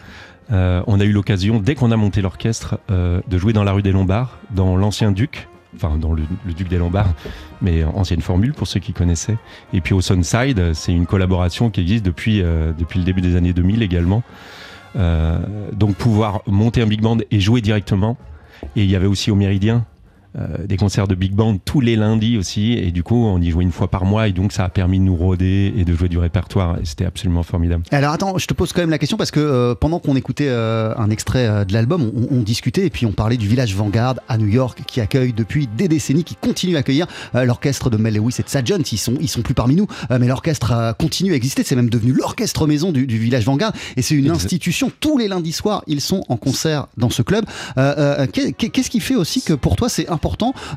Euh, 0.53 0.83
on 0.87 1.01
a 1.01 1.05
eu 1.05 1.13
l'occasion, 1.13 1.61
dès 1.61 1.75
qu'on 1.75 1.91
a 1.91 1.97
monté 1.97 2.23
l'orchestre, 2.23 2.79
euh, 2.91 3.21
de 3.29 3.39
jouer 3.39 3.53
dans 3.53 3.65
la 3.65 3.73
rue 3.73 3.83
des 3.83 3.93
Lombards, 3.93 4.39
dans 4.51 4.77
l'ancien 4.77 5.13
Duc, 5.13 5.49
enfin 5.75 5.99
dans 5.99 6.13
le, 6.13 6.23
Duc 6.57 6.69
des 6.69 6.79
Lombards, 6.79 7.13
mais 7.61 7.85
ancienne 7.85 8.21
formule 8.21 8.53
pour 8.53 8.67
ceux 8.67 8.81
qui 8.81 8.93
connaissaient. 8.93 9.39
Et 9.73 9.81
puis 9.81 9.95
au 9.95 10.01
Sunside, 10.01 10.73
c'est 10.75 10.93
une 10.93 11.07
collaboration 11.07 11.71
qui 11.71 11.81
existe 11.81 12.05
depuis, 12.05 12.43
euh, 12.43 12.73
depuis 12.79 12.99
le 12.99 13.05
début 13.05 13.21
des 13.21 13.37
années 13.37 13.53
2000 13.53 13.83
également. 13.83 14.23
Donc 15.75 15.97
pouvoir 15.97 16.41
monter 16.47 16.81
un 16.81 16.87
big 16.87 17.03
band 17.03 17.19
et 17.31 17.39
jouer 17.39 17.61
directement. 17.61 18.17
Et 18.77 18.85
il 18.85 18.91
y 18.91 18.97
avait 18.97 19.07
aussi 19.07 19.31
au 19.31 19.35
Méridien 19.35 19.85
euh, 20.39 20.67
des 20.67 20.77
concerts 20.77 21.09
de 21.09 21.15
big 21.15 21.33
band 21.33 21.59
tous 21.65 21.81
les 21.81 21.97
lundis 21.97 22.37
aussi. 22.39 22.73
Et 22.73 22.91
du 22.93 23.03
coup, 23.03 23.17
on 23.27 23.41
y 23.41 23.51
jouait 23.51 23.65
une 23.65 23.73
fois 23.73 23.89
par 23.89 24.05
mois. 24.05 24.29
Et 24.29 24.33
donc, 24.33 24.53
ça 24.53 24.65
a 24.65 24.69
permis 24.69 24.99
de 24.99 25.05
nous 25.05 25.17
rôder 25.17 25.73
et 25.77 25.85
de 25.85 25.95
jouer 25.95 26.09
du 26.09 26.19
répertoire. 26.19 26.77
Et 26.81 26.85
c'était 26.85 27.05
absolument 27.07 27.43
formidable. 27.43 27.83
Alors 27.91 28.13
attends, 28.13 28.37
je 28.39 28.47
te 28.47 28.55
pose 28.55 28.73
quand 28.73 28.83
même 28.83 28.91
la 28.91 28.99
question 28.99 29.17
parce 29.17 29.31
que 29.31 29.41
euh, 29.41 29.75
pendant 29.75 29.99
qu'on 29.99 30.17
écoutait 30.17 30.49
euh, 30.49 30.93
un 30.97 31.11
extrait 31.11 31.65
de 31.65 31.73
l'album, 31.73 32.11
on, 32.15 32.37
on 32.39 32.43
discutait 32.43 32.87
et 32.87 32.91
puis 32.91 33.07
on 33.07 33.13
parlait 33.13 33.37
du 33.37 33.49
village 33.49 33.75
Vanguard 33.75 34.17
à 34.29 34.39
New 34.39 34.49
York 34.49 34.83
qui 34.87 35.01
accueille 35.01 35.33
depuis 35.33 35.67
des 35.67 35.89
décennies, 35.89 36.25
qui 36.25 36.35
continue 36.37 36.77
à 36.77 36.81
accueillir 36.81 37.07
l'orchestre 37.35 37.91
de 37.91 37.97
Mel 37.97 38.15
Lewis 38.15 38.37
et 38.39 38.43
de 38.43 38.49
Sad 38.49 38.67
Jones. 38.67 38.83
Ils 38.93 38.99
sont, 38.99 39.15
ils 39.21 39.29
sont 39.29 39.43
plus 39.43 39.55
parmi 39.55 39.75
nous, 39.77 39.87
mais 40.11 40.27
l'orchestre 40.29 40.95
continue 40.99 41.33
à 41.33 41.37
exister. 41.37 41.63
C'est 41.65 41.77
même 41.77 41.91
devenu 41.91 42.13
l'orchestre 42.13 42.67
maison 42.67 42.93
du, 42.93 43.07
du 43.07 43.19
village 43.19 43.45
Vanguard 43.45 43.73
et 43.97 44.03
c'est 44.03 44.15
une 44.15 44.31
institution. 44.31 44.91
Tous 45.01 45.19
les 45.19 45.29
lundis 45.29 45.53
soirs, 45.53 45.83
ils 45.87 46.01
sont 46.01 46.23
en 46.29 46.37
concert 46.37 46.87
dans 46.97 47.11
ce 47.11 47.23
club. 47.23 47.45
Qu'est- 48.33 48.53
Qu'est-ce 48.71 48.91
qui 48.91 49.01
fait 49.01 49.15
aussi 49.15 49.43
que 49.43 49.53
pour 49.53 49.77
toi 49.77 49.89
c'est 49.89 50.09
important 50.09 50.26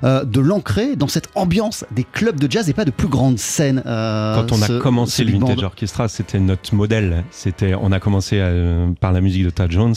euh, 0.03 0.23
de 0.23 0.39
l'ancrer 0.39 0.95
dans 0.95 1.07
cette 1.07 1.29
ambiance 1.35 1.85
des 1.91 2.03
clubs 2.03 2.39
de 2.39 2.49
jazz 2.51 2.69
et 2.69 2.73
pas 2.73 2.85
de 2.85 2.91
plus 2.91 3.07
grandes 3.07 3.39
scènes 3.39 3.81
euh, 3.85 4.35
Quand 4.35 4.55
on 4.55 4.61
a 4.61 4.67
ce- 4.67 4.79
commencé 4.79 5.23
le 5.23 5.31
Vintage 5.31 5.63
Orchestra, 5.63 6.07
c'était 6.07 6.39
notre 6.39 6.73
modèle. 6.75 7.23
C'était, 7.31 7.73
on 7.73 7.91
a 7.91 7.99
commené 7.99 8.23
euh, 8.33 8.89
par 8.99 9.11
la 9.11 9.21
musique 9.21 9.43
de 9.45 9.49
Tad 9.49 9.71
Jones 9.71 9.95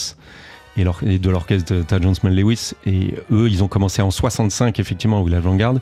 et, 0.77 0.85
de 0.85 1.31
l'orchestre 1.31 1.75
de 1.75 1.83
Tad 1.83 2.03
Jones 2.03 2.15
Lewis. 2.25 2.73
Et 2.87 3.15
eux, 3.31 3.49
ils 3.51 3.63
ont 3.63 3.69
commencé 3.69 4.01
en 4.03 4.11
65, 4.11 4.79
effectivement, 4.81 5.21
au 5.21 5.25
Village 5.25 5.43
Vanguard. 5.43 5.75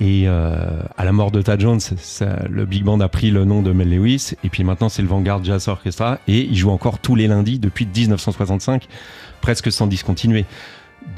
Et 0.00 0.24
euh, 0.26 0.80
à 0.96 1.04
la 1.04 1.12
mort 1.12 1.30
de 1.30 1.42
Tad 1.42 1.60
Jones, 1.60 1.78
ça- 1.80 2.42
le 2.48 2.64
big 2.64 2.82
band 2.84 2.98
a 3.00 3.08
pris 3.08 3.30
le 3.30 3.44
nom 3.44 3.62
de 3.62 3.72
Mel 3.72 3.90
Lewis. 3.90 4.32
Et 4.42 4.48
puis 4.48 4.64
maintenant, 4.64 4.88
c'est 4.88 5.02
le 5.02 5.08
Vanguard 5.08 5.44
Jazz 5.44 5.68
Orchestra. 5.68 6.18
Et 6.26 6.40
ils 6.40 6.56
jouent 6.56 6.70
encore 6.70 6.98
tous 6.98 7.14
les 7.14 7.28
lundis 7.28 7.58
depuis 7.58 7.86
1965, 7.86 8.88
presque 9.40 9.70
sans 9.70 9.86
discontinuer. 9.86 10.44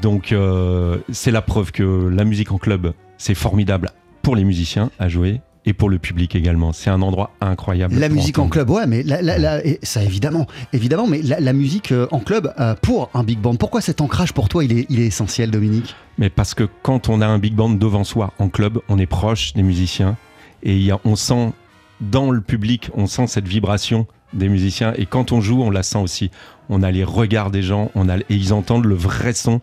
Donc, 0.01 0.31
euh, 0.31 0.97
c'est 1.11 1.31
la 1.31 1.41
preuve 1.41 1.71
que 1.71 2.07
la 2.09 2.23
musique 2.25 2.51
en 2.51 2.57
club, 2.57 2.93
c'est 3.17 3.35
formidable 3.35 3.91
pour 4.21 4.35
les 4.35 4.43
musiciens 4.43 4.89
à 4.99 5.07
jouer 5.09 5.41
et 5.67 5.73
pour 5.73 5.89
le 5.89 5.97
public 5.97 6.35
également. 6.35 6.73
C'est 6.73 6.89
un 6.91 7.01
endroit 7.01 7.31
incroyable. 7.41 7.95
La 7.95 8.09
musique 8.09 8.37
en 8.37 8.47
club, 8.49 8.69
ouais, 8.69 8.85
mais 8.85 9.01
la, 9.03 9.21
la- 9.21 9.39
la- 9.39 9.65
et 9.65 9.79
ça 9.81 10.03
évidemment, 10.03 10.45
évidemment, 10.73 11.07
mais 11.07 11.21
la, 11.23 11.53
musique 11.53 11.91
euh, 11.91 12.07
en 12.11 12.19
club 12.19 12.53
euh, 12.59 12.75
pour 12.81 13.09
un 13.15 13.23
big 13.23 13.39
band. 13.39 13.55
Pourquoi 13.55 13.81
cet 13.81 13.99
ancrage 14.01 14.31
pour 14.33 14.47
toi 14.47 14.63
il 14.63 14.77
est, 14.77 14.85
il 14.89 14.99
est 14.99 15.07
essentiel, 15.07 15.49
Dominique? 15.49 15.95
Mais 16.19 16.29
parce 16.29 16.53
que 16.53 16.67
quand 16.83 17.09
on 17.09 17.19
a 17.21 17.25
un 17.27 17.39
big 17.39 17.55
band 17.55 17.69
devant 17.71 18.03
soi 18.03 18.31
en 18.37 18.49
club, 18.49 18.79
on 18.89 18.99
est 18.99 19.07
proche 19.07 19.53
des 19.53 19.63
musiciens 19.63 20.17
et 20.61 20.77
y 20.77 20.91
a, 20.91 20.99
on 21.03 21.15
sent 21.15 21.51
dans 21.99 22.29
le 22.29 22.41
public, 22.41 22.89
on 22.93 23.07
sent 23.07 23.27
cette 23.27 23.47
vibration 23.47 24.05
des 24.33 24.49
musiciens 24.49 24.93
et 24.97 25.05
quand 25.07 25.31
on 25.31 25.41
joue, 25.41 25.61
on 25.63 25.71
la 25.71 25.81
sent 25.83 25.97
aussi. 25.99 26.29
On 26.69 26.83
a 26.83 26.91
les 26.91 27.03
regards 27.03 27.49
des 27.51 27.61
gens, 27.63 27.89
on 27.95 28.07
a, 28.09 28.17
et 28.17 28.23
ils 28.29 28.53
entendent 28.53 28.85
le 28.85 28.95
vrai 28.95 29.33
son 29.33 29.61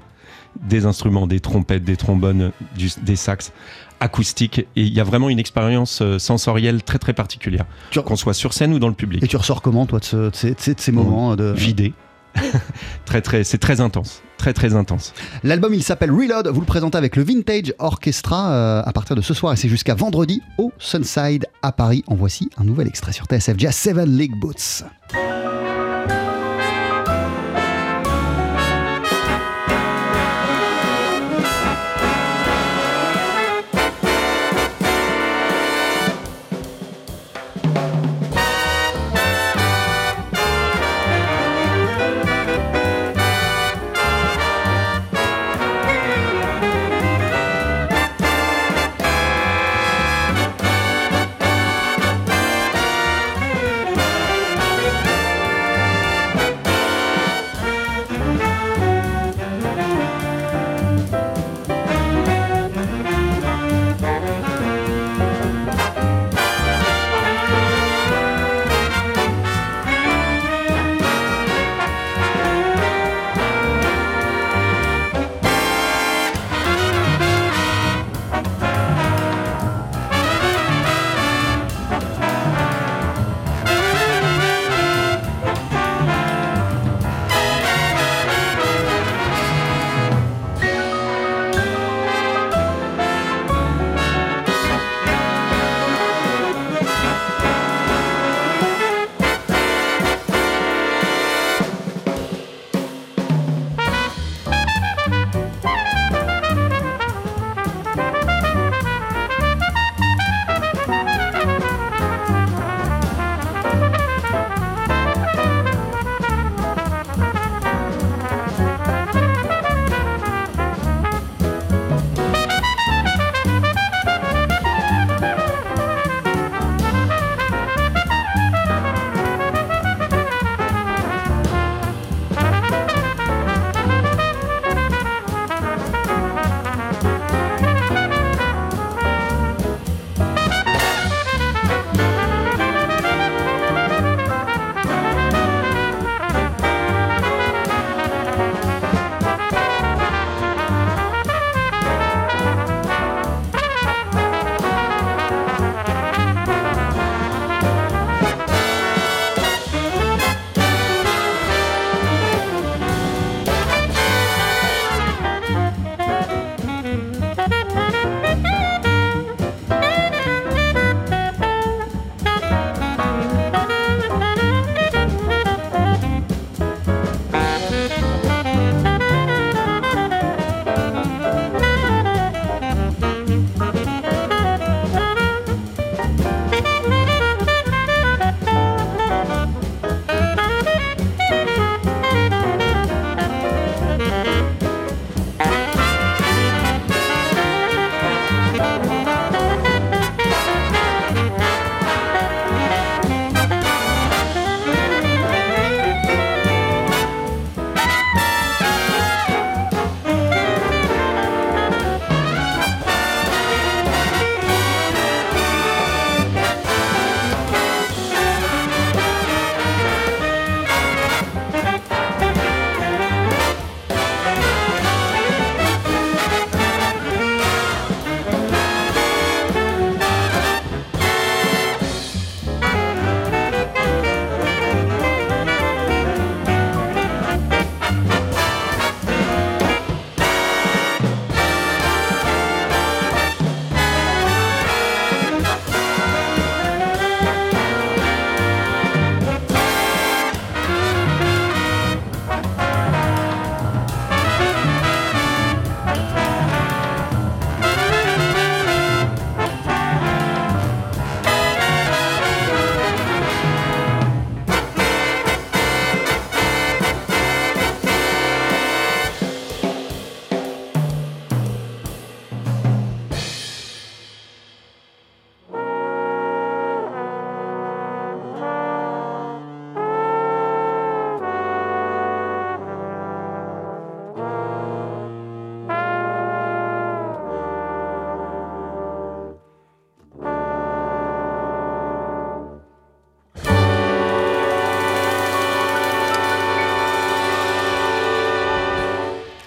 des 0.61 0.87
instruments, 0.87 1.27
des 1.27 1.41
trompettes, 1.41 1.85
des 1.85 1.97
trombones, 1.97 2.53
du- 2.77 2.91
des 3.03 3.17
sax 3.17 3.53
acoustiques 4.01 4.59
et 4.59 4.67
il 4.83 4.93
y 4.93 5.01
a 5.01 5.05
vraiment 5.05 5.29
une 5.29 5.39
expérience 5.39 6.01
euh, 6.03 6.19
sensorielle 6.19 6.83
très 6.83 6.99
très 6.99 7.13
particulière, 7.13 7.65
qu'on 8.05 8.17
soit 8.17 8.35
sur 8.35 8.53
scène 8.53 8.73
ou 8.75 8.79
dans 8.79 8.89
le 8.89 8.95
public. 8.95 9.23
Et 9.23 9.29
tu 9.29 9.37
ressors 9.37 9.63
comment, 9.63 9.87
toi, 9.87 10.01
de, 10.01 10.05
ce- 10.05 10.17
de 10.17 10.31
ces, 10.35 10.55
de 10.55 10.61
ces- 10.81 10.91
de 10.91 10.97
moments. 10.97 11.37
Vidé. 11.55 11.93
très 13.05 13.21
très, 13.21 13.45
c'est 13.45 13.59
très 13.59 13.81
intense, 13.83 14.23
très 14.39 14.53
très 14.55 14.75
intense. 14.75 15.13
L'album, 15.45 15.75
il 15.75 15.83
s'appelle 15.83 16.11
Reload. 16.11 16.49
Vous 16.49 16.61
le 16.61 16.67
présentez 16.67 16.97
avec 16.97 17.15
le 17.15 17.23
Vintage 17.23 17.75
Orchestra 17.79 18.53
euh, 18.53 18.83
à 18.85 18.93
partir 18.93 19.15
de 19.17 19.21
ce 19.21 19.35
soir 19.35 19.53
et 19.53 19.57
c'est 19.57 19.69
jusqu'à 19.69 19.95
vendredi 19.95 20.41
au 20.59 20.73
Sunside 20.79 21.45
à 21.61 21.73
Paris. 21.73 22.03
En 22.07 22.15
voici 22.15 22.49
un 22.57 22.65
nouvel 22.65 22.89
extrait 22.89 23.13
sur 23.13 23.27
TSF 23.27 23.55
Jazz 23.59 23.75
Seven 23.77 24.17
League 24.17 24.35
Boots. 24.41 24.83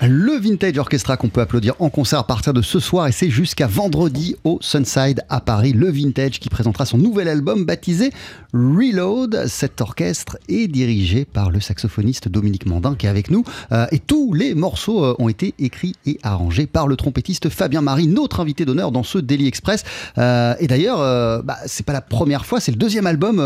Le 0.01 0.37
Vintage 0.37 0.77
Orchestra 0.77 1.15
qu'on 1.15 1.29
peut 1.29 1.39
applaudir 1.39 1.75
en 1.79 1.89
concert 1.89 2.19
à 2.19 2.27
partir 2.27 2.51
de 2.51 2.61
ce 2.61 2.81
soir 2.81 3.07
et 3.07 3.13
c'est 3.13 3.29
jusqu'à 3.29 3.65
vendredi 3.65 4.35
au 4.43 4.57
Sunside 4.59 5.21
à 5.29 5.39
Paris. 5.39 5.71
Le 5.71 5.89
Vintage 5.89 6.41
qui 6.41 6.49
présentera 6.49 6.85
son 6.85 6.97
nouvel 6.97 7.29
album 7.29 7.63
baptisé 7.63 8.11
Reload. 8.53 9.45
Cet 9.47 9.79
orchestre 9.79 10.37
est 10.49 10.67
dirigé 10.67 11.23
par 11.23 11.49
le 11.49 11.61
saxophoniste 11.61 12.27
Dominique 12.27 12.65
Mandin 12.65 12.95
qui 12.95 13.05
est 13.05 13.09
avec 13.09 13.31
nous 13.31 13.45
euh, 13.71 13.85
et 13.93 13.99
tous 13.99 14.33
les 14.33 14.53
morceaux 14.53 15.05
euh, 15.05 15.15
ont 15.17 15.29
été 15.29 15.53
écrits 15.59 15.95
et 16.05 16.19
arrangés 16.23 16.67
par 16.67 16.87
le 16.87 16.97
trompettiste 16.97 17.47
Fabien 17.47 17.81
Marie, 17.81 18.07
notre 18.07 18.41
invité 18.41 18.65
d'honneur 18.65 18.91
dans 18.91 19.03
ce 19.03 19.17
Daily 19.17 19.47
Express. 19.47 19.85
Euh, 20.17 20.55
et 20.59 20.67
d'ailleurs, 20.67 20.97
bah, 21.43 21.57
c'est 21.67 21.85
pas 21.85 21.93
la 21.93 22.01
première 22.01 22.45
fois, 22.45 22.59
c'est 22.59 22.71
le 22.71 22.77
deuxième 22.77 23.07
album 23.07 23.37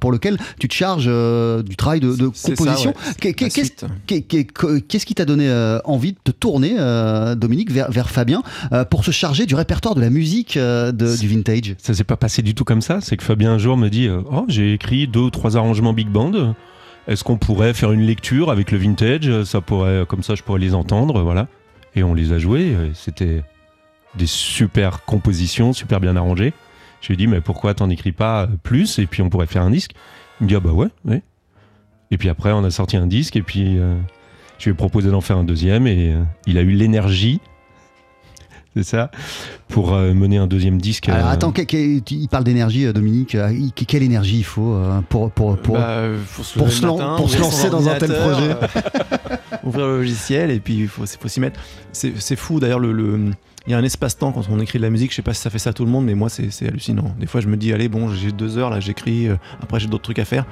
pour 0.00 0.10
lequel 0.10 0.36
tu 0.58 0.66
te 0.66 0.74
charges 0.74 1.06
du 1.06 1.76
travail 1.76 2.00
de, 2.00 2.26
composition. 2.26 2.92
ouais. 3.22 3.32
Qu'est-ce 3.32 5.06
qui 5.06 5.14
t'a 5.14 5.24
donné 5.24 5.43
euh, 5.48 5.78
envie 5.84 6.12
de 6.12 6.18
te 6.22 6.30
tourner, 6.30 6.76
euh, 6.78 7.34
Dominique, 7.34 7.70
vers, 7.70 8.10
Fabien, 8.10 8.42
euh, 8.72 8.84
pour 8.84 9.04
se 9.04 9.10
charger 9.10 9.46
du 9.46 9.54
répertoire 9.54 9.94
de 9.94 10.00
la 10.00 10.10
musique 10.10 10.58
du 10.58 11.28
vintage 11.28 11.74
Ça 11.78 11.94
s'est 11.94 12.04
pas 12.04 12.16
passé 12.16 12.42
du 12.42 12.54
tout 12.54 12.64
comme 12.64 12.82
ça. 12.82 13.00
C'est 13.00 13.16
que 13.16 13.24
Fabien 13.24 13.52
un 13.52 13.58
jour 13.58 13.76
me 13.76 13.88
dit 13.88 14.08
Oh, 14.08 14.44
j'ai 14.48 14.74
écrit 14.74 15.06
deux 15.06 15.20
ou 15.20 15.30
trois 15.30 15.56
arrangements 15.56 15.92
big 15.92 16.08
band. 16.08 16.54
Est-ce 17.06 17.22
qu'on 17.22 17.36
pourrait 17.36 17.74
faire 17.74 17.92
une 17.92 18.02
lecture 18.02 18.50
avec 18.50 18.70
le 18.70 18.78
vintage? 18.78 19.44
Ça 19.44 19.60
pourrait, 19.60 20.04
comme 20.08 20.22
ça, 20.22 20.34
je 20.34 20.42
pourrais 20.42 20.60
les 20.60 20.74
entendre, 20.74 21.22
voilà. 21.22 21.48
Et 21.94 22.02
on 22.02 22.14
les 22.14 22.32
a 22.32 22.38
joués. 22.38 22.74
C'était 22.94 23.42
des 24.16 24.26
super 24.26 25.04
compositions, 25.04 25.72
super 25.72 26.00
bien 26.00 26.16
arrangées. 26.16 26.52
Je 27.00 27.08
lui 27.08 27.14
ai 27.14 27.16
dit 27.16 27.26
Mais 27.26 27.40
pourquoi 27.40 27.74
t'en 27.74 27.90
écris 27.90 28.12
pas 28.12 28.48
plus? 28.62 28.98
Et 28.98 29.06
puis 29.06 29.22
on 29.22 29.28
pourrait 29.28 29.46
faire 29.46 29.62
un 29.62 29.70
disque. 29.70 29.92
Il 30.40 30.44
me 30.44 30.48
dit 30.48 30.56
Ah 30.56 30.60
bah 30.60 30.72
ouais, 30.72 30.88
ouais. 31.04 31.22
Et 32.10 32.18
puis 32.18 32.28
après, 32.28 32.52
on 32.52 32.64
a 32.64 32.70
sorti 32.70 32.96
un 32.96 33.06
disque. 33.06 33.36
Et 33.36 33.42
puis 33.42 33.78
je 34.64 34.70
lui 34.70 34.74
ai 34.74 34.76
proposé 34.76 35.10
d'en 35.10 35.20
faire 35.20 35.36
un 35.36 35.44
deuxième. 35.44 35.86
Et 35.86 36.12
euh, 36.12 36.22
il 36.46 36.56
a 36.58 36.62
eu 36.62 36.70
l'énergie. 36.70 37.40
C'est 38.76 38.82
ça, 38.82 39.10
pour 39.68 39.94
euh, 39.94 40.14
mener 40.14 40.36
un 40.38 40.48
deuxième 40.48 40.80
disque. 40.80 41.08
Alors 41.08 41.28
euh, 41.28 41.30
attends, 41.30 41.52
que- 41.52 41.62
que- 41.62 42.00
tu- 42.00 42.14
il 42.16 42.26
parle 42.28 42.42
d'énergie, 42.42 42.86
euh, 42.86 42.92
Dominique. 42.92 43.36
euh, 43.36 43.52
que- 43.76 43.84
Quelle 43.84 44.02
énergie 44.02 44.38
il 44.38 44.44
faut 44.44 44.74
euh, 44.74 45.00
pour, 45.08 45.30
pour, 45.30 45.56
pour, 45.58 45.76
Bah, 45.76 46.02
faut 46.26 46.42
se 46.42 46.58
matin, 46.58 47.16
lancer 47.38 47.70
dans 47.70 47.88
un 47.88 47.94
tel 47.98 48.10
euh, 48.10 48.54
ouvrir 49.62 49.86
le 49.86 49.98
logiciel 49.98 50.50
et 50.50 50.58
puis 50.58 50.74
il 50.76 50.88
faut, 50.88 51.04
faut 51.06 51.28
s'y 51.28 51.38
mettre. 51.38 51.60
C'est 51.92 52.34
fou 52.36 52.58
d'ailleurs, 52.58 52.80
le, 52.80 52.90
le- 52.92 53.30
il 53.66 53.70
y 53.70 53.74
a 53.74 53.78
un 53.78 53.84
espace-temps 53.84 54.32
quand 54.32 54.42
on 54.50 54.58
écrit 54.58 54.78
de 54.78 54.82
la 54.84 54.90
musique. 54.90 55.12
Je 55.12 55.16
sais 55.16 55.22
pas 55.22 55.34
si 55.34 55.40
ça 55.40 55.50
fait 55.50 55.60
ça 55.60 55.70
à 55.70 55.72
tout 55.72 55.84
le 55.84 55.90
monde, 55.92 56.04
mais 56.06 56.14
moi 56.14 56.28
c'est 56.28 56.50
c'est 56.50 56.66
hallucinant. 56.66 57.14
Des 57.20 57.26
fois 57.26 57.40
je 57.40 57.46
me 57.46 57.56
dis, 57.56 57.72
allez, 57.72 57.88
bon, 57.88 58.08
j'ai 58.10 58.32
deux 58.32 58.58
heures 58.58 58.70
là, 58.70 58.80
j'écris, 58.80 59.28
euh, 59.28 59.36
après 59.62 59.78
j'ai 59.78 59.86
d'autres 59.86 60.02
trucs 60.02 60.18
à 60.18 60.24
faire. 60.24 60.46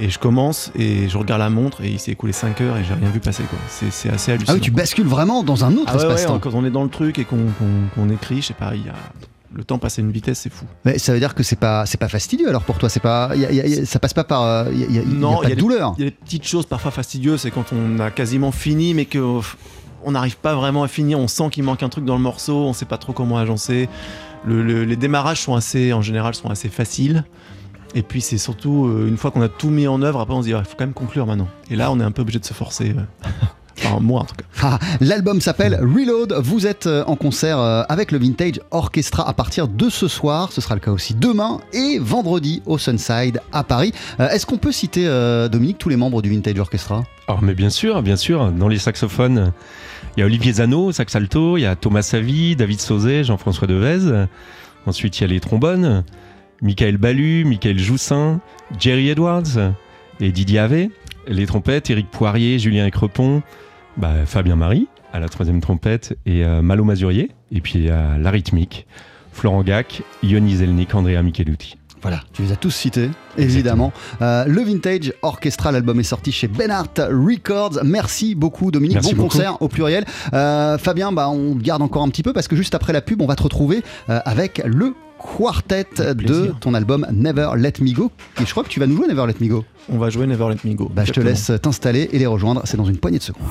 Et 0.00 0.08
je 0.10 0.18
commence 0.18 0.72
et 0.74 1.08
je 1.08 1.16
regarde 1.18 1.40
la 1.40 1.50
montre 1.50 1.82
et 1.82 1.88
il 1.90 1.98
s'est 2.00 2.12
écoulé 2.12 2.32
5 2.32 2.60
heures 2.62 2.76
et 2.76 2.84
j'ai 2.84 2.94
rien 2.94 3.10
vu 3.10 3.20
passer 3.20 3.42
quoi. 3.44 3.58
C'est 3.68 4.08
assez 4.10 4.30
Ah 4.30 4.34
hallucinant. 4.34 4.54
oui, 4.54 4.60
tu 4.60 4.70
bascules 4.70 5.06
vraiment 5.06 5.42
dans 5.42 5.64
un 5.64 5.72
autre 5.76 5.84
Ah 5.88 5.96
ouais, 5.96 6.04
ouais, 6.04 6.08
espace-temps. 6.14 6.38
quand 6.38 6.54
on 6.54 6.64
est 6.64 6.70
dans 6.70 6.82
le 6.82 6.88
truc 6.90 7.18
et 7.18 7.24
qu'on 7.24 8.08
écrit, 8.10 8.42
je 8.42 8.48
sais 8.48 8.54
pas, 8.54 8.72
il 8.74 8.86
y 8.86 8.88
a... 8.88 8.94
le 9.54 9.64
temps 9.64 9.78
passe 9.78 9.98
à 9.98 10.02
une 10.02 10.10
vitesse, 10.10 10.40
c'est 10.40 10.52
fou. 10.52 10.64
Mais 10.84 10.98
ça 10.98 11.12
veut 11.12 11.18
dire 11.20 11.34
que 11.34 11.42
c'est 11.42 11.56
pas, 11.58 11.84
c'est 11.86 11.98
pas 11.98 12.08
fastidieux 12.08 12.48
alors 12.48 12.62
pour 12.62 12.78
toi. 12.78 12.88
C'est 12.88 13.00
pas, 13.00 13.30
y 13.36 13.44
a- 13.44 13.52
y 13.52 13.60
a- 13.60 13.66
y 13.66 13.78
a- 13.80 13.86
ça 13.86 13.98
passe 13.98 14.14
pas 14.14 14.24
par, 14.24 14.42
euh, 14.42 14.64
y 14.72 14.98
a, 14.98 15.02
Non, 15.04 15.36
pas 15.36 15.44
il 15.44 15.50
y 15.50 15.54
de 15.54 15.58
a 15.58 15.60
douleur. 15.60 15.94
Il 15.98 16.04
y 16.04 16.06
a 16.06 16.10
des 16.10 16.16
petites 16.16 16.46
choses 16.46 16.66
parfois 16.66 16.90
fastidieuses, 16.90 17.42
c'est 17.42 17.50
quand 17.50 17.66
on 17.72 18.00
a 18.00 18.10
quasiment 18.10 18.50
fini, 18.50 18.94
mais 18.94 19.04
que 19.04 19.40
on 20.04 20.10
n'arrive 20.12 20.36
pas 20.38 20.54
vraiment 20.54 20.82
à 20.82 20.88
finir. 20.88 21.18
On 21.20 21.28
sent 21.28 21.48
qu'il 21.52 21.62
manque 21.64 21.82
un 21.82 21.88
truc 21.88 22.04
dans 22.04 22.16
le 22.16 22.22
morceau, 22.22 22.56
on 22.64 22.72
sait 22.72 22.86
pas 22.86 22.98
trop 22.98 23.12
comment 23.12 23.38
agencer. 23.38 23.88
Le- 24.44 24.62
le- 24.62 24.84
les 24.84 24.96
démarrages 24.96 25.42
sont 25.42 25.54
assez, 25.54 25.92
en 25.92 26.02
général, 26.02 26.34
sont 26.34 26.50
assez 26.50 26.68
faciles. 26.68 27.24
Et 27.94 28.02
puis 28.02 28.20
c'est 28.20 28.38
surtout 28.38 28.86
euh, 28.86 29.06
une 29.08 29.16
fois 29.16 29.30
qu'on 29.30 29.42
a 29.42 29.48
tout 29.48 29.68
mis 29.70 29.86
en 29.86 30.00
œuvre, 30.02 30.20
après 30.20 30.34
on 30.34 30.40
se 30.42 30.46
dit 30.46 30.52
il 30.52 30.64
faut 30.64 30.76
quand 30.78 30.84
même 30.86 30.94
conclure 30.94 31.26
maintenant. 31.26 31.48
Et 31.70 31.76
là, 31.76 31.90
on 31.92 32.00
est 32.00 32.04
un 32.04 32.10
peu 32.10 32.22
obligé 32.22 32.38
de 32.38 32.44
se 32.44 32.54
forcer. 32.54 32.94
euh. 32.96 33.28
Enfin, 33.84 34.00
moi 34.00 34.20
en 34.20 34.24
tout 34.24 34.34
cas. 34.36 34.44
Ah, 34.62 34.78
L'album 35.00 35.40
s'appelle 35.40 35.74
Reload. 35.80 36.34
Vous 36.44 36.66
êtes 36.66 36.86
euh, 36.86 37.02
en 37.06 37.16
concert 37.16 37.58
avec 37.58 38.12
le 38.12 38.18
Vintage 38.18 38.60
Orchestra 38.70 39.26
à 39.26 39.32
partir 39.32 39.66
de 39.66 39.88
ce 39.88 40.08
soir. 40.08 40.52
Ce 40.52 40.60
sera 40.60 40.74
le 40.74 40.80
cas 40.80 40.90
aussi 40.92 41.14
demain 41.14 41.58
et 41.72 41.98
vendredi 41.98 42.62
au 42.66 42.76
Sunside 42.78 43.40
à 43.50 43.64
Paris. 43.64 43.92
Est-ce 44.18 44.44
qu'on 44.46 44.58
peut 44.58 44.72
citer, 44.72 45.04
euh, 45.06 45.48
Dominique, 45.48 45.78
tous 45.78 45.88
les 45.88 45.96
membres 45.96 46.20
du 46.22 46.28
Vintage 46.30 46.58
Orchestra? 46.60 47.02
Oh, 47.28 47.34
mais 47.40 47.54
bien 47.54 47.70
sûr, 47.70 48.02
bien 48.02 48.16
sûr. 48.16 48.52
Dans 48.52 48.68
les 48.68 48.78
saxophones, 48.78 49.52
il 50.16 50.20
y 50.20 50.22
a 50.22 50.26
Olivier 50.26 50.52
Zano, 50.52 50.92
sax 50.92 51.16
alto, 51.16 51.56
il 51.56 51.62
y 51.62 51.66
a 51.66 51.74
Thomas 51.74 52.02
Savy, 52.02 52.54
David 52.54 52.78
Sauzet, 52.80 53.24
Jean-François 53.24 53.66
Devez. 53.66 54.26
Ensuite, 54.86 55.18
il 55.18 55.22
y 55.22 55.24
a 55.24 55.28
les 55.28 55.40
trombones, 55.40 56.04
Michael 56.62 56.96
Ballu, 56.96 57.44
Michael 57.44 57.78
Joussin, 57.78 58.40
Jerry 58.78 59.08
Edwards 59.08 59.72
et 60.20 60.30
Didier 60.30 60.60
Ave. 60.60 60.86
Les 61.26 61.46
trompettes, 61.46 61.90
Éric 61.90 62.10
Poirier, 62.10 62.58
Julien 62.58 62.86
Écrepon, 62.86 63.42
bah, 63.96 64.26
Fabien 64.26 64.56
Marie 64.56 64.88
à 65.12 65.20
la 65.20 65.28
troisième 65.28 65.60
trompette 65.60 66.16
et 66.24 66.44
euh, 66.44 66.62
Malo 66.62 66.84
Mazurier. 66.84 67.30
Et 67.50 67.60
puis 67.60 67.74
il 67.80 67.84
y 67.84 67.90
a 67.90 68.16
la 68.18 68.30
rythmique, 68.30 68.86
Florent 69.32 69.62
Gac, 69.62 70.02
Yoni 70.22 70.56
Zelnik, 70.56 70.94
Andrea 70.94 71.22
Micheluti. 71.22 71.76
Voilà, 72.00 72.20
tu 72.32 72.42
les 72.42 72.50
as 72.50 72.56
tous 72.56 72.70
cités, 72.70 73.10
évidemment. 73.38 73.92
Euh, 74.22 74.44
le 74.46 74.62
Vintage 74.62 75.12
Orchestra, 75.22 75.70
l'album 75.70 76.00
est 76.00 76.04
sorti 76.04 76.32
chez 76.32 76.48
Benart 76.48 76.88
Records. 76.96 77.78
Merci 77.84 78.34
beaucoup, 78.34 78.72
Dominique. 78.72 78.96
Merci 78.96 79.14
bon 79.14 79.22
beaucoup. 79.22 79.36
concert 79.36 79.62
au 79.62 79.68
pluriel. 79.68 80.04
Euh, 80.32 80.78
Fabien, 80.78 81.12
bah, 81.12 81.28
on 81.28 81.54
garde 81.54 81.80
encore 81.80 82.02
un 82.02 82.08
petit 82.08 82.24
peu 82.24 82.32
parce 82.32 82.48
que 82.48 82.56
juste 82.56 82.74
après 82.74 82.92
la 82.92 83.02
pub, 83.02 83.22
on 83.22 83.26
va 83.26 83.36
te 83.36 83.44
retrouver 83.44 83.84
avec 84.08 84.60
le 84.64 84.94
quartet 85.36 85.86
de 85.98 86.52
ton 86.60 86.74
album 86.74 87.06
Never 87.12 87.50
Let 87.56 87.74
Me 87.80 87.92
Go. 87.92 88.10
Et 88.40 88.46
je 88.46 88.50
crois 88.50 88.64
que 88.64 88.68
tu 88.68 88.80
vas 88.80 88.86
nous 88.86 88.96
jouer 88.96 89.08
Never 89.08 89.26
Let 89.26 89.36
Me 89.40 89.48
Go. 89.48 89.64
On 89.88 89.98
va 89.98 90.10
jouer 90.10 90.26
Never 90.26 90.48
Let 90.50 90.68
Me 90.68 90.74
Go. 90.74 90.90
Bah, 90.94 91.04
je 91.04 91.12
te 91.12 91.20
laisse 91.20 91.52
t'installer 91.62 92.08
et 92.12 92.18
les 92.18 92.26
rejoindre. 92.26 92.62
C'est 92.64 92.76
dans 92.76 92.84
une 92.84 92.98
poignée 92.98 93.18
de 93.18 93.22
secondes. 93.22 93.42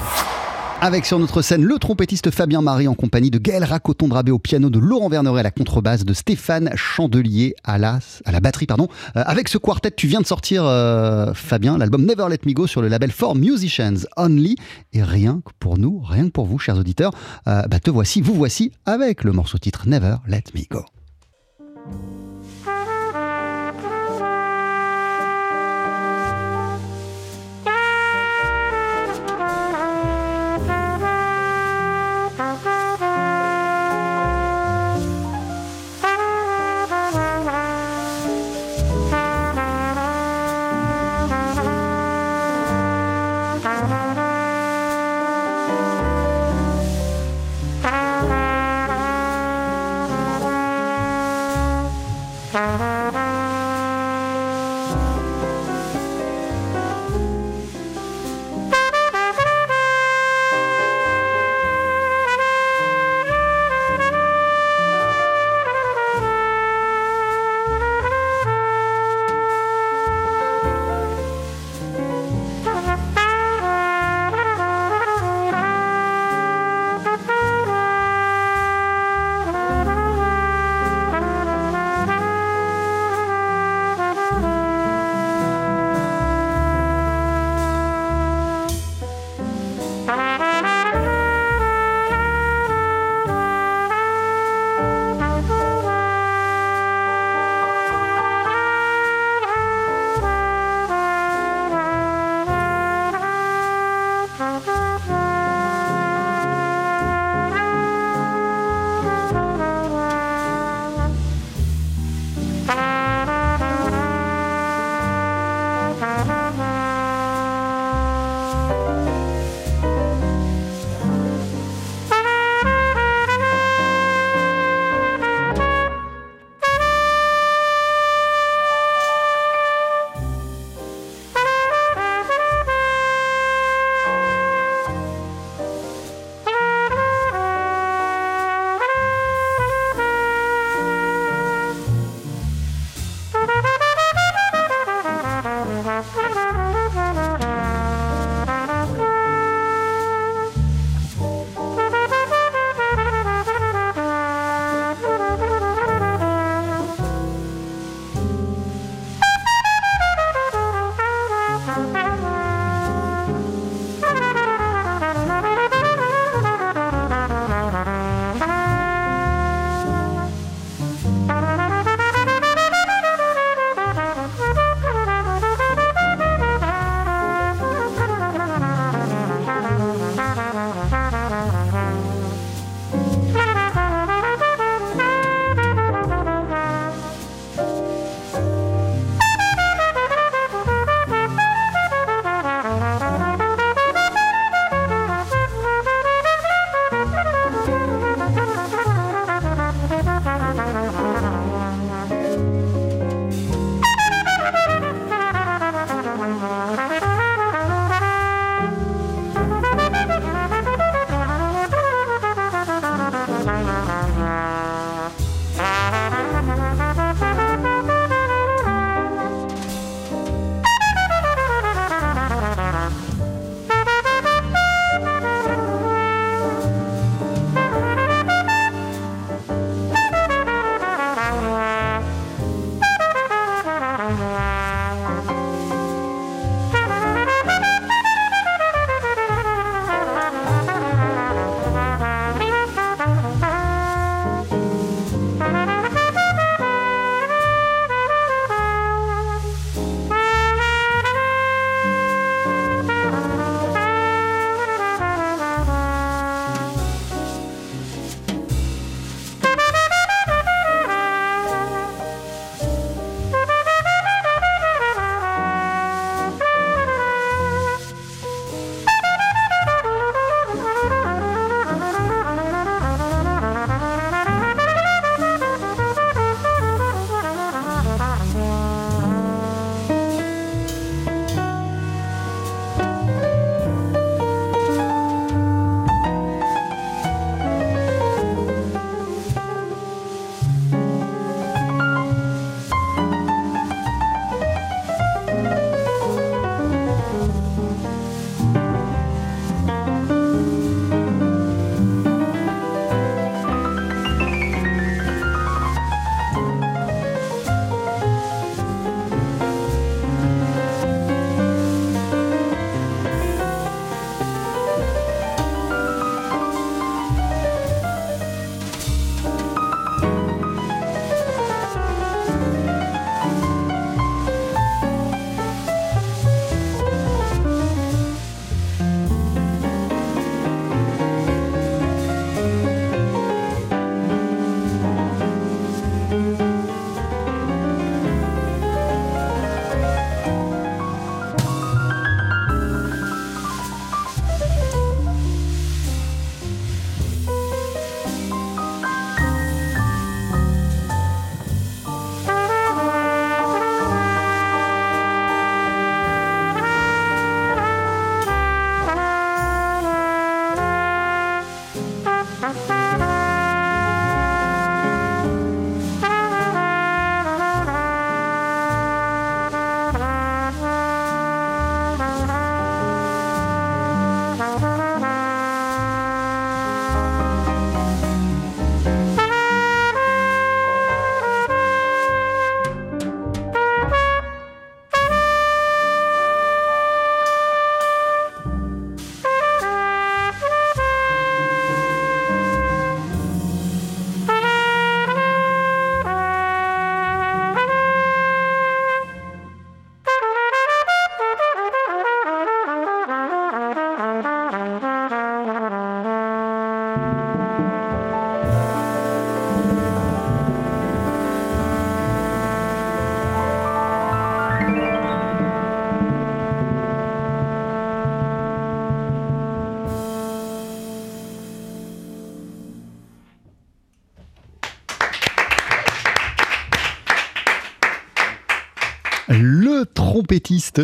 Avec 0.84 1.06
sur 1.06 1.20
notre 1.20 1.44
scène 1.44 1.64
le 1.64 1.78
trompettiste 1.78 2.32
Fabien 2.32 2.64
Marie 2.64 2.88
en 2.88 2.96
compagnie 2.96 3.30
de 3.30 3.38
Gaël 3.38 3.64
Racoton-Drabé 3.64 4.32
au 4.32 4.40
piano, 4.40 4.72
de 4.72 4.80
Laurent 4.80 5.10
Verneret 5.10 5.42
à 5.42 5.44
la 5.44 5.52
contrebasse, 5.52 6.06
de 6.06 6.14
Stéphane 6.16 6.72
Chandelier 6.74 7.54
à 7.64 7.78
la, 7.78 8.00
à 8.26 8.32
la 8.32 8.40
batterie. 8.40 8.66
pardon. 8.66 8.88
Euh, 9.16 9.22
avec 9.24 9.48
ce 9.48 9.60
quartet, 9.60 9.92
tu 9.92 10.08
viens 10.08 10.22
de 10.22 10.26
sortir, 10.26 10.64
euh, 10.66 11.36
Fabien, 11.36 11.78
l'album 11.78 12.04
Never 12.04 12.26
Let 12.32 12.40
Me 12.48 12.54
Go 12.54 12.66
sur 12.66 12.82
le 12.82 12.88
label 12.88 13.12
For 13.12 13.36
Musicians 13.36 14.08
Only. 14.18 14.56
Et 14.92 15.04
rien 15.04 15.44
que 15.46 15.52
pour 15.60 15.78
nous, 15.78 16.00
rien 16.00 16.26
que 16.26 16.32
pour 16.32 16.48
vous, 16.48 16.58
chers 16.58 16.80
auditeurs, 16.80 17.12
euh, 17.48 17.62
bah, 17.70 17.80
te 17.80 17.92
voici, 17.92 18.20
vous 18.20 18.34
voici 18.34 18.72
avec 18.88 19.24
le 19.24 19.34
morceau 19.34 19.60
titre 19.60 19.88
Never 19.88 20.16
Let 20.26 20.46
Me 20.56 20.64
Go. 20.68 20.84
Le 21.90 22.21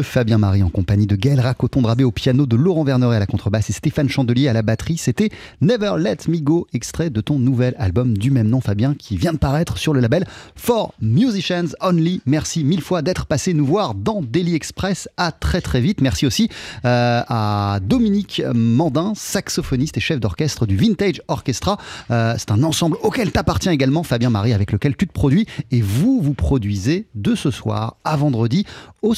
Fabien 0.04 0.38
Marie 0.38 0.62
en 0.62 0.70
compagnie 0.70 1.08
de 1.08 1.16
Gaël 1.16 1.40
Racoton-Drabé 1.40 2.04
au 2.04 2.12
piano, 2.12 2.46
de 2.46 2.58
Laurent 2.58 2.84
Verneret 2.84 3.16
à 3.16 3.20
la 3.20 3.26
contrebasse 3.26 3.70
et 3.70 3.74
Stéphane 3.74 4.10
Chandelier 4.10 4.50
à 4.50 4.54
la 4.54 4.62
batterie. 4.62 4.98
C'était 4.98 5.30
Never 5.62 5.94
Let 5.98 6.18
Me 6.28 6.40
Go, 6.40 6.68
extrait 6.74 7.10
de 7.10 7.22
ton 7.22 7.40
nouvel 7.40 7.74
album 7.80 8.18
du 8.18 8.30
même 8.30 8.50
nom, 8.50 8.60
Fabien, 8.60 8.94
qui 8.94 9.16
vient 9.16 9.32
de 9.32 9.38
paraître 9.38 9.78
sur 9.78 9.94
le 9.94 10.02
label 10.02 10.28
For 10.58 10.94
Musicians 11.02 11.70
Only. 11.80 12.22
Merci 12.26 12.66
mille 12.66 12.82
fois 12.82 13.02
d'être 13.02 13.26
passé 13.26 13.54
nous 13.54 13.66
voir 13.66 13.96
dans 13.96 14.22
Daily 14.22 14.54
Express. 14.54 15.08
À 15.16 15.32
très 15.32 15.62
très 15.62 15.80
vite. 15.80 16.02
Merci 16.02 16.26
aussi 16.26 16.50
euh, 16.84 17.22
à 17.26 17.80
Dominique 17.82 18.42
Mandin, 18.54 19.14
saxophoniste 19.16 19.96
et 19.96 20.02
chef 20.02 20.20
d'orchestre 20.20 20.66
du 20.66 20.76
Vintage 20.76 21.22
Orchestra. 21.30 21.78
Euh, 22.12 22.36
C'est 22.38 22.52
un 22.52 22.64
ensemble 22.64 22.98
auquel 23.02 23.32
t'appartiens 23.32 23.72
également, 23.72 24.04
Fabien 24.04 24.30
Marie, 24.30 24.52
avec 24.52 24.74
lequel 24.74 24.98
tu 24.98 25.08
te 25.08 25.14
produis. 25.14 25.46
Et 25.72 25.80
vous, 25.82 26.20
vous 26.22 26.34
produisez 26.34 27.08
de 27.16 27.34
ce 27.34 27.50
soir 27.50 27.96
à 28.04 28.18
vendredi 28.18 28.66
au 29.02 29.14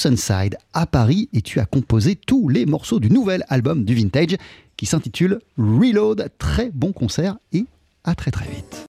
À 0.73 0.85
Paris 0.85 1.29
et 1.33 1.41
tu 1.41 1.59
as 1.59 1.65
composé 1.65 2.15
tous 2.15 2.49
les 2.49 2.65
morceaux 2.65 2.99
du 2.99 3.09
nouvel 3.09 3.45
album 3.47 3.85
du 3.85 3.95
Vintage 3.95 4.35
qui 4.75 4.85
s'intitule 4.85 5.39
Reload. 5.57 6.29
Très 6.37 6.71
bon 6.71 6.91
concert 6.91 7.37
et 7.53 7.65
à 8.03 8.15
très 8.15 8.31
très 8.31 8.49
vite. 8.49 8.87